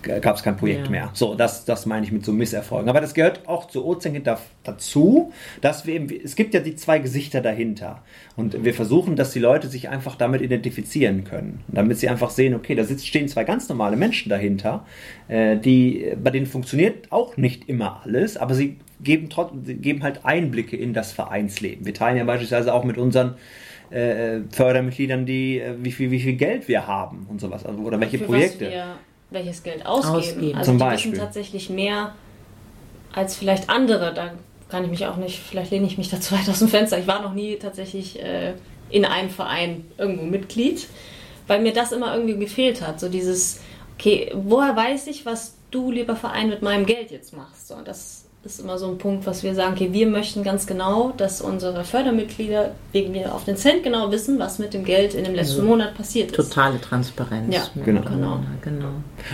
Gab 0.04 0.36
es 0.36 0.44
kein 0.44 0.58
Projekt 0.58 0.86
Ja. 0.86 0.92
mehr. 0.92 1.10
So, 1.14 1.36
das, 1.36 1.66
das 1.66 1.86
meine 1.86 2.06
ich 2.06 2.12
mit 2.12 2.26
so 2.26 2.34
Misserfolgen. 2.34 2.90
Aber 2.90 3.02
das 3.02 3.14
gehört 3.14 3.48
auch 3.48 3.68
zu 3.68 3.86
Ozean 3.86 4.22
da, 4.24 4.40
dazu, 4.64 5.32
dass 5.62 5.86
wir 5.86 5.96
eben, 5.96 6.08
es 6.24 6.36
gibt 6.36 6.54
ja 6.54 6.60
die 6.60 6.76
zwei 6.76 7.00
Gesichter 7.00 7.42
dahinter. 7.42 8.02
Und 8.36 8.64
wir 8.64 8.74
versuchen, 8.74 9.16
dass 9.16 9.32
die 9.32 9.40
Leute 9.40 9.68
sich 9.68 9.90
einfach 9.90 10.16
damit 10.16 10.42
identifizieren 10.42 11.24
können. 11.24 11.62
Damit 11.68 12.00
sie 12.00 12.10
einfach 12.10 12.30
sehen, 12.30 12.56
okay, 12.56 12.76
da 12.76 12.84
sitzt, 12.84 13.08
stehen 13.08 13.28
zwei 13.28 13.44
ganz 13.44 13.70
normale 13.70 13.96
Menschen 13.96 14.30
dahinter, 14.30 14.86
äh, 15.28 15.58
die, 15.58 16.14
bei 16.22 16.32
denen 16.32 16.46
funktioniert 16.46 17.12
auch 17.12 17.38
nicht 17.38 17.70
immer 17.70 18.02
alles, 18.04 18.38
aber 18.38 18.54
sie 18.56 18.78
geben, 19.04 19.30
trot, 19.30 19.52
geben 19.66 20.04
halt 20.04 20.26
Einblicke 20.26 20.78
in 20.78 20.94
das 20.94 21.12
Vereinsleben. 21.12 21.86
Wir 21.86 21.94
teilen 21.94 22.18
ja 22.18 22.24
beispielsweise 22.24 22.74
auch 22.74 22.84
mit 22.84 22.98
unseren 22.98 23.36
äh, 23.90 24.42
Fördermitgliedern, 24.52 25.26
die, 25.26 25.60
äh, 25.60 25.76
wie, 25.82 25.92
viel, 25.92 26.12
wie 26.12 26.20
viel 26.20 26.34
Geld 26.36 26.68
wir 26.68 26.88
haben 26.88 27.26
und 27.30 27.42
sowas. 27.42 27.66
Also, 27.66 27.80
oder 27.82 28.00
welche 28.00 28.20
für 28.20 28.26
Projekte. 28.26 28.66
Was 28.66 28.72
wir, 28.72 28.96
welches 29.32 29.64
Geld 29.64 29.86
ausgeben. 29.86 30.18
Ausgeben. 30.18 30.58
Also 30.58 30.72
Zum 30.72 30.78
die 30.78 30.84
Beispiel. 30.84 31.12
wissen 31.14 31.22
tatsächlich 31.22 31.70
mehr 31.70 32.14
als 33.14 33.36
vielleicht 33.36 33.70
andere. 33.70 34.14
Da 34.14 34.34
kann 34.70 34.84
ich 34.84 34.90
mich 34.90 35.06
auch 35.08 35.18
nicht, 35.18 35.40
vielleicht 35.40 35.72
lehne 35.72 35.88
ich 35.88 35.98
mich 35.98 36.10
da 36.10 36.22
zu 36.22 36.36
weit 36.36 36.48
aus 36.50 36.60
dem 36.60 36.68
Fenster. 36.68 37.00
Ich 37.00 37.08
war 37.08 37.22
noch 37.22 37.34
nie 37.34 37.56
tatsächlich 37.56 38.22
äh, 38.22 38.54
in 38.90 39.06
einem 39.06 39.30
Verein 39.30 39.86
irgendwo 39.98 40.24
Mitglied, 40.24 40.88
weil 41.48 41.62
mir 41.62 41.74
das 41.74 41.92
immer 41.92 42.14
irgendwie 42.16 42.38
gefehlt 42.38 42.82
hat. 42.86 43.00
So 43.00 43.10
dieses, 43.10 43.62
okay, 43.98 44.32
woher 44.34 44.76
weiß 44.76 45.08
ich, 45.08 45.26
was 45.26 45.56
du, 45.72 45.92
lieber 45.92 46.16
Verein, 46.16 46.50
mit 46.50 46.62
meinem 46.62 46.86
Geld 46.86 47.12
jetzt 47.12 47.36
machst? 47.36 47.68
So, 47.68 47.76
das 47.84 48.21
ist 48.44 48.60
immer 48.60 48.78
so 48.80 48.88
ein 48.90 48.98
Punkt, 48.98 49.28
was 49.28 49.44
wir 49.44 49.54
sagen, 49.54 49.74
okay, 49.74 49.90
wir 49.92 50.08
möchten 50.08 50.44
ganz 50.44 50.66
genau, 50.66 51.14
dass 51.16 51.42
unsere 51.42 51.84
Fördermitglieder 51.84 52.72
wegen 52.92 53.14
wir 53.14 53.36
auf 53.36 53.46
den 53.46 53.56
Cent 53.56 53.84
genau 53.84 54.12
wissen, 54.12 54.40
was 54.40 54.58
mit 54.58 54.74
dem 54.74 54.84
Geld 54.84 55.14
in 55.14 55.26
dem 55.26 55.36
letzten 55.36 55.60
Also 55.60 55.70
Monat 55.70 55.96
passiert 55.96 56.32
ist. 56.32 56.38
Totale 56.38 56.82
Transparenz. 56.82 57.54
Ja, 57.54 57.64
genau. 57.84 58.02
Corona, 58.02 58.44
genau. 58.64 58.90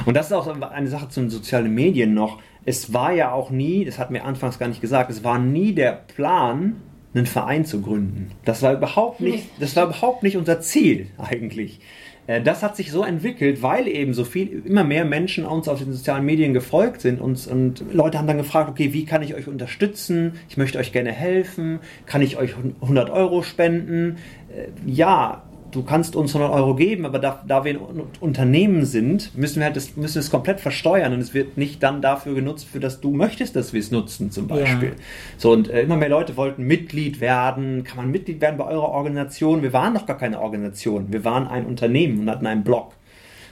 Und 0.05 0.13
das 0.13 0.27
ist 0.27 0.33
auch 0.33 0.47
eine 0.47 0.89
Sache 0.89 1.07
zu 1.07 1.21
den 1.21 1.29
sozialen 1.29 1.73
Medien 1.73 2.13
noch. 2.13 2.39
Es 2.65 2.93
war 2.93 3.13
ja 3.13 3.31
auch 3.31 3.49
nie, 3.49 3.85
das 3.85 3.97
hat 3.97 4.11
mir 4.11 4.25
anfangs 4.25 4.59
gar 4.59 4.67
nicht 4.67 4.81
gesagt, 4.81 5.09
es 5.09 5.23
war 5.23 5.39
nie 5.39 5.73
der 5.73 5.93
Plan, 5.93 6.81
einen 7.13 7.25
Verein 7.25 7.65
zu 7.65 7.81
gründen. 7.81 8.31
Das 8.43 8.61
war 8.61 8.73
überhaupt 8.73 9.21
nicht, 9.21 9.45
das 9.59 9.75
war 9.77 9.85
überhaupt 9.85 10.23
nicht 10.23 10.35
unser 10.35 10.59
Ziel 10.59 11.07
eigentlich. 11.17 11.79
Äh, 12.27 12.41
Das 12.41 12.61
hat 12.63 12.75
sich 12.75 12.91
so 12.91 13.03
entwickelt, 13.03 13.61
weil 13.61 13.87
eben 13.87 14.13
so 14.13 14.23
viel, 14.23 14.63
immer 14.65 14.83
mehr 14.83 15.05
Menschen 15.05 15.45
uns 15.45 15.67
auf 15.67 15.79
den 15.79 15.91
sozialen 15.93 16.25
Medien 16.25 16.53
gefolgt 16.53 17.01
sind 17.01 17.19
und, 17.19 17.47
und 17.47 17.83
Leute 17.91 18.17
haben 18.17 18.27
dann 18.27 18.37
gefragt, 18.37 18.69
okay, 18.69 18.93
wie 18.93 19.05
kann 19.05 19.23
ich 19.23 19.33
euch 19.35 19.47
unterstützen? 19.47 20.33
Ich 20.49 20.57
möchte 20.57 20.77
euch 20.77 20.91
gerne 20.91 21.11
helfen. 21.11 21.79
Kann 22.05 22.21
ich 22.21 22.37
euch 22.37 22.55
100 22.81 23.09
Euro 23.09 23.41
spenden? 23.41 24.17
Äh, 24.49 24.67
Ja, 24.85 25.43
du 25.77 25.83
kannst 25.83 26.15
uns 26.15 26.35
100 26.35 26.53
Euro 26.57 26.75
geben, 26.75 27.05
aber 27.05 27.19
da, 27.19 27.43
da 27.47 27.63
wir 27.63 27.73
ein 27.75 27.79
Un- 27.79 28.01
Unternehmen 28.19 28.83
sind, 28.85 29.37
müssen 29.37 29.59
wir 29.59 29.65
halt 29.65 29.75
das, 29.75 29.95
müssen 29.95 30.19
es 30.19 30.29
komplett 30.31 30.59
versteuern 30.59 31.13
und 31.13 31.19
es 31.19 31.33
wird 31.33 31.57
nicht 31.57 31.83
dann 31.83 32.01
dafür 32.01 32.33
genutzt, 32.35 32.67
für 32.67 32.79
das 32.79 32.99
du 32.99 33.11
möchtest, 33.11 33.55
dass 33.55 33.73
wir 33.73 33.79
es 33.79 33.91
nutzen 33.91 34.31
zum 34.31 34.47
Beispiel. 34.47 34.89
Ja. 34.89 34.95
So 35.37 35.51
und 35.51 35.69
äh, 35.69 35.83
immer 35.83 35.95
mehr 35.97 36.09
Leute 36.09 36.35
wollten 36.35 36.63
Mitglied 36.63 37.21
werden. 37.21 37.83
Kann 37.83 37.97
man 37.97 38.11
Mitglied 38.11 38.41
werden 38.41 38.57
bei 38.57 38.65
eurer 38.65 38.89
Organisation? 38.89 39.61
Wir 39.61 39.71
waren 39.73 39.93
doch 39.93 40.05
gar 40.05 40.17
keine 40.17 40.41
Organisation. 40.41 41.07
Wir 41.13 41.23
waren 41.23 41.47
ein 41.47 41.65
Unternehmen 41.65 42.19
und 42.21 42.29
hatten 42.29 42.47
einen 42.47 42.63
Blog. 42.63 42.93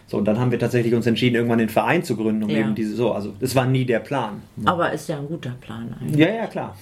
So, 0.08 0.18
und 0.18 0.26
dann 0.26 0.40
haben 0.40 0.52
wir 0.52 0.60
tatsächlich 0.60 0.94
uns 0.94 1.08
entschieden, 1.08 1.36
irgendwann 1.36 1.58
den 1.60 1.70
Verein 1.70 2.04
zu 2.04 2.16
gründen, 2.16 2.44
um 2.44 2.50
Ja. 2.50 2.58
eben 2.60 2.76
diese, 2.76 2.96
so, 2.96 3.12
also, 3.12 3.34
das 3.40 3.56
war 3.56 3.66
nie 3.66 3.86
der 3.86 4.00
Plan. 4.00 4.42
Aber 4.66 4.92
ist 4.92 5.10
ja 5.10 5.18
ein 5.18 5.28
guter 5.28 5.56
Plan 5.62 5.96
eigentlich. 6.00 6.18
Ja, 6.20 6.34
ja, 6.34 6.46
klar. 6.48 6.76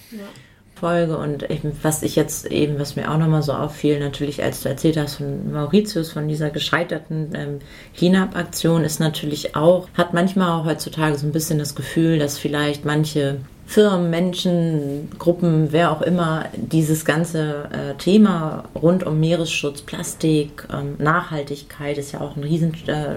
Folge 0.84 1.16
und 1.16 1.44
ich, 1.44 1.62
was 1.80 2.02
ich 2.02 2.14
jetzt 2.14 2.44
eben, 2.52 2.78
was 2.78 2.94
mir 2.94 3.10
auch 3.10 3.16
nochmal 3.16 3.42
so 3.42 3.54
auffiel, 3.54 3.98
natürlich 3.98 4.42
als 4.42 4.62
du 4.62 4.68
erzählt 4.68 4.98
hast 4.98 5.14
von 5.14 5.50
Mauritius, 5.50 6.12
von 6.12 6.28
dieser 6.28 6.50
gescheiterten 6.50 7.30
ähm, 7.34 7.58
Cleanup-Aktion, 7.96 8.84
ist 8.84 9.00
natürlich 9.00 9.56
auch, 9.56 9.88
hat 9.94 10.12
manchmal 10.12 10.50
auch 10.50 10.66
heutzutage 10.66 11.16
so 11.16 11.26
ein 11.26 11.32
bisschen 11.32 11.58
das 11.58 11.74
Gefühl, 11.74 12.18
dass 12.18 12.36
vielleicht 12.36 12.84
manche 12.84 13.38
Firmen, 13.66 14.10
Menschen, 14.10 15.08
Gruppen, 15.18 15.72
wer 15.72 15.90
auch 15.90 16.02
immer, 16.02 16.46
dieses 16.54 17.04
ganze 17.04 17.68
äh, 17.72 17.94
Thema 17.94 18.64
rund 18.74 19.04
um 19.04 19.18
Meeresschutz, 19.18 19.82
Plastik, 19.82 20.68
ähm, 20.72 20.96
Nachhaltigkeit 20.98 21.98
ist 21.98 22.12
ja 22.12 22.20
auch 22.20 22.36
ein 22.36 22.42
riesen 22.42 22.74
äh, 22.86 23.16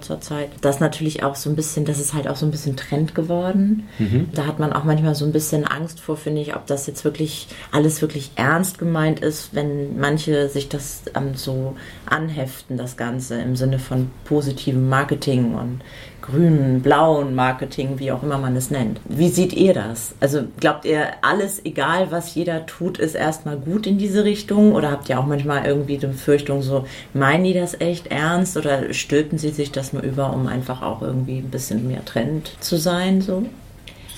zurzeit. 0.00 0.50
Das 0.60 0.80
natürlich 0.80 1.22
auch 1.22 1.34
so 1.34 1.50
ein 1.50 1.56
bisschen, 1.56 1.84
das 1.84 1.98
ist 1.98 2.14
halt 2.14 2.28
auch 2.28 2.36
so 2.36 2.46
ein 2.46 2.50
bisschen 2.50 2.76
Trend 2.76 3.14
geworden. 3.14 3.88
Da 4.32 4.46
hat 4.46 4.58
man 4.58 4.72
auch 4.72 4.84
manchmal 4.84 5.14
so 5.14 5.24
ein 5.24 5.32
bisschen 5.32 5.64
Angst 5.64 6.00
vor, 6.00 6.16
finde 6.16 6.40
ich, 6.40 6.54
ob 6.54 6.66
das 6.66 6.86
jetzt 6.86 7.04
wirklich 7.04 7.48
alles 7.70 8.02
wirklich 8.02 8.30
ernst 8.36 8.78
gemeint 8.78 9.20
ist, 9.20 9.54
wenn 9.54 9.98
manche 9.98 10.48
sich 10.48 10.68
das 10.68 11.02
ähm, 11.14 11.34
so 11.34 11.74
anheften, 12.06 12.76
das 12.76 12.96
Ganze 12.96 13.40
im 13.40 13.56
Sinne 13.56 13.78
von 13.78 14.10
positivem 14.24 14.88
Marketing 14.88 15.54
und 15.54 15.80
grünen, 16.22 16.80
blauen 16.80 17.34
Marketing, 17.34 17.98
wie 17.98 18.12
auch 18.12 18.22
immer 18.22 18.38
man 18.38 18.56
es 18.56 18.70
nennt. 18.70 19.00
Wie 19.04 19.28
seht 19.28 19.52
ihr 19.52 19.74
das? 19.74 20.14
Also 20.20 20.44
glaubt 20.58 20.84
ihr, 20.84 21.08
alles, 21.20 21.64
egal 21.64 22.10
was 22.10 22.34
jeder 22.34 22.64
tut, 22.66 22.98
ist 22.98 23.14
erstmal 23.14 23.56
gut 23.56 23.86
in 23.86 23.98
diese 23.98 24.24
Richtung? 24.24 24.72
Oder 24.74 24.90
habt 24.90 25.08
ihr 25.08 25.18
auch 25.18 25.26
manchmal 25.26 25.66
irgendwie 25.66 25.98
die 25.98 26.06
Befürchtung, 26.06 26.62
so, 26.62 26.86
meinen 27.12 27.44
die 27.44 27.54
das 27.54 27.78
echt 27.80 28.06
ernst? 28.06 28.56
Oder 28.56 28.94
stülpen 28.94 29.38
sie 29.38 29.50
sich 29.50 29.72
das 29.72 29.92
nur 29.92 30.02
über, 30.02 30.32
um 30.32 30.46
einfach 30.46 30.80
auch 30.82 31.02
irgendwie 31.02 31.38
ein 31.38 31.50
bisschen 31.50 31.86
mehr 31.88 32.04
Trend 32.04 32.52
zu 32.60 32.76
sein? 32.76 33.20
So? 33.20 33.44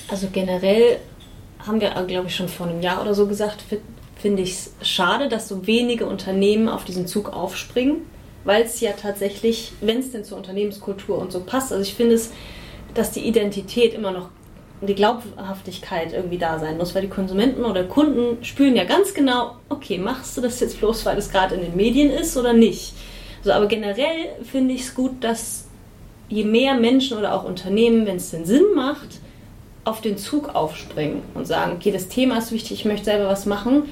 Also 0.09 0.29
generell 0.33 0.99
haben 1.67 1.81
wir, 1.81 1.91
glaube 2.07 2.29
ich, 2.29 2.37
schon 2.37 2.49
vor 2.49 2.67
einem 2.67 2.83
Jahr 2.83 3.01
oder 3.03 3.15
so 3.15 3.27
gesagt, 3.27 3.65
finde 4.17 4.43
ich 4.43 4.53
es 4.53 4.75
schade, 4.83 5.29
dass 5.29 5.49
so 5.49 5.67
wenige 5.67 6.07
Unternehmen 6.07 6.69
auf 6.69 6.85
diesen 6.85 7.07
Zug 7.07 7.33
aufspringen 7.33 8.03
weil 8.45 8.63
es 8.63 8.81
ja 8.81 8.93
tatsächlich, 8.93 9.73
wenn 9.81 9.99
es 9.99 10.13
denn 10.13 10.25
zur 10.25 10.39
Unternehmenskultur 10.39 11.19
und 11.19 11.33
so 11.33 11.41
passt, 11.41 11.73
also 11.73 11.83
ich 11.83 11.95
finde 11.95 12.15
es, 12.15 12.31
dass 12.95 13.11
die 13.11 13.27
Identität 13.27 13.95
immer 13.95 14.13
noch 14.13 14.29
die 14.81 14.95
Glaubhaftigkeit 14.95 16.13
irgendwie 16.13 16.39
da 16.39 16.59
sein 16.59 16.77
muss, 16.77 16.95
weil 16.95 17.03
die 17.03 17.09
Konsumenten 17.09 17.65
oder 17.65 17.85
Kunden 17.85 18.45
spüren 18.45 18.77
ja 18.77 18.85
ganz 18.85 19.15
genau, 19.15 19.57
okay, 19.69 19.99
machst 19.99 20.37
du 20.37 20.41
das 20.41 20.61
jetzt 20.61 20.79
bloß, 20.79 21.07
weil 21.07 21.17
es 21.17 21.31
gerade 21.31 21.55
in 21.55 21.63
den 21.63 21.77
Medien 21.77 22.11
ist 22.11 22.37
oder 22.37 22.53
nicht. 22.53 22.93
So, 23.43 23.53
aber 23.53 23.67
generell 23.67 24.29
finde 24.43 24.75
ich 24.75 24.83
es 24.83 24.95
gut, 24.95 25.23
dass 25.23 25.67
je 26.29 26.45
mehr 26.45 26.75
Menschen 26.75 27.19
oder 27.19 27.35
auch 27.35 27.45
Unternehmen, 27.45 28.07
wenn 28.07 28.17
es 28.17 28.31
den 28.31 28.45
Sinn 28.45 28.65
macht, 28.75 29.21
auf 29.85 30.01
den 30.01 30.17
Zug 30.17 30.55
aufspringen 30.55 31.23
und 31.35 31.47
sagen, 31.47 31.73
okay, 31.77 31.91
das 31.91 32.09
Thema 32.09 32.39
ist 32.39 32.53
wichtig, 32.53 32.73
ich 32.73 32.85
möchte 32.85 33.05
selber 33.05 33.29
was 33.29 33.47
machen, 33.47 33.85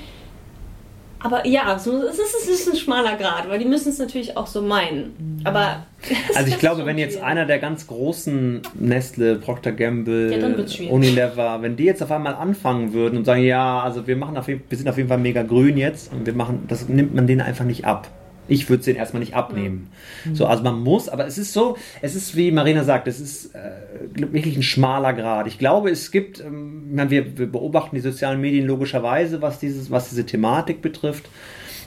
aber 1.23 1.47
ja, 1.47 1.79
so, 1.79 2.03
es, 2.03 2.19
ist, 2.19 2.35
es 2.43 2.49
ist 2.49 2.69
ein 2.69 2.77
schmaler 2.77 3.17
Grad, 3.17 3.49
weil 3.49 3.59
die 3.59 3.65
müssen 3.65 3.91
es 3.91 3.99
natürlich 3.99 4.37
auch 4.37 4.47
so 4.47 4.63
meinen. 4.63 5.41
Aber 5.45 5.87
also 6.35 6.49
ich 6.49 6.59
glaube, 6.59 6.85
wenn 6.87 6.99
jetzt 6.99 7.21
einer 7.23 7.47
der 7.47 7.59
ganz 7.59 7.87
großen 7.87 8.63
Nestle, 8.75 9.37
Procter 9.37 9.73
Gamble, 9.73 10.37
ja, 10.37 10.91
Unilever, 10.91 11.63
wenn 11.63 11.77
die 11.77 11.85
jetzt 11.85 12.03
auf 12.03 12.11
einmal 12.11 12.35
anfangen 12.35 12.93
würden 12.93 13.19
und 13.19 13.25
sagen, 13.25 13.43
ja, 13.43 13.81
also 13.81 14.07
wir 14.07 14.17
machen 14.17 14.37
auf 14.37 14.49
jeden, 14.49 14.63
wir 14.69 14.79
sind 14.79 14.89
auf 14.89 14.97
jeden 14.97 15.09
Fall 15.09 15.19
mega 15.19 15.43
grün 15.43 15.77
jetzt 15.77 16.13
und 16.13 16.27
wir 16.27 16.35
machen, 16.35 16.65
das 16.69 16.89
nimmt 16.89 17.15
man 17.15 17.27
denen 17.27 17.41
einfach 17.41 17.65
nicht 17.65 17.85
ab 17.85 18.09
ich 18.49 18.69
würde 18.69 18.81
es 18.81 18.85
denen 18.85 18.99
erstmal 18.99 19.21
nicht 19.21 19.35
abnehmen. 19.35 19.91
Mhm. 20.25 20.35
So, 20.35 20.47
also 20.47 20.63
man 20.63 20.81
muss, 20.81 21.09
aber 21.09 21.27
es 21.27 21.39
ist 21.39 21.53
so, 21.53 21.77
es 22.01 22.15
ist 22.15 22.37
wie 22.37 22.51
Marina 22.51 22.85
sagt, 22.85 23.07
es 23.09 23.21
ist 23.21 23.55
äh, 23.55 23.71
wirklich 24.15 24.57
ein 24.57 24.63
schmaler 24.63 25.13
Grad. 25.13 25.47
Ich 25.47 25.59
glaube, 25.59 25.91
es 25.91 26.11
gibt, 26.11 26.41
ähm, 26.41 26.85
wir, 27.09 27.39
wir, 27.39 27.51
beobachten 27.51 27.97
die 27.97 28.03
sozialen 28.03 28.41
Medien 28.41 28.67
logischerweise, 28.67 29.43
was 29.43 29.59
dieses, 29.59 29.91
was 29.91 30.09
diese 30.09 30.27
Thematik 30.27 30.83
betrifft. 30.83 31.29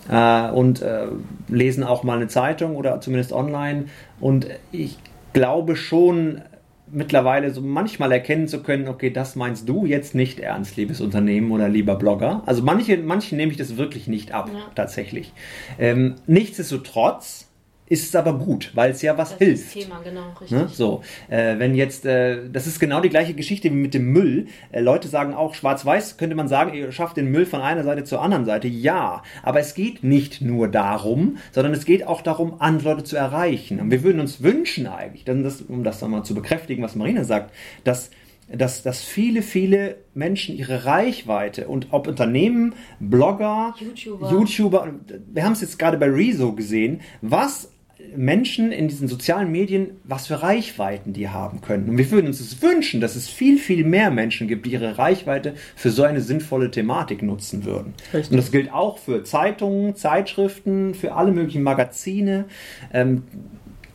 Äh, 0.09 0.49
und 0.51 0.81
äh, 0.81 1.07
lesen 1.49 1.83
auch 1.83 2.03
mal 2.03 2.17
eine 2.17 2.27
Zeitung 2.27 2.75
oder 2.75 3.01
zumindest 3.01 3.33
online. 3.33 3.85
Und 4.19 4.47
ich 4.71 4.97
glaube 5.33 5.75
schon, 5.75 6.41
mittlerweile 6.87 7.51
so 7.51 7.61
manchmal 7.61 8.11
erkennen 8.11 8.47
zu 8.47 8.61
können, 8.61 8.87
okay, 8.87 9.09
das 9.09 9.35
meinst 9.35 9.67
du 9.67 9.85
jetzt 9.85 10.15
nicht 10.15 10.39
ernst, 10.39 10.77
liebes 10.77 11.01
Unternehmen 11.01 11.51
oder 11.51 11.69
lieber 11.69 11.95
Blogger. 11.95 12.43
Also 12.45 12.63
manche, 12.63 12.97
manchen 12.97 13.37
nehme 13.37 13.51
ich 13.51 13.57
das 13.57 13.77
wirklich 13.77 14.07
nicht 14.07 14.33
ab, 14.33 14.49
ja. 14.53 14.59
tatsächlich. 14.75 15.33
Ähm, 15.79 16.15
nichtsdestotrotz 16.27 17.44
ist 17.87 18.05
es 18.05 18.15
aber 18.15 18.33
gut, 18.33 18.71
weil 18.73 18.91
es 18.91 19.01
ja 19.01 19.17
was 19.17 19.29
das 19.31 19.37
hilft. 19.37 19.63
Ist 19.63 19.75
das 19.75 19.83
Thema, 19.83 20.01
genau, 20.03 20.29
richtig. 20.41 20.51
Ne? 20.51 20.67
So, 20.71 21.03
äh, 21.29 21.59
wenn 21.59 21.75
jetzt, 21.75 22.05
äh, 22.05 22.49
das 22.49 22.65
ist 22.65 22.79
genau 22.79 22.99
die 22.99 23.09
gleiche 23.09 23.35
Geschichte 23.35 23.69
wie 23.69 23.75
mit 23.75 23.93
dem 23.93 24.11
Müll. 24.11 24.47
Äh, 24.71 24.81
Leute 24.81 25.07
sagen 25.07 25.35
auch, 25.35 25.53
schwarz-weiß 25.53 26.17
könnte 26.17 26.35
man 26.35 26.47
sagen, 26.47 26.73
ihr 26.73 26.91
schafft 26.91 27.17
den 27.17 27.29
Müll 27.29 27.45
von 27.45 27.61
einer 27.61 27.83
Seite 27.83 28.03
zur 28.03 28.21
anderen 28.21 28.45
Seite. 28.45 28.67
Ja, 28.67 29.21
aber 29.43 29.59
es 29.59 29.75
geht 29.75 30.03
nicht 30.03 30.41
nur 30.41 30.67
darum, 30.67 31.37
sondern 31.51 31.73
es 31.73 31.85
geht 31.85 32.07
auch 32.07 32.21
darum, 32.21 32.55
andere 32.59 32.91
Leute 32.91 33.03
zu 33.03 33.17
erreichen. 33.17 33.79
Und 33.79 33.91
wir 33.91 34.03
würden 34.03 34.19
uns 34.19 34.41
wünschen 34.41 34.87
eigentlich, 34.87 35.23
das, 35.25 35.61
um 35.61 35.83
das 35.83 36.01
nochmal 36.01 36.23
zu 36.23 36.33
bekräftigen, 36.33 36.83
was 36.83 36.95
Marina 36.95 37.23
sagt, 37.23 37.53
dass 37.83 38.09
dass, 38.51 38.83
dass 38.83 39.01
viele, 39.01 39.41
viele 39.41 39.97
Menschen 40.13 40.55
ihre 40.55 40.85
Reichweite 40.85 41.67
und 41.67 41.87
ob 41.91 42.07
Unternehmen, 42.07 42.75
Blogger, 42.99 43.73
YouTuber, 43.79 44.31
YouTuber 44.31 44.93
wir 45.33 45.43
haben 45.43 45.53
es 45.53 45.61
jetzt 45.61 45.79
gerade 45.79 45.97
bei 45.97 46.07
Rezo 46.07 46.53
gesehen, 46.53 47.01
was 47.21 47.71
Menschen 48.15 48.71
in 48.71 48.87
diesen 48.87 49.07
sozialen 49.07 49.51
Medien, 49.51 49.91
was 50.03 50.27
für 50.27 50.41
Reichweiten 50.41 51.13
die 51.13 51.29
haben 51.29 51.61
können. 51.61 51.89
Und 51.89 51.97
wir 51.97 52.09
würden 52.11 52.27
uns 52.27 52.39
es 52.39 52.61
wünschen, 52.61 53.01
dass 53.01 53.15
es 53.15 53.27
viel, 53.27 53.57
viel 53.57 53.83
mehr 53.83 54.11
Menschen 54.11 54.47
gibt, 54.47 54.65
die 54.65 54.71
ihre 54.71 54.97
Reichweite 54.97 55.53
für 55.75 55.89
so 55.89 56.03
eine 56.03 56.21
sinnvolle 56.21 56.71
Thematik 56.71 57.21
nutzen 57.21 57.65
würden. 57.65 57.93
Richtig. 58.13 58.31
Und 58.31 58.37
das 58.37 58.51
gilt 58.51 58.71
auch 58.71 58.97
für 58.97 59.23
Zeitungen, 59.23 59.95
Zeitschriften, 59.95 60.93
für 60.93 61.13
alle 61.13 61.31
möglichen 61.31 61.63
Magazine. 61.63 62.45
Ähm, 62.93 63.23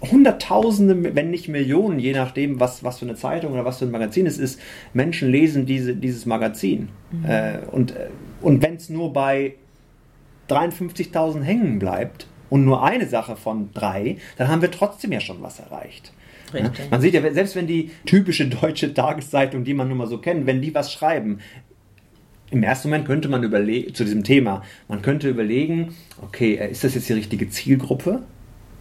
Hunderttausende, 0.00 1.14
wenn 1.14 1.30
nicht 1.30 1.48
Millionen, 1.48 1.98
je 1.98 2.12
nachdem, 2.12 2.58
was, 2.58 2.82
was 2.82 3.00
für 3.00 3.04
eine 3.04 3.16
Zeitung 3.16 3.52
oder 3.52 3.66
was 3.66 3.80
für 3.80 3.84
ein 3.84 3.90
Magazin 3.90 4.26
es 4.26 4.38
ist, 4.38 4.58
Menschen 4.94 5.30
lesen 5.30 5.66
diese, 5.66 5.94
dieses 5.94 6.24
Magazin. 6.24 6.88
Mhm. 7.12 7.24
Äh, 7.26 7.58
und 7.70 7.90
äh, 7.94 8.06
und 8.40 8.62
wenn 8.62 8.76
es 8.76 8.88
nur 8.88 9.12
bei 9.12 9.54
53.000 10.48 11.42
hängen 11.42 11.78
bleibt, 11.78 12.26
und 12.50 12.64
nur 12.64 12.82
eine 12.82 13.08
Sache 13.08 13.36
von 13.36 13.70
drei, 13.72 14.18
dann 14.36 14.48
haben 14.48 14.60
wir 14.60 14.70
trotzdem 14.70 15.12
ja 15.12 15.20
schon 15.20 15.42
was 15.42 15.58
erreicht. 15.60 16.12
Ja? 16.52 16.70
Man 16.90 17.00
sieht 17.00 17.14
ja, 17.14 17.32
selbst 17.32 17.56
wenn 17.56 17.66
die 17.66 17.90
typische 18.04 18.48
deutsche 18.48 18.92
Tageszeitung, 18.92 19.64
die 19.64 19.74
man 19.74 19.88
nun 19.88 19.98
mal 19.98 20.08
so 20.08 20.18
kennt, 20.18 20.46
wenn 20.46 20.60
die 20.60 20.74
was 20.74 20.92
schreiben, 20.92 21.38
im 22.50 22.62
ersten 22.62 22.88
Moment 22.88 23.06
könnte 23.06 23.28
man 23.28 23.44
überlegen, 23.44 23.94
zu 23.94 24.04
diesem 24.04 24.24
Thema, 24.24 24.64
man 24.88 25.02
könnte 25.02 25.28
überlegen, 25.28 25.94
okay, 26.20 26.56
äh, 26.56 26.70
ist 26.70 26.82
das 26.82 26.94
jetzt 26.94 27.08
die 27.08 27.12
richtige 27.14 27.48
Zielgruppe? 27.48 28.22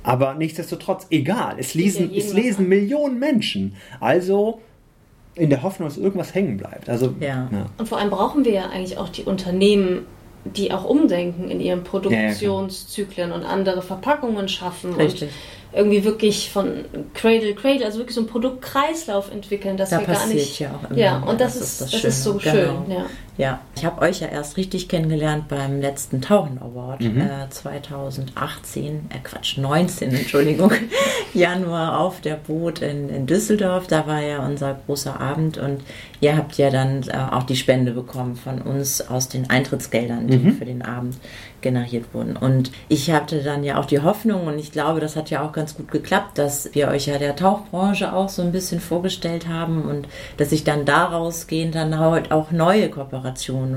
Aber 0.01 0.33
nichtsdestotrotz, 0.33 1.07
egal, 1.11 1.57
es 1.59 1.75
lesen, 1.75 2.09
es 2.15 2.33
lesen 2.33 2.67
Millionen 2.67 3.19
Menschen. 3.19 3.75
Also 3.99 4.61
in 5.35 5.49
der 5.49 5.61
Hoffnung, 5.61 5.87
dass 5.87 5.97
irgendwas 5.97 6.33
hängen 6.33 6.57
bleibt. 6.57 6.89
Also, 6.89 7.13
ja. 7.19 7.49
ja. 7.51 7.65
Und 7.77 7.87
vor 7.87 7.99
allem 7.99 8.09
brauchen 8.09 8.43
wir 8.45 8.53
ja 8.53 8.69
eigentlich 8.69 8.97
auch 8.97 9.09
die 9.09 9.23
Unternehmen, 9.23 10.05
die 10.45 10.71
auch 10.71 10.85
umdenken 10.85 11.49
in 11.49 11.59
ihren 11.59 11.83
Produktionszyklen 11.83 13.29
ja, 13.29 13.35
ja, 13.35 13.41
und 13.41 13.45
andere 13.45 13.81
Verpackungen 13.81 14.47
schaffen 14.47 14.93
Richtig. 14.95 15.23
und 15.23 15.29
irgendwie 15.71 16.03
wirklich 16.03 16.49
von 16.49 16.85
Cradle 17.13 17.53
Cradle, 17.53 17.85
also 17.85 17.99
wirklich 17.99 18.15
so 18.15 18.21
ein 18.21 18.27
Produktkreislauf 18.27 19.31
entwickeln, 19.31 19.77
dass 19.77 19.91
da 19.91 19.99
wir 19.99 20.07
gar 20.07 20.25
nicht. 20.27 20.59
Ja, 20.59 20.71
auch 20.71 20.89
immer 20.89 20.99
ja 20.99 21.19
und 21.19 21.39
das, 21.39 21.59
das, 21.59 21.69
ist, 21.69 21.81
das, 21.81 21.91
das 21.91 22.03
ist 22.03 22.23
so 22.23 22.33
genau. 22.35 22.51
schön. 22.51 22.91
Ja. 22.91 23.05
Ja, 23.39 23.61
ich 23.73 23.85
habe 23.85 24.01
euch 24.01 24.19
ja 24.19 24.27
erst 24.27 24.57
richtig 24.57 24.89
kennengelernt 24.89 25.47
beim 25.47 25.79
letzten 25.79 26.19
Tauchen 26.19 26.61
Award 26.61 26.99
mhm. 26.99 27.21
äh, 27.21 27.49
2018, 27.49 29.09
äh 29.09 29.19
Quatsch, 29.23 29.57
19, 29.57 30.11
Entschuldigung, 30.13 30.73
Januar 31.33 32.01
auf 32.01 32.19
der 32.19 32.35
Boot 32.35 32.81
in, 32.81 33.07
in 33.07 33.27
Düsseldorf. 33.27 33.87
Da 33.87 34.05
war 34.07 34.21
ja 34.21 34.45
unser 34.45 34.77
großer 34.85 35.21
Abend 35.21 35.57
und 35.57 35.85
ihr 36.19 36.35
habt 36.35 36.57
ja 36.57 36.69
dann 36.69 37.03
äh, 37.07 37.15
auch 37.31 37.43
die 37.43 37.55
Spende 37.55 37.93
bekommen 37.93 38.35
von 38.35 38.61
uns 38.61 39.07
aus 39.07 39.29
den 39.29 39.49
Eintrittsgeldern, 39.49 40.27
die 40.27 40.37
mhm. 40.37 40.57
für 40.57 40.65
den 40.65 40.81
Abend 40.81 41.15
generiert 41.61 42.13
wurden. 42.13 42.35
Und 42.35 42.71
ich 42.87 43.11
hatte 43.11 43.43
dann 43.43 43.63
ja 43.63 43.79
auch 43.79 43.85
die 43.85 43.99
Hoffnung, 43.99 44.47
und 44.47 44.59
ich 44.59 44.71
glaube, 44.71 44.99
das 44.99 45.15
hat 45.15 45.29
ja 45.29 45.41
auch 45.45 45.51
ganz 45.51 45.75
gut 45.75 45.91
geklappt, 45.91 46.37
dass 46.37 46.73
wir 46.73 46.87
euch 46.89 47.07
ja 47.07 47.17
der 47.17 47.35
Tauchbranche 47.35 48.13
auch 48.13 48.29
so 48.29 48.41
ein 48.41 48.51
bisschen 48.51 48.79
vorgestellt 48.79 49.47
haben 49.47 49.83
und 49.83 50.07
dass 50.37 50.49
sich 50.49 50.63
dann 50.63 50.85
daraus 50.85 51.47
gehen 51.47 51.71
dann 51.71 51.97
halt 51.97 52.31
auch 52.31 52.51
neue 52.51 52.89
Kooperationen, 52.89 53.28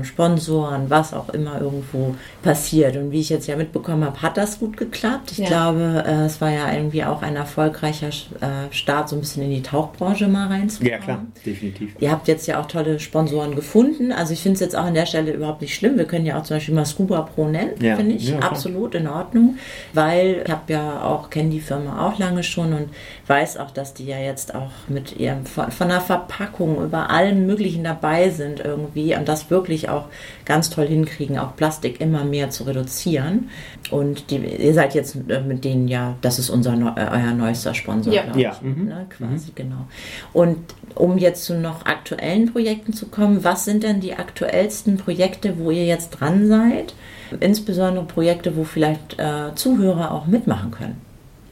Sponsoren, 0.03 0.89
was 0.89 1.13
auch 1.13 1.29
immer 1.29 1.61
irgendwo 1.61 2.15
passiert. 2.41 2.95
Und 2.95 3.11
wie 3.11 3.19
ich 3.19 3.29
jetzt 3.29 3.47
ja 3.47 3.55
mitbekommen 3.55 4.05
habe, 4.05 4.21
hat 4.21 4.37
das 4.37 4.59
gut 4.59 4.77
geklappt. 4.77 5.31
Ich 5.31 5.39
ja. 5.39 5.47
glaube, 5.47 6.03
äh, 6.05 6.25
es 6.25 6.41
war 6.41 6.49
ja 6.49 6.73
irgendwie 6.73 7.03
auch 7.03 7.21
ein 7.21 7.35
erfolgreicher 7.35 8.07
äh, 8.07 8.71
Start, 8.71 9.09
so 9.09 9.15
ein 9.15 9.19
bisschen 9.19 9.43
in 9.43 9.51
die 9.51 9.61
Tauchbranche 9.61 10.27
mal 10.27 10.47
reinzukommen. 10.47 10.91
Ja, 10.91 10.97
klar, 10.97 11.25
definitiv. 11.45 11.95
Ihr 11.99 12.11
habt 12.11 12.27
jetzt 12.27 12.47
ja 12.47 12.59
auch 12.59 12.65
tolle 12.65 12.99
Sponsoren 12.99 13.55
gefunden. 13.55 14.11
Also 14.11 14.33
ich 14.33 14.41
finde 14.41 14.55
es 14.55 14.59
jetzt 14.61 14.75
auch 14.75 14.85
an 14.85 14.93
der 14.93 15.05
Stelle 15.05 15.31
überhaupt 15.31 15.61
nicht 15.61 15.75
schlimm. 15.75 15.97
Wir 15.97 16.05
können 16.05 16.25
ja 16.25 16.39
auch 16.39 16.43
zum 16.43 16.57
Beispiel 16.57 16.73
mal 16.73 16.85
Scuba 16.85 17.21
Pro 17.21 17.47
nennen 17.47 17.73
ja. 17.83 17.95
finde 17.95 18.15
ich 18.15 18.29
ja, 18.29 18.39
absolut 18.39 18.95
in 18.95 19.07
Ordnung, 19.07 19.57
weil 19.93 20.43
ich 20.45 20.51
habe 20.51 20.73
ja 20.73 21.03
auch, 21.03 21.29
kenne 21.29 21.49
die 21.49 21.59
Firma 21.59 22.07
auch 22.07 22.17
lange 22.19 22.43
schon 22.43 22.73
und 22.73 22.89
weiß 23.27 23.57
auch, 23.57 23.71
dass 23.71 23.93
die 23.93 24.05
ja 24.05 24.17
jetzt 24.17 24.55
auch 24.55 24.71
mit 24.87 25.17
ihrem, 25.17 25.45
von, 25.45 25.71
von 25.71 25.89
der 25.89 26.01
Verpackung 26.01 26.83
über 26.83 27.09
allem 27.09 27.45
Möglichen 27.45 27.83
dabei 27.83 28.29
sind 28.29 28.59
irgendwie 28.59 29.15
und 29.15 29.27
das 29.27 29.42
wirklich 29.49 29.89
auch 29.89 30.05
ganz 30.45 30.69
toll 30.69 30.87
hinkriegen, 30.87 31.37
auch 31.37 31.55
Plastik 31.55 32.01
immer 32.01 32.23
mehr 32.23 32.49
zu 32.49 32.63
reduzieren. 32.63 33.49
Und 33.91 34.29
die, 34.29 34.37
ihr 34.37 34.73
seid 34.73 34.95
jetzt 34.95 35.17
äh, 35.29 35.41
mit 35.41 35.63
denen 35.63 35.87
ja, 35.87 36.15
das 36.21 36.39
ist 36.39 36.49
unser 36.49 36.73
äh, 36.73 37.09
euer 37.11 37.33
neuester 37.33 37.73
Sponsor, 37.73 38.13
ja. 38.13 38.23
ja. 38.35 38.51
Ich, 38.51 38.61
mhm. 38.61 38.85
ne, 38.85 39.05
quasi, 39.09 39.49
mhm. 39.49 39.55
genau. 39.55 39.87
Und 40.33 40.57
um 40.95 41.17
jetzt 41.17 41.45
zu 41.45 41.55
noch 41.55 41.85
aktuellen 41.85 42.51
Projekten 42.51 42.93
zu 42.93 43.07
kommen, 43.07 43.43
was 43.43 43.65
sind 43.65 43.83
denn 43.83 43.99
die 43.99 44.13
aktuellsten 44.13 44.97
Projekte, 44.97 45.57
wo 45.57 45.71
ihr 45.71 45.85
jetzt 45.85 46.11
dran 46.11 46.47
seid? 46.47 46.93
Insbesondere 47.39 48.05
Projekte, 48.05 48.55
wo 48.55 48.63
vielleicht 48.63 49.19
äh, 49.19 49.55
Zuhörer 49.55 50.11
auch 50.11 50.27
mitmachen 50.27 50.71
können, 50.71 51.01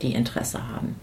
die 0.02 0.14
Interesse 0.14 0.60
haben. 0.70 0.96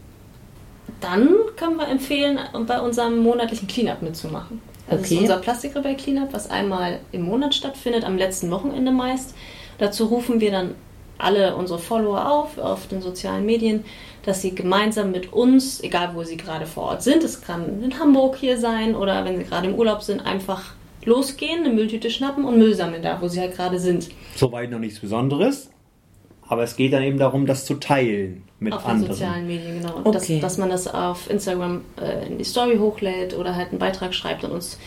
Dann 1.00 1.28
können 1.56 1.76
wir 1.76 1.88
empfehlen, 1.88 2.38
bei 2.66 2.80
unserem 2.80 3.18
monatlichen 3.18 3.68
Cleanup 3.68 4.02
mitzumachen. 4.02 4.60
Das 4.88 5.00
okay. 5.00 5.14
ist 5.14 5.20
unser 5.22 5.38
Plastikrebell 5.38 5.96
Cleanup, 5.96 6.32
was 6.32 6.50
einmal 6.50 7.00
im 7.12 7.22
Monat 7.22 7.54
stattfindet, 7.54 8.04
am 8.04 8.16
letzten 8.16 8.50
Wochenende 8.50 8.90
meist. 8.90 9.34
Dazu 9.78 10.06
rufen 10.06 10.40
wir 10.40 10.50
dann 10.50 10.74
alle 11.18 11.56
unsere 11.56 11.78
Follower 11.78 12.30
auf, 12.30 12.58
auf 12.58 12.86
den 12.86 13.02
sozialen 13.02 13.44
Medien, 13.44 13.84
dass 14.24 14.40
sie 14.40 14.54
gemeinsam 14.54 15.10
mit 15.10 15.32
uns, 15.32 15.82
egal 15.82 16.14
wo 16.14 16.22
sie 16.22 16.36
gerade 16.36 16.66
vor 16.66 16.84
Ort 16.84 17.02
sind, 17.02 17.24
es 17.24 17.40
kann 17.40 17.82
in 17.82 17.98
Hamburg 17.98 18.36
hier 18.36 18.58
sein 18.58 18.94
oder 18.94 19.24
wenn 19.24 19.36
sie 19.36 19.44
gerade 19.44 19.68
im 19.68 19.74
Urlaub 19.74 20.02
sind, 20.02 20.24
einfach 20.24 20.74
losgehen, 21.04 21.64
eine 21.64 21.74
Mülltüte 21.74 22.10
schnappen 22.10 22.44
und 22.44 22.58
Müll 22.58 22.74
sammeln 22.74 23.02
da, 23.02 23.20
wo 23.20 23.28
sie 23.28 23.40
halt 23.40 23.56
gerade 23.56 23.78
sind. 23.78 24.08
Soweit 24.36 24.70
noch 24.70 24.78
nichts 24.78 25.00
Besonderes. 25.00 25.70
Aber 26.48 26.62
es 26.62 26.76
geht 26.76 26.92
dann 26.92 27.02
eben 27.02 27.18
darum, 27.18 27.46
das 27.46 27.64
zu 27.66 27.74
teilen 27.74 28.42
mit 28.58 28.72
auf 28.72 28.86
anderen. 28.86 29.04
den 29.06 29.12
sozialen 29.14 29.46
Medien, 29.46 29.80
genau. 29.82 29.96
Und 29.96 30.06
Okay. 30.16 30.40
dass, 30.40 30.54
dass 30.54 30.58
man 30.58 30.70
das 30.70 30.88
auf 30.88 31.28
Instagram 31.30 31.82
äh, 32.00 32.26
in 32.26 32.38
die 32.38 32.44
Story 32.44 32.78
hochlädt 32.78 33.36
oder 33.36 33.54
halt 33.54 33.70
einen 33.70 33.78
Beitrag 33.78 34.14
schreibt 34.14 34.44
und 34.44 34.52
uns 34.52 34.78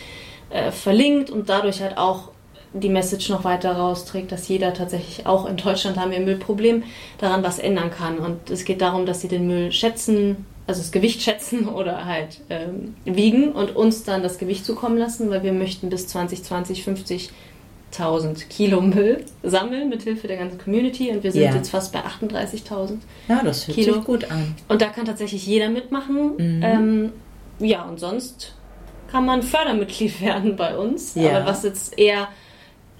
äh, 0.50 0.70
verlinkt 0.72 1.30
und 1.30 1.48
dadurch 1.48 1.80
halt 1.80 1.96
auch 1.98 2.30
die 2.74 2.88
Message 2.88 3.28
noch 3.28 3.44
weiter 3.44 3.72
rausträgt, 3.72 4.32
dass 4.32 4.48
jeder 4.48 4.72
tatsächlich 4.74 5.26
auch 5.26 5.46
in 5.46 5.56
Deutschland 5.56 5.98
haben 5.98 6.10
wir 6.10 6.18
ein 6.18 6.24
Müllproblem, 6.24 6.82
daran 7.18 7.42
was 7.42 7.58
ändern 7.58 7.90
kann. 7.90 8.18
Und 8.18 8.50
es 8.50 8.64
geht 8.64 8.80
darum, 8.80 9.06
dass 9.06 9.20
sie 9.20 9.28
den 9.28 9.46
Müll 9.46 9.72
schätzen, 9.72 10.46
also 10.66 10.80
das 10.80 10.90
Gewicht 10.90 11.22
schätzen 11.22 11.68
oder 11.74 12.06
halt 12.06 12.40
ähm, 12.50 12.94
wiegen 13.04 13.52
und 13.52 13.76
uns 13.76 14.04
dann 14.04 14.22
das 14.22 14.38
Gewicht 14.38 14.64
zukommen 14.64 14.96
lassen, 14.96 15.30
weil 15.30 15.42
wir 15.42 15.52
möchten 15.52 15.90
bis 15.90 16.08
2020 16.08 16.82
50.000 17.92 18.48
Kilo 18.48 18.80
Müll 18.80 19.24
sammeln 19.42 19.88
mit 19.88 20.02
Hilfe 20.02 20.26
der 20.28 20.38
ganzen 20.38 20.58
Community 20.58 21.10
und 21.10 21.22
wir 21.22 21.32
sind 21.32 21.42
Ja. 21.42 21.54
jetzt 21.54 21.70
fast 21.70 21.92
bei 21.92 22.00
38.000. 22.00 22.98
Ja, 23.28 23.42
das 23.44 23.66
hört 23.68 23.74
Kilo. 23.76 23.94
sich 23.94 24.04
gut 24.04 24.30
an. 24.30 24.54
Und 24.68 24.82
da 24.82 24.86
kann 24.86 25.04
tatsächlich 25.04 25.46
jeder 25.46 25.68
mitmachen. 25.68 26.32
Mhm. 26.36 26.62
Ähm, 26.62 27.12
ja, 27.58 27.82
und 27.84 28.00
sonst 28.00 28.54
kann 29.10 29.26
man 29.26 29.42
Fördermitglied 29.42 30.20
werden 30.22 30.56
bei 30.56 30.76
uns. 30.76 31.14
Ja. 31.14 31.36
Aber 31.38 31.46
was 31.46 31.62
jetzt 31.64 31.98
eher 31.98 32.28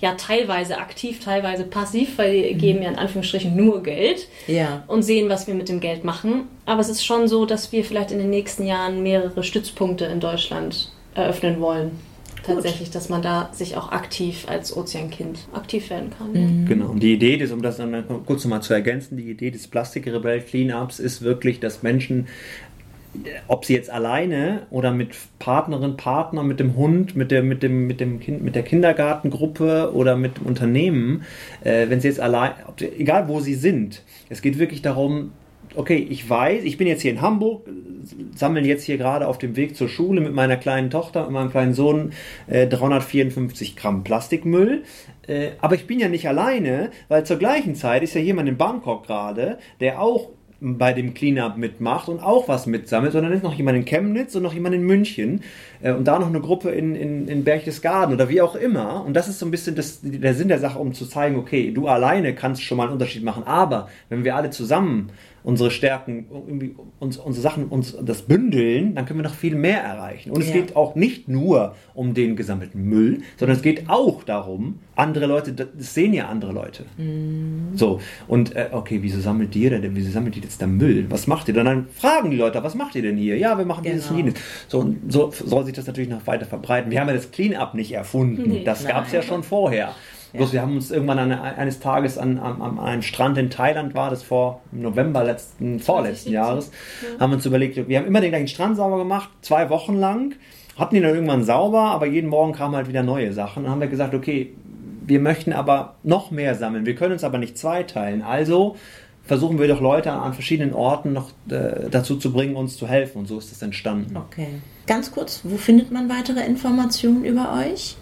ja 0.00 0.14
teilweise 0.16 0.78
aktiv, 0.78 1.20
teilweise 1.24 1.64
passiv, 1.64 2.18
weil 2.18 2.32
Mhm. 2.32 2.42
wir 2.42 2.54
geben 2.54 2.82
ja 2.82 2.88
in 2.90 2.96
Anführungsstrichen 2.98 3.54
nur 3.56 3.82
Geld 3.82 4.26
Ja. 4.46 4.82
und 4.88 5.02
sehen, 5.04 5.28
was 5.28 5.46
wir 5.46 5.54
mit 5.54 5.68
dem 5.68 5.80
Geld 5.80 6.04
machen. 6.04 6.48
Aber 6.66 6.80
es 6.80 6.88
ist 6.88 7.04
schon 7.04 7.28
so, 7.28 7.46
dass 7.46 7.72
wir 7.72 7.84
vielleicht 7.84 8.10
in 8.10 8.18
den 8.18 8.30
nächsten 8.30 8.66
Jahren 8.66 9.02
mehrere 9.02 9.42
Stützpunkte 9.44 10.04
in 10.06 10.18
Deutschland 10.20 10.90
eröffnen 11.14 11.60
wollen. 11.60 11.92
Tatsächlich, 12.44 12.90
dass 12.90 13.08
man 13.08 13.22
da 13.22 13.50
sich 13.52 13.76
auch 13.76 13.92
aktiv 13.92 14.46
als 14.48 14.76
Ozeankind 14.76 15.38
aktiv 15.52 15.90
werden 15.90 16.10
kann. 16.10 16.32
Mhm. 16.32 16.66
Genau. 16.66 16.86
Und 16.86 17.02
die 17.02 17.12
Idee 17.14 17.36
des, 17.36 17.52
um 17.52 17.62
das 17.62 17.76
dann 17.76 18.04
kurz 18.26 18.44
nochmal 18.44 18.62
zu 18.62 18.74
ergänzen, 18.74 19.16
die 19.16 19.30
Idee 19.30 19.50
des 19.50 19.68
Plastikrebell 19.68 20.40
Cleanups 20.40 20.98
ist 20.98 21.22
wirklich, 21.22 21.60
dass 21.60 21.82
Menschen, 21.82 22.26
ob 23.46 23.64
sie 23.66 23.74
jetzt 23.74 23.90
alleine 23.90 24.62
oder 24.70 24.90
mit 24.90 25.10
Partnerin, 25.38 25.96
Partner, 25.96 26.42
mit 26.42 26.58
dem 26.60 26.76
Hund, 26.76 27.14
mit 27.14 27.30
der, 27.30 27.42
mit 27.42 27.62
dem, 27.62 27.86
mit 27.86 28.00
dem 28.00 28.20
Kind, 28.20 28.42
mit 28.42 28.54
der 28.54 28.62
Kindergartengruppe 28.62 29.92
oder 29.94 30.16
mit 30.16 30.38
dem 30.38 30.46
Unternehmen, 30.46 31.24
äh, 31.62 31.88
wenn 31.90 32.00
sie 32.00 32.08
jetzt 32.08 32.20
allein, 32.20 32.52
ob, 32.66 32.80
sie- 32.80 32.86
egal 32.98 33.28
wo 33.28 33.40
sie 33.40 33.54
sind, 33.54 34.02
es 34.30 34.40
geht 34.40 34.58
wirklich 34.58 34.80
darum, 34.82 35.32
okay, 35.76 36.06
ich 36.08 36.28
weiß, 36.28 36.64
ich 36.64 36.76
bin 36.76 36.86
jetzt 36.86 37.02
hier 37.02 37.10
in 37.10 37.20
Hamburg, 37.20 37.68
sammeln 38.34 38.64
jetzt 38.64 38.84
hier 38.84 38.98
gerade 38.98 39.26
auf 39.26 39.38
dem 39.38 39.56
Weg 39.56 39.76
zur 39.76 39.88
Schule 39.88 40.20
mit 40.20 40.32
meiner 40.32 40.56
kleinen 40.56 40.90
Tochter 40.90 41.26
und 41.26 41.32
meinem 41.32 41.50
kleinen 41.50 41.74
Sohn 41.74 42.12
äh, 42.46 42.66
354 42.66 43.76
Gramm 43.76 44.04
Plastikmüll. 44.04 44.82
Äh, 45.26 45.50
aber 45.60 45.74
ich 45.74 45.86
bin 45.86 46.00
ja 46.00 46.08
nicht 46.08 46.28
alleine, 46.28 46.90
weil 47.08 47.24
zur 47.24 47.36
gleichen 47.36 47.74
Zeit 47.74 48.02
ist 48.02 48.14
ja 48.14 48.20
jemand 48.20 48.48
in 48.48 48.56
Bangkok 48.56 49.06
gerade, 49.06 49.58
der 49.80 50.00
auch 50.00 50.30
bei 50.64 50.92
dem 50.92 51.12
Cleanup 51.12 51.56
mitmacht 51.56 52.08
und 52.08 52.20
auch 52.20 52.46
was 52.46 52.66
mitsammelt, 52.66 53.12
sondern 53.12 53.32
ist 53.32 53.42
noch 53.42 53.54
jemand 53.54 53.78
in 53.78 53.84
Chemnitz 53.84 54.36
und 54.36 54.44
noch 54.44 54.54
jemand 54.54 54.76
in 54.76 54.84
München 54.84 55.42
äh, 55.82 55.92
und 55.92 56.06
da 56.06 56.20
noch 56.20 56.28
eine 56.28 56.40
Gruppe 56.40 56.70
in, 56.70 56.94
in, 56.94 57.26
in 57.26 57.42
Berchtesgaden 57.42 58.14
oder 58.14 58.28
wie 58.28 58.40
auch 58.40 58.54
immer. 58.54 59.04
Und 59.04 59.14
das 59.14 59.26
ist 59.28 59.40
so 59.40 59.46
ein 59.46 59.50
bisschen 59.50 59.74
das, 59.74 59.98
der 60.02 60.34
Sinn 60.34 60.46
der 60.46 60.60
Sache, 60.60 60.78
um 60.78 60.94
zu 60.94 61.06
zeigen, 61.06 61.36
okay, 61.36 61.72
du 61.72 61.88
alleine 61.88 62.34
kannst 62.34 62.62
schon 62.62 62.76
mal 62.76 62.84
einen 62.84 62.92
Unterschied 62.92 63.24
machen, 63.24 63.42
aber 63.44 63.88
wenn 64.08 64.22
wir 64.22 64.36
alle 64.36 64.50
zusammen 64.50 65.10
unsere 65.44 65.70
Stärken, 65.70 66.26
irgendwie 66.30 66.74
uns, 67.00 67.16
unsere 67.16 67.42
Sachen, 67.42 67.66
uns 67.66 67.96
das 68.02 68.22
bündeln, 68.22 68.94
dann 68.94 69.06
können 69.06 69.18
wir 69.18 69.24
noch 69.24 69.34
viel 69.34 69.54
mehr 69.56 69.82
erreichen. 69.82 70.30
Und 70.30 70.40
es 70.42 70.48
Ja. 70.48 70.54
geht 70.54 70.76
auch 70.76 70.94
nicht 70.94 71.28
nur 71.28 71.74
um 71.94 72.14
den 72.14 72.36
gesammelten 72.36 72.84
Müll, 72.84 73.22
sondern 73.38 73.56
es 73.56 73.62
geht 73.62 73.88
auch 73.88 74.22
darum, 74.22 74.78
andere 74.94 75.26
Leute, 75.26 75.52
das 75.52 75.94
sehen 75.94 76.12
ja 76.14 76.26
andere 76.28 76.52
Leute. 76.52 76.84
So, 77.74 78.00
und 78.28 78.54
äh, 78.54 78.68
okay, 78.72 78.98
wieso 79.02 79.20
sammelt 79.20 79.56
ihr 79.56 79.70
denn, 79.70 79.96
wieso 79.96 80.10
sammelt 80.10 80.36
ihr 80.36 80.42
jetzt 80.42 80.60
da 80.62 80.66
Müll? 80.66 81.06
Was 81.08 81.26
macht 81.26 81.48
ihr 81.48 81.54
denn? 81.54 81.64
Dann 81.64 81.86
fragen 81.88 82.30
die 82.30 82.36
Leute, 82.36 82.62
was 82.62 82.74
macht 82.74 82.94
ihr 82.94 83.02
denn 83.02 83.16
hier? 83.16 83.36
Ja, 83.38 83.56
wir 83.58 83.64
machen 83.64 83.84
dieses 83.84 84.10
und 84.10 84.16
Genau. 84.16 84.28
jenes. 84.28 84.40
So, 84.68 84.80
und 84.80 85.12
so 85.12 85.30
soll 85.32 85.64
sich 85.64 85.74
das 85.74 85.86
natürlich 85.86 86.10
noch 86.10 86.26
weiter 86.26 86.46
verbreiten. 86.46 86.90
Wir 86.90 87.00
haben 87.00 87.08
ja 87.08 87.14
das 87.14 87.30
Clean-Up 87.30 87.74
nicht 87.74 87.92
erfunden. 87.92 88.42
Nee. 88.46 88.64
das 88.64 88.86
gab 88.86 89.06
es 89.06 89.12
ja 89.12 89.22
schon 89.22 89.42
vorher. 89.42 89.94
Bloß 90.32 90.52
wir 90.52 90.62
haben 90.62 90.76
uns 90.76 90.90
irgendwann 90.90 91.18
an, 91.18 91.32
eines 91.32 91.80
Tages 91.80 92.18
an, 92.18 92.38
an, 92.38 92.62
an 92.62 92.78
einem 92.78 93.02
Strand 93.02 93.38
in 93.38 93.50
Thailand, 93.50 93.94
war 93.94 94.10
das 94.10 94.22
vor 94.22 94.62
im 94.72 94.82
November 94.82 95.24
letzten, 95.24 95.80
vorletzten 95.80 96.30
2017. 96.30 96.32
Jahres, 96.32 96.70
haben 97.20 97.32
uns 97.32 97.46
überlegt, 97.46 97.88
wir 97.88 97.98
haben 97.98 98.06
immer 98.06 98.20
den 98.20 98.30
gleichen 98.30 98.48
Strand 98.48 98.76
sauber 98.76 98.98
gemacht, 98.98 99.28
zwei 99.42 99.68
Wochen 99.68 99.96
lang, 99.96 100.34
hatten 100.78 100.96
ihn 100.96 101.02
dann 101.02 101.14
irgendwann 101.14 101.44
sauber, 101.44 101.82
aber 101.82 102.06
jeden 102.06 102.30
Morgen 102.30 102.52
kamen 102.52 102.74
halt 102.74 102.88
wieder 102.88 103.02
neue 103.02 103.32
Sachen. 103.32 103.64
Dann 103.64 103.72
haben 103.72 103.80
wir 103.80 103.88
gesagt, 103.88 104.14
okay, 104.14 104.54
wir 105.04 105.20
möchten 105.20 105.52
aber 105.52 105.96
noch 106.02 106.30
mehr 106.30 106.54
sammeln, 106.54 106.86
wir 106.86 106.94
können 106.94 107.12
uns 107.12 107.24
aber 107.24 107.38
nicht 107.38 107.58
zweiteilen. 107.58 108.22
Also 108.22 108.76
versuchen 109.24 109.58
wir 109.58 109.68
doch 109.68 109.80
Leute 109.80 110.12
an 110.12 110.34
verschiedenen 110.34 110.74
Orten 110.74 111.12
noch 111.12 111.30
äh, 111.48 111.88
dazu 111.90 112.16
zu 112.16 112.32
bringen, 112.32 112.56
uns 112.56 112.76
zu 112.76 112.88
helfen. 112.88 113.18
Und 113.18 113.26
so 113.26 113.38
ist 113.38 113.52
das 113.52 113.62
entstanden. 113.62 114.16
Okay. 114.16 114.48
Ganz 114.86 115.12
kurz, 115.12 115.40
wo 115.44 115.56
findet 115.56 115.92
man 115.92 116.08
weitere 116.08 116.44
Informationen 116.44 117.24
über 117.24 117.54
euch? 117.64 117.96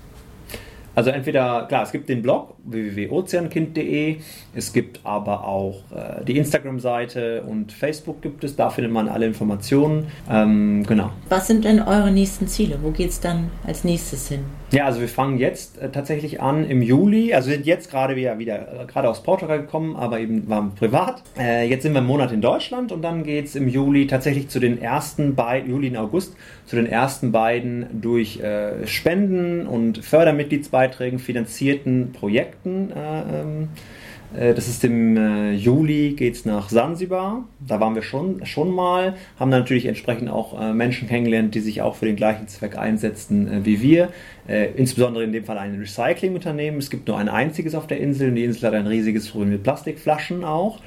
Also 1.01 1.13
entweder, 1.13 1.65
klar, 1.67 1.85
es 1.85 1.93
gibt 1.93 2.11
den 2.11 2.21
Blog 2.21 2.57
www.ozeankind.de, 2.63 4.19
es 4.55 4.71
gibt 4.71 5.01
aber 5.03 5.47
auch 5.47 5.77
äh, 5.97 6.23
die 6.27 6.37
Instagram-Seite 6.37 7.41
und 7.41 7.73
Facebook 7.73 8.21
gibt 8.21 8.45
es, 8.45 8.55
da 8.55 8.69
findet 8.69 8.93
man 8.93 9.09
alle 9.09 9.25
Informationen. 9.25 10.09
Ähm, 10.31 10.85
genau. 10.87 11.09
Was 11.31 11.47
sind 11.47 11.65
denn 11.65 11.81
eure 11.81 12.11
nächsten 12.11 12.49
Ziele? 12.49 12.81
Wo 12.83 12.91
geht 12.91 13.09
es 13.09 13.19
dann 13.19 13.51
als 13.67 13.83
nächstes 13.83 14.29
hin? 14.29 14.41
Ja, 14.73 14.85
also 14.85 15.01
wir 15.01 15.09
fangen 15.09 15.39
jetzt 15.39 15.79
äh, 15.79 15.91
tatsächlich 15.91 16.41
an 16.41 16.65
im 16.65 16.81
Juli. 16.81 17.35
Also 17.35 17.49
wir 17.49 17.57
sind 17.57 17.67
jetzt 17.67 17.91
gerade 17.91 18.15
wieder, 18.15 18.39
wieder 18.39 18.83
äh, 18.83 18.87
gerade 18.87 19.09
aus 19.09 19.21
Portugal 19.21 19.61
gekommen, 19.61 19.97
aber 19.97 20.21
eben 20.21 20.49
waren 20.49 20.77
privat. 20.77 21.25
Äh, 21.37 21.69
jetzt 21.69 21.83
sind 21.83 21.93
wir 21.93 21.99
einen 21.99 22.07
Monat 22.07 22.31
in 22.31 22.41
Deutschland 22.41 22.93
und 22.93 23.03
dann 23.03 23.25
geht 23.25 23.47
es 23.47 23.57
im 23.57 23.67
Juli 23.67 24.07
tatsächlich 24.07 24.49
zu 24.49 24.61
den 24.61 24.81
ersten 24.81 25.35
beiden, 25.35 25.71
Juli 25.71 25.89
und 25.89 25.97
August, 25.97 26.37
zu 26.67 26.77
den 26.77 26.87
ersten 26.87 27.33
beiden 27.33 28.01
durch 28.01 28.39
äh, 28.39 28.87
Spenden 28.87 29.67
und 29.67 30.05
Fördermitgliedsbeiträgen 30.05 31.19
finanzierten 31.19 32.13
Projekten. 32.13 32.93
Äh, 32.93 33.41
ähm, 33.41 33.63
äh, 33.63 34.00
das 34.33 34.69
ist 34.69 34.85
im 34.85 35.17
äh, 35.17 35.53
Juli 35.53 36.13
geht's 36.13 36.45
nach 36.45 36.69
Sansibar. 36.69 37.45
Da 37.67 37.81
waren 37.81 37.95
wir 37.95 38.03
schon, 38.03 38.45
schon 38.47 38.71
mal, 38.71 39.15
haben 39.39 39.51
natürlich 39.51 39.87
entsprechend 39.87 40.31
auch 40.31 40.61
äh, 40.61 40.73
Menschen 40.73 41.09
kennengelernt, 41.09 41.55
die 41.55 41.61
sich 41.61 41.83
auch 41.83 41.97
für 41.97 42.07
den 42.07 42.17
gleichen 42.17 42.47
Zweck 42.47 42.79
einsetzen 42.79 43.49
äh, 43.49 43.65
wie 43.65 43.83
wir. 43.83 44.11
Äh, 44.47 44.71
insbesondere 44.77 45.25
in 45.25 45.33
dem 45.33 45.45
Fall 45.45 45.59
ein 45.59 45.77
Recyclingunternehmen. 45.79 46.79
Es 46.79 46.91
gibt 46.91 47.09
nur 47.09 47.19
ein 47.19 47.29
einziges 47.29 47.75
auf 47.75 47.89
der 47.89 47.99
Insel 47.99 48.29
und 48.29 48.37
die 48.37 48.45
Insel 48.45 48.69
hat 48.69 48.75
ein 48.75 48.87
riesiges 48.87 49.29
Problem 49.29 49.51
mit 49.51 49.63
Plastikflaschen 49.65 50.45
auch. 50.45 50.79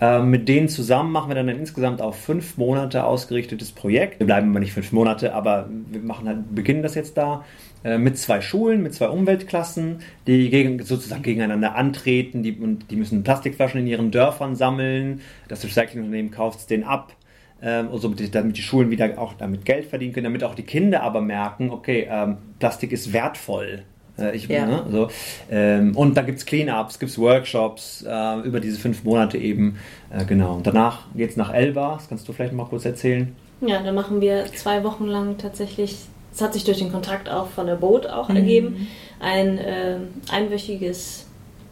Ähm, 0.00 0.30
mit 0.30 0.48
denen 0.48 0.68
zusammen 0.68 1.10
machen 1.10 1.28
wir 1.28 1.34
dann 1.34 1.48
ein 1.48 1.58
insgesamt 1.58 2.00
auf 2.00 2.16
fünf 2.16 2.56
Monate 2.56 3.04
ausgerichtetes 3.04 3.72
Projekt. 3.72 4.20
Wir 4.20 4.26
bleiben 4.26 4.50
aber 4.50 4.60
nicht 4.60 4.72
fünf 4.72 4.92
Monate, 4.92 5.34
aber 5.34 5.68
wir 5.90 6.00
machen 6.00 6.28
halt, 6.28 6.54
beginnen 6.54 6.82
das 6.82 6.94
jetzt 6.94 7.16
da 7.18 7.44
äh, 7.44 7.67
mit 7.84 8.18
zwei 8.18 8.40
Schulen, 8.40 8.82
mit 8.82 8.94
zwei 8.94 9.08
Umweltklassen, 9.08 10.00
die 10.26 10.50
gegen, 10.50 10.82
sozusagen 10.82 11.22
gegeneinander 11.22 11.74
antreten. 11.76 12.42
Die, 12.42 12.52
und 12.52 12.90
die 12.90 12.96
müssen 12.96 13.22
Plastikflaschen 13.22 13.80
in 13.80 13.86
ihren 13.86 14.10
Dörfern 14.10 14.56
sammeln. 14.56 15.20
Das 15.48 15.64
Recyclingunternehmen 15.64 16.30
kauft 16.30 16.58
es 16.60 16.66
denen 16.66 16.84
ab. 16.84 17.12
Ähm, 17.60 17.88
und 17.88 18.00
somit, 18.00 18.34
damit 18.34 18.56
die 18.56 18.62
Schulen 18.62 18.90
wieder 18.90 19.18
auch 19.18 19.34
damit 19.34 19.64
Geld 19.64 19.86
verdienen 19.86 20.12
können, 20.12 20.24
damit 20.24 20.44
auch 20.44 20.54
die 20.54 20.62
Kinder 20.62 21.02
aber 21.02 21.20
merken, 21.20 21.70
okay, 21.70 22.06
ähm, 22.10 22.36
Plastik 22.60 22.92
ist 22.92 23.12
wertvoll. 23.12 23.82
Äh, 24.16 24.36
Ich, 24.36 24.46
Ja. 24.48 24.66
ne, 24.66 24.84
so. 24.90 25.08
ähm, 25.50 25.96
und 25.96 26.16
da 26.16 26.22
gibt 26.22 26.38
es 26.38 26.46
Cleanups, 26.46 26.98
gibt 27.00 27.10
es 27.10 27.18
Workshops 27.18 28.04
äh, 28.08 28.40
über 28.46 28.60
diese 28.60 28.78
fünf 28.78 29.02
Monate 29.04 29.38
eben. 29.38 29.76
Äh, 30.10 30.24
genau. 30.24 30.54
Und 30.54 30.66
danach 30.68 31.06
geht 31.16 31.30
es 31.30 31.36
nach 31.36 31.52
Elba. 31.52 31.94
Das 31.94 32.08
kannst 32.08 32.28
du 32.28 32.32
vielleicht 32.32 32.52
mal 32.52 32.66
kurz 32.66 32.84
erzählen. 32.84 33.34
Ja, 33.60 33.82
da 33.82 33.90
machen 33.90 34.20
wir 34.20 34.46
zwei 34.54 34.84
Wochen 34.84 35.06
lang 35.06 35.36
tatsächlich, 35.38 35.96
es 36.38 36.42
hat 36.42 36.52
sich 36.52 36.62
durch 36.62 36.78
den 36.78 36.92
Kontakt 36.92 37.28
auch 37.28 37.48
von 37.48 37.66
der 37.66 37.74
Boot 37.74 38.06
auch 38.06 38.30
ergeben, 38.30 38.86
ein 39.18 39.58
ähm, 39.60 40.08
einwöchiges 40.30 41.26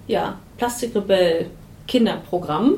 ja, 0.09 0.41
Plastikrebell 0.59 1.47
Kinderprogramm. 1.87 2.75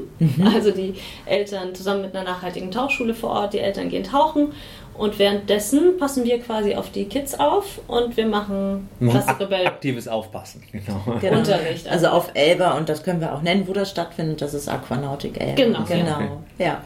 Also 0.55 0.71
die 0.71 0.97
Eltern 1.25 1.75
zusammen 1.75 2.03
mit 2.03 2.15
einer 2.15 2.29
nachhaltigen 2.29 2.71
Tauchschule 2.71 3.15
vor 3.15 3.31
Ort, 3.31 3.55
die 3.55 3.61
Eltern 3.61 3.89
gehen 3.89 4.05
tauchen 4.05 4.53
und 4.99 5.19
währenddessen 5.19 5.97
passen 5.97 6.25
wir 6.25 6.39
quasi 6.41 6.75
auf 6.75 6.93
die 6.93 7.07
Kids 7.07 7.41
auf 7.41 7.81
und 7.87 8.19
wir 8.19 8.27
machen 8.27 8.87
Ak 9.01 9.09
Plastikrebell. 9.09 9.67
aktives 9.67 10.09
Aufpassen. 10.09 10.63
Genau. 10.71 11.19
Genau. 11.23 11.39
Unterricht. 11.39 11.89
Also 11.89 12.09
auf 12.09 12.33
Elba 12.35 12.77
und 12.77 12.91
das 12.91 13.03
können 13.03 13.23
wir 13.23 13.33
auch 13.33 13.41
nennen, 13.41 13.67
wo 13.67 13.73
das 13.73 13.89
stattfindet. 13.89 14.43
Das 14.43 14.53
ist 14.53 14.69
Aquanautik 14.69 15.41
Elba. 15.41 15.55
Genau. 15.55 15.85
Genau. 15.89 16.43
Ja. 16.59 16.83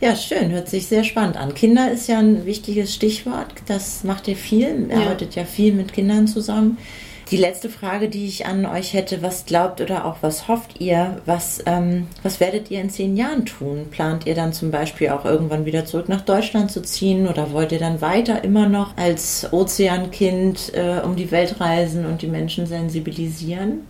Ja, 0.00 0.14
schön. 0.14 0.50
Hört 0.50 0.68
sich 0.68 0.86
sehr 0.86 1.04
spannend 1.04 1.36
an. 1.38 1.54
Kinder 1.54 1.90
ist 1.90 2.06
ja 2.08 2.18
ein 2.18 2.44
wichtiges 2.44 2.94
Stichwort. 2.94 3.46
Das 3.66 4.04
macht 4.04 4.28
ihr 4.28 4.36
viel. 4.36 4.86
Ihr 4.90 4.96
Ja. 4.96 5.02
arbeitet 5.04 5.34
ja 5.34 5.44
viel 5.44 5.72
mit 5.72 5.92
Kindern 5.94 6.26
zusammen. 6.26 6.76
Die 7.32 7.36
letzte 7.38 7.68
Frage, 7.70 8.08
die 8.08 8.26
ich 8.26 8.46
an 8.46 8.66
euch 8.66 8.92
hätte, 8.92 9.20
was 9.20 9.46
glaubt 9.46 9.80
oder 9.80 10.04
auch 10.04 10.18
was 10.20 10.46
hofft 10.46 10.80
ihr, 10.80 11.20
was, 11.26 11.60
ähm, 11.66 12.06
was 12.22 12.38
werdet 12.38 12.70
ihr 12.70 12.80
in 12.80 12.88
zehn 12.88 13.16
Jahren 13.16 13.44
tun? 13.46 13.86
Plant 13.90 14.26
ihr 14.26 14.36
dann 14.36 14.52
zum 14.52 14.70
Beispiel 14.70 15.08
auch 15.08 15.24
irgendwann 15.24 15.64
wieder 15.64 15.84
zurück 15.86 16.08
nach 16.08 16.20
Deutschland 16.20 16.70
zu 16.70 16.82
ziehen 16.82 17.26
oder 17.26 17.50
wollt 17.52 17.72
ihr 17.72 17.80
dann 17.80 18.00
weiter 18.00 18.44
immer 18.44 18.68
noch 18.68 18.96
als 18.96 19.48
Ozeankind 19.52 20.72
äh, 20.74 21.00
um 21.04 21.16
die 21.16 21.32
Welt 21.32 21.58
reisen 21.60 22.06
und 22.06 22.22
die 22.22 22.28
Menschen 22.28 22.66
sensibilisieren? 22.66 23.80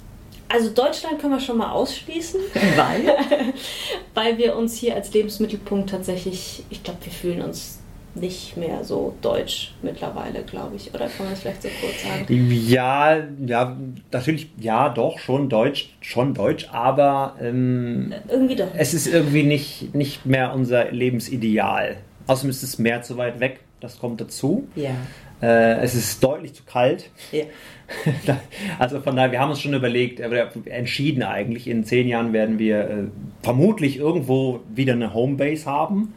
Also 0.49 0.71
Deutschland 0.71 1.21
können 1.21 1.33
wir 1.33 1.41
schon 1.41 1.59
mal 1.59 1.73
ausschließen. 1.73 2.41
Weil? 2.77 3.15
Weil 4.15 4.39
wir 4.39 4.57
uns 4.57 4.77
hier 4.77 4.95
als 4.95 5.13
Lebensmittelpunkt 5.13 5.91
tatsächlich, 5.91 6.65
ich 6.71 6.83
glaube, 6.83 6.99
wir 7.05 7.13
fühlen 7.13 7.43
uns 7.43 7.81
nicht 8.17 8.57
mehr 8.57 8.83
so 8.83 9.15
deutsch 9.21 9.75
mittlerweile, 9.83 10.43
glaube 10.43 10.77
ich. 10.77 10.93
Oder 10.95 11.07
kann 11.07 11.27
man 11.27 11.31
das 11.31 11.41
vielleicht 11.41 11.63
so 11.63 11.69
kurz 11.81 12.03
sagen? 12.03 12.51
Ja, 12.51 13.19
ja, 13.45 13.77
natürlich, 14.11 14.49
ja, 14.59 14.89
doch, 14.89 15.19
schon 15.19 15.49
deutsch, 15.49 15.91
schon 16.01 16.35
deutsch, 16.35 16.69
aber 16.73 17.37
ähm, 17.41 18.15
irgendwie 18.29 18.57
doch. 18.57 18.69
Es 18.75 18.95
ist 18.95 19.07
irgendwie 19.07 19.43
nicht, 19.43 19.95
nicht 19.95 20.27
mehr 20.27 20.55
unser 20.55 20.91
Lebensideal. 20.91 21.99
Außerdem 22.27 22.51
ist 22.51 22.63
es 22.63 22.79
mehr 22.79 23.03
zu 23.03 23.17
weit 23.17 23.39
weg, 23.41 23.61
das 23.81 23.99
kommt 23.99 24.21
dazu. 24.21 24.67
Ja. 24.75 24.97
Äh, 25.43 25.81
es 25.81 25.95
ist 25.95 26.23
deutlich 26.23 26.55
zu 26.55 26.65
kalt. 26.65 27.11
Ja. 27.33 27.45
Also 28.81 29.01
von 29.01 29.15
daher, 29.15 29.31
wir 29.31 29.39
haben 29.39 29.51
uns 29.51 29.61
schon 29.61 29.73
überlegt, 29.73 30.19
entschieden 30.19 31.23
eigentlich, 31.23 31.69
in 31.69 31.85
zehn 31.85 32.09
Jahren 32.09 32.33
werden 32.33 32.59
wir 32.59 32.81
äh, 32.81 32.95
vermutlich 33.43 33.99
irgendwo 33.99 34.59
wieder 34.75 34.95
eine 34.95 35.15
Homebase 35.15 35.67
haben. 35.67 36.13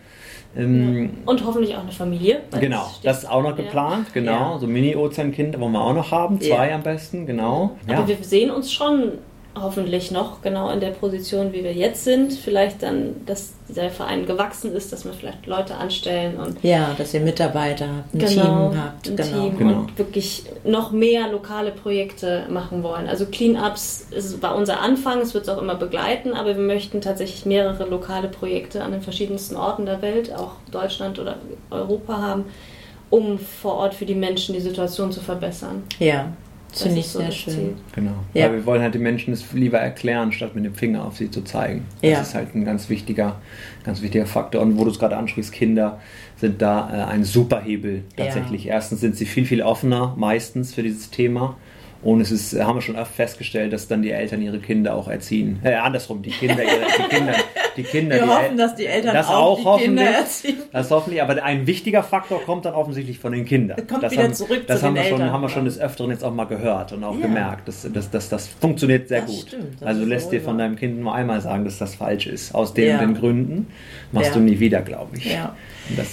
Ähm, 0.58 1.12
und 1.26 1.46
hoffentlich 1.46 1.76
auch 1.76 1.84
eine 1.84 1.92
Familie. 1.92 2.42
Genau, 2.60 2.82
das, 2.82 3.02
das, 3.04 3.18
ist 3.20 3.30
auch 3.30 3.44
noch 3.44 3.56
geplant, 3.56 4.08
ja. 4.08 4.14
genau. 4.16 4.54
Ja. 4.54 4.58
So 4.58 4.66
Mini-Ozean-Kind 4.66 5.60
wollen 5.60 5.72
wir 5.74 5.82
auch 5.82 5.94
noch 5.94 6.12
haben, 6.12 6.42
zwei 6.42 6.74
am 6.74 6.82
besten, 6.82 7.28
genau. 7.28 7.78
Aber 7.88 8.08
wir 8.08 8.18
sehen 8.22 8.50
uns 8.50 8.74
schon 8.74 9.20
hoffentlich 9.56 10.12
noch 10.12 10.42
genau 10.42 10.70
in 10.70 10.80
der 10.80 10.92
Position, 10.92 11.54
wie 11.54 11.64
wir 11.64 11.74
jetzt 11.74 12.04
sind. 12.04 12.34
Vielleicht 12.34 12.84
dann, 12.84 13.26
dass 13.26 13.54
der 13.68 13.90
Verein 13.90 14.26
gewachsen 14.26 14.74
ist, 14.74 14.92
dass 14.92 15.06
wir 15.06 15.14
vielleicht 15.14 15.46
Leute 15.46 15.76
anstellen 15.76 16.38
und 16.38 16.64
ja, 16.64 16.94
dass 16.98 17.14
ihr 17.14 17.20
Mitarbeiter 17.20 17.88
habt, 17.88 18.14
ein 18.14 18.20
genau, 18.20 18.70
Team 18.70 18.82
habt, 18.82 19.10
ein 19.10 19.16
genau. 19.16 19.42
Team 19.42 19.58
genau. 19.58 19.80
und 19.80 19.98
wirklich 19.98 20.44
noch 20.64 20.92
mehr 20.92 21.30
lokale 21.30 21.72
Projekte 21.72 22.46
machen 22.50 22.84
wollen. 22.84 23.08
Also 23.08 23.26
Cleanups 23.26 24.08
war 24.42 24.56
unser 24.56 24.82
Anfang, 24.82 25.20
es 25.20 25.34
wird 25.34 25.44
es 25.44 25.50
auch 25.50 25.62
immer 25.62 25.76
begleiten, 25.76 26.34
aber 26.34 26.56
wir 26.56 26.64
möchten 26.64 27.02
tatsächlich 27.02 27.46
mehrere 27.46 27.86
lokale 27.86 28.28
Projekte 28.28 28.84
an 28.84 28.92
den 28.92 29.02
verschiedensten 29.02 29.56
Orten 29.56 29.86
der 29.86 30.02
Welt, 30.02 30.34
auch 30.34 30.54
Deutschland 30.72 31.20
oder 31.20 31.36
Europa 31.70 32.22
haben, 32.22 32.46
um 33.10 33.40
vor 33.40 33.76
Ort 33.76 33.94
für 33.94 34.06
die 34.06 34.16
Menschen 34.16 34.54
die 34.54 34.62
Situation 34.62 35.12
zu 35.12 35.20
verbessern. 35.20 35.84
Ja, 36.00 36.28
das 36.72 36.84
finde 36.84 37.00
ich 37.00 37.08
so 37.08 37.20
sehr 37.20 37.32
schön. 37.32 37.54
Ziel. 37.54 37.74
Genau. 37.96 38.12
Ja. 38.34 38.46
Weil 38.46 38.58
wir 38.58 38.66
wollen 38.66 38.82
halt 38.82 38.94
den 38.94 39.02
Menschen 39.02 39.34
es 39.34 39.52
lieber 39.54 39.80
erklären, 39.80 40.32
statt 40.32 40.56
mit 40.56 40.66
dem 40.66 40.76
Finger 40.76 41.06
auf 41.06 41.18
sie 41.18 41.32
zu 41.32 41.44
zeigen. 41.44 41.86
Das 42.02 42.12
ja. 42.12 42.22
ist 42.22 42.36
halt 42.36 42.56
ein 42.56 42.66
ganz 42.66 42.90
wichtiger, 42.90 43.42
ganz 43.84 44.02
wichtiger 44.02 44.26
Faktor. 44.26 44.62
Und 44.62 44.78
wo 44.78 44.84
du 44.84 44.92
es 44.92 45.00
gerade 45.00 45.18
ansprichst, 45.18 45.52
Kinder 45.52 46.00
sind 46.38 46.62
da 46.62 46.90
äh, 46.90 47.12
ein 47.12 47.24
super 47.24 47.62
Hebel 47.62 48.04
tatsächlich. 48.16 48.66
Ja. 48.66 48.76
Erstens 48.76 49.02
sind 49.02 49.16
sie 49.16 49.26
viel, 49.26 49.46
viel 49.46 49.62
offener 49.62 50.16
meistens 50.18 50.74
für 50.74 50.84
dieses 50.84 51.10
Thema. 51.10 51.58
Und 52.02 52.22
es 52.22 52.32
ist, 52.32 52.58
haben 52.58 52.78
wir 52.78 52.82
schon 52.82 52.96
oft 52.96 53.14
festgestellt, 53.14 53.74
dass 53.74 53.90
dann 53.90 54.02
die 54.02 54.12
Eltern 54.12 54.42
ihre 54.42 54.60
Kinder 54.60 54.96
auch 54.96 55.10
erziehen. 55.10 55.60
Äh, 55.64 55.74
andersrum, 55.76 56.22
die 56.22 56.30
Kinder, 56.30 56.64
ihre, 56.64 56.86
die 56.98 57.16
Kinder, 57.16 57.34
die 57.76 57.84
Kinder. 57.84 58.16
Wir 58.16 58.24
die 58.24 58.30
hoffen, 58.30 58.58
dass 58.58 58.76
die 58.76 58.86
Eltern 58.86 59.14
das 59.14 59.28
auch, 59.28 59.66
auch 59.66 59.78
die 59.78 59.84
Kinder 59.86 60.04
erziehen. 60.04 60.58
Das 60.72 60.90
hoffentlich, 60.92 61.22
aber 61.22 61.44
ein 61.44 61.68
wichtiger 61.68 62.02
Faktor 62.02 62.42
kommt 62.44 62.64
dann 62.64 62.74
offensichtlich 62.74 63.20
von 63.20 63.34
den 63.34 63.44
Kindern. 63.44 63.86
Kommt 63.86 64.04
das 64.04 64.14
wieder 64.14 64.24
haben, 64.24 64.34
zurück 64.34 64.64
das 64.66 64.80
zu 64.80 64.86
haben 64.86 64.96
den 64.96 65.04
wir 65.04 65.10
schon, 65.10 65.20
Eltern. 65.20 65.34
haben 65.34 65.42
wir 65.42 65.50
schon 65.50 65.66
des 65.66 65.78
Öfteren 65.78 66.12
jetzt 66.12 66.24
auch 66.24 66.34
mal 66.34 66.46
gehört 66.46 66.94
und 66.94 67.04
auch 67.04 67.16
ja. 67.16 67.22
gemerkt. 67.22 67.68
dass 67.68 67.86
das, 67.92 68.10
das, 68.10 68.30
das 68.30 68.48
funktioniert 68.48 69.10
sehr 69.10 69.22
das 69.22 69.32
gut. 69.32 69.48
Stimmt, 69.50 69.84
also 69.84 70.06
lässt 70.06 70.32
dir 70.32 70.40
von 70.40 70.58
deinem 70.58 70.78
Kind 70.78 71.02
nur 71.02 71.14
einmal 71.14 71.42
sagen, 71.42 71.66
dass 71.66 71.80
das 71.80 71.96
falsch 71.96 72.28
ist. 72.28 72.56
Aus 72.56 72.74
den, 72.74 72.88
ja. 72.88 73.00
den 73.00 73.14
Gründen 73.16 73.68
machst 74.14 74.30
Ja. 74.30 74.36
du 74.36 74.40
nie 74.40 74.60
wieder, 74.60 74.82
glaube 74.82 75.18
ich. 75.18 75.26
Ja. 75.34 75.54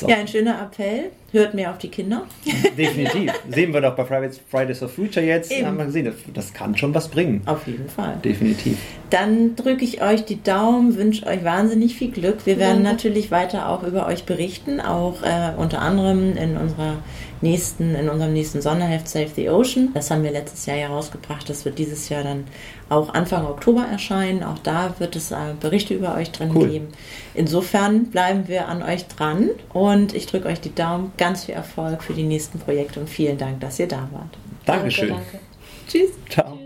Ja, 0.06 0.16
ein 0.16 0.26
schöner 0.26 0.62
Appell. 0.62 1.10
Hört 1.32 1.54
mehr 1.54 1.70
auf 1.70 1.78
die 1.78 1.88
Kinder. 1.88 2.22
Definitiv. 2.78 3.32
Sehen 3.50 3.74
wir 3.74 3.80
doch 3.80 3.96
bei 3.96 4.04
Fridays, 4.04 4.78
for 4.78 4.88
Future 4.88 5.24
jetzt. 5.24 5.50
Eben. 5.50 5.66
Haben 5.66 5.78
wir 5.78 5.86
gesehen, 5.86 6.04
das, 6.04 6.14
das 6.32 6.52
kann 6.54 6.76
schon 6.76 6.94
was 6.94 7.08
bringen. 7.08 7.42
Auf 7.46 7.66
jeden 7.66 7.88
Fall. 7.88 8.18
Definitiv. 8.24 8.78
Dann 9.10 9.56
drücke 9.56 9.84
ich 9.84 10.02
euch 10.02 10.24
die 10.24 10.42
Daumen, 10.42 10.96
wünsche 10.96 11.26
euch 11.26 11.44
wahnsinnig 11.44 11.96
viel 11.96 12.10
Glück. 12.10 12.46
Wir 12.46 12.58
werden 12.58 12.84
Danke. 12.84 12.90
natürlich 12.90 13.30
weiter 13.30 13.68
auch 13.68 13.82
über 13.82 14.06
euch 14.06 14.24
berichten, 14.24 14.80
auch 14.80 15.22
äh, 15.22 15.52
unter 15.56 15.80
anderem 15.80 16.36
in 16.36 16.56
unserer 16.56 16.96
nächsten, 17.40 17.94
in 17.94 18.08
unserem 18.08 18.32
nächsten 18.32 18.62
Sonderheft 18.62 19.08
Save 19.08 19.28
the 19.34 19.48
Ocean. 19.50 19.90
Das 19.94 20.10
haben 20.10 20.22
wir 20.22 20.30
letztes 20.30 20.66
Jahr 20.66 20.76
ja 20.76 20.88
rausgebracht. 20.88 21.48
Das 21.48 21.64
wird 21.64 21.78
dieses 21.78 22.08
Jahr 22.08 22.22
dann 22.24 22.44
auch 22.88 23.12
Anfang 23.14 23.46
Oktober 23.46 23.84
erscheinen. 23.90 24.42
Auch 24.42 24.58
da 24.58 24.94
wird 24.98 25.16
es 25.16 25.30
äh, 25.30 25.36
Berichte 25.60 25.94
über 25.94 26.14
euch 26.14 26.30
drin 26.32 26.52
Cool. 26.54 26.68
geben. 26.68 26.88
Insofern 27.34 28.06
bleiben 28.06 28.48
wir 28.48 28.68
an 28.68 28.82
euch 28.82 29.06
dran 29.06 29.50
und 29.72 30.14
ich 30.14 30.26
drücke 30.26 30.48
euch 30.48 30.60
die 30.60 30.74
Daumen. 30.74 31.12
Ganz 31.16 31.44
viel 31.44 31.54
Erfolg 31.54 32.02
für 32.02 32.12
die 32.12 32.24
nächsten 32.24 32.58
Projekte 32.58 33.00
und 33.00 33.08
vielen 33.08 33.38
Dank, 33.38 33.60
dass 33.60 33.78
ihr 33.78 33.88
da 33.88 34.08
wart. 34.12 34.36
Dankeschön. 34.64 35.08
Danke, 35.08 35.24
danke. 35.32 35.44
Tschüss. 35.88 36.10
Ciao. 36.28 36.56
Tschüss. 36.56 36.65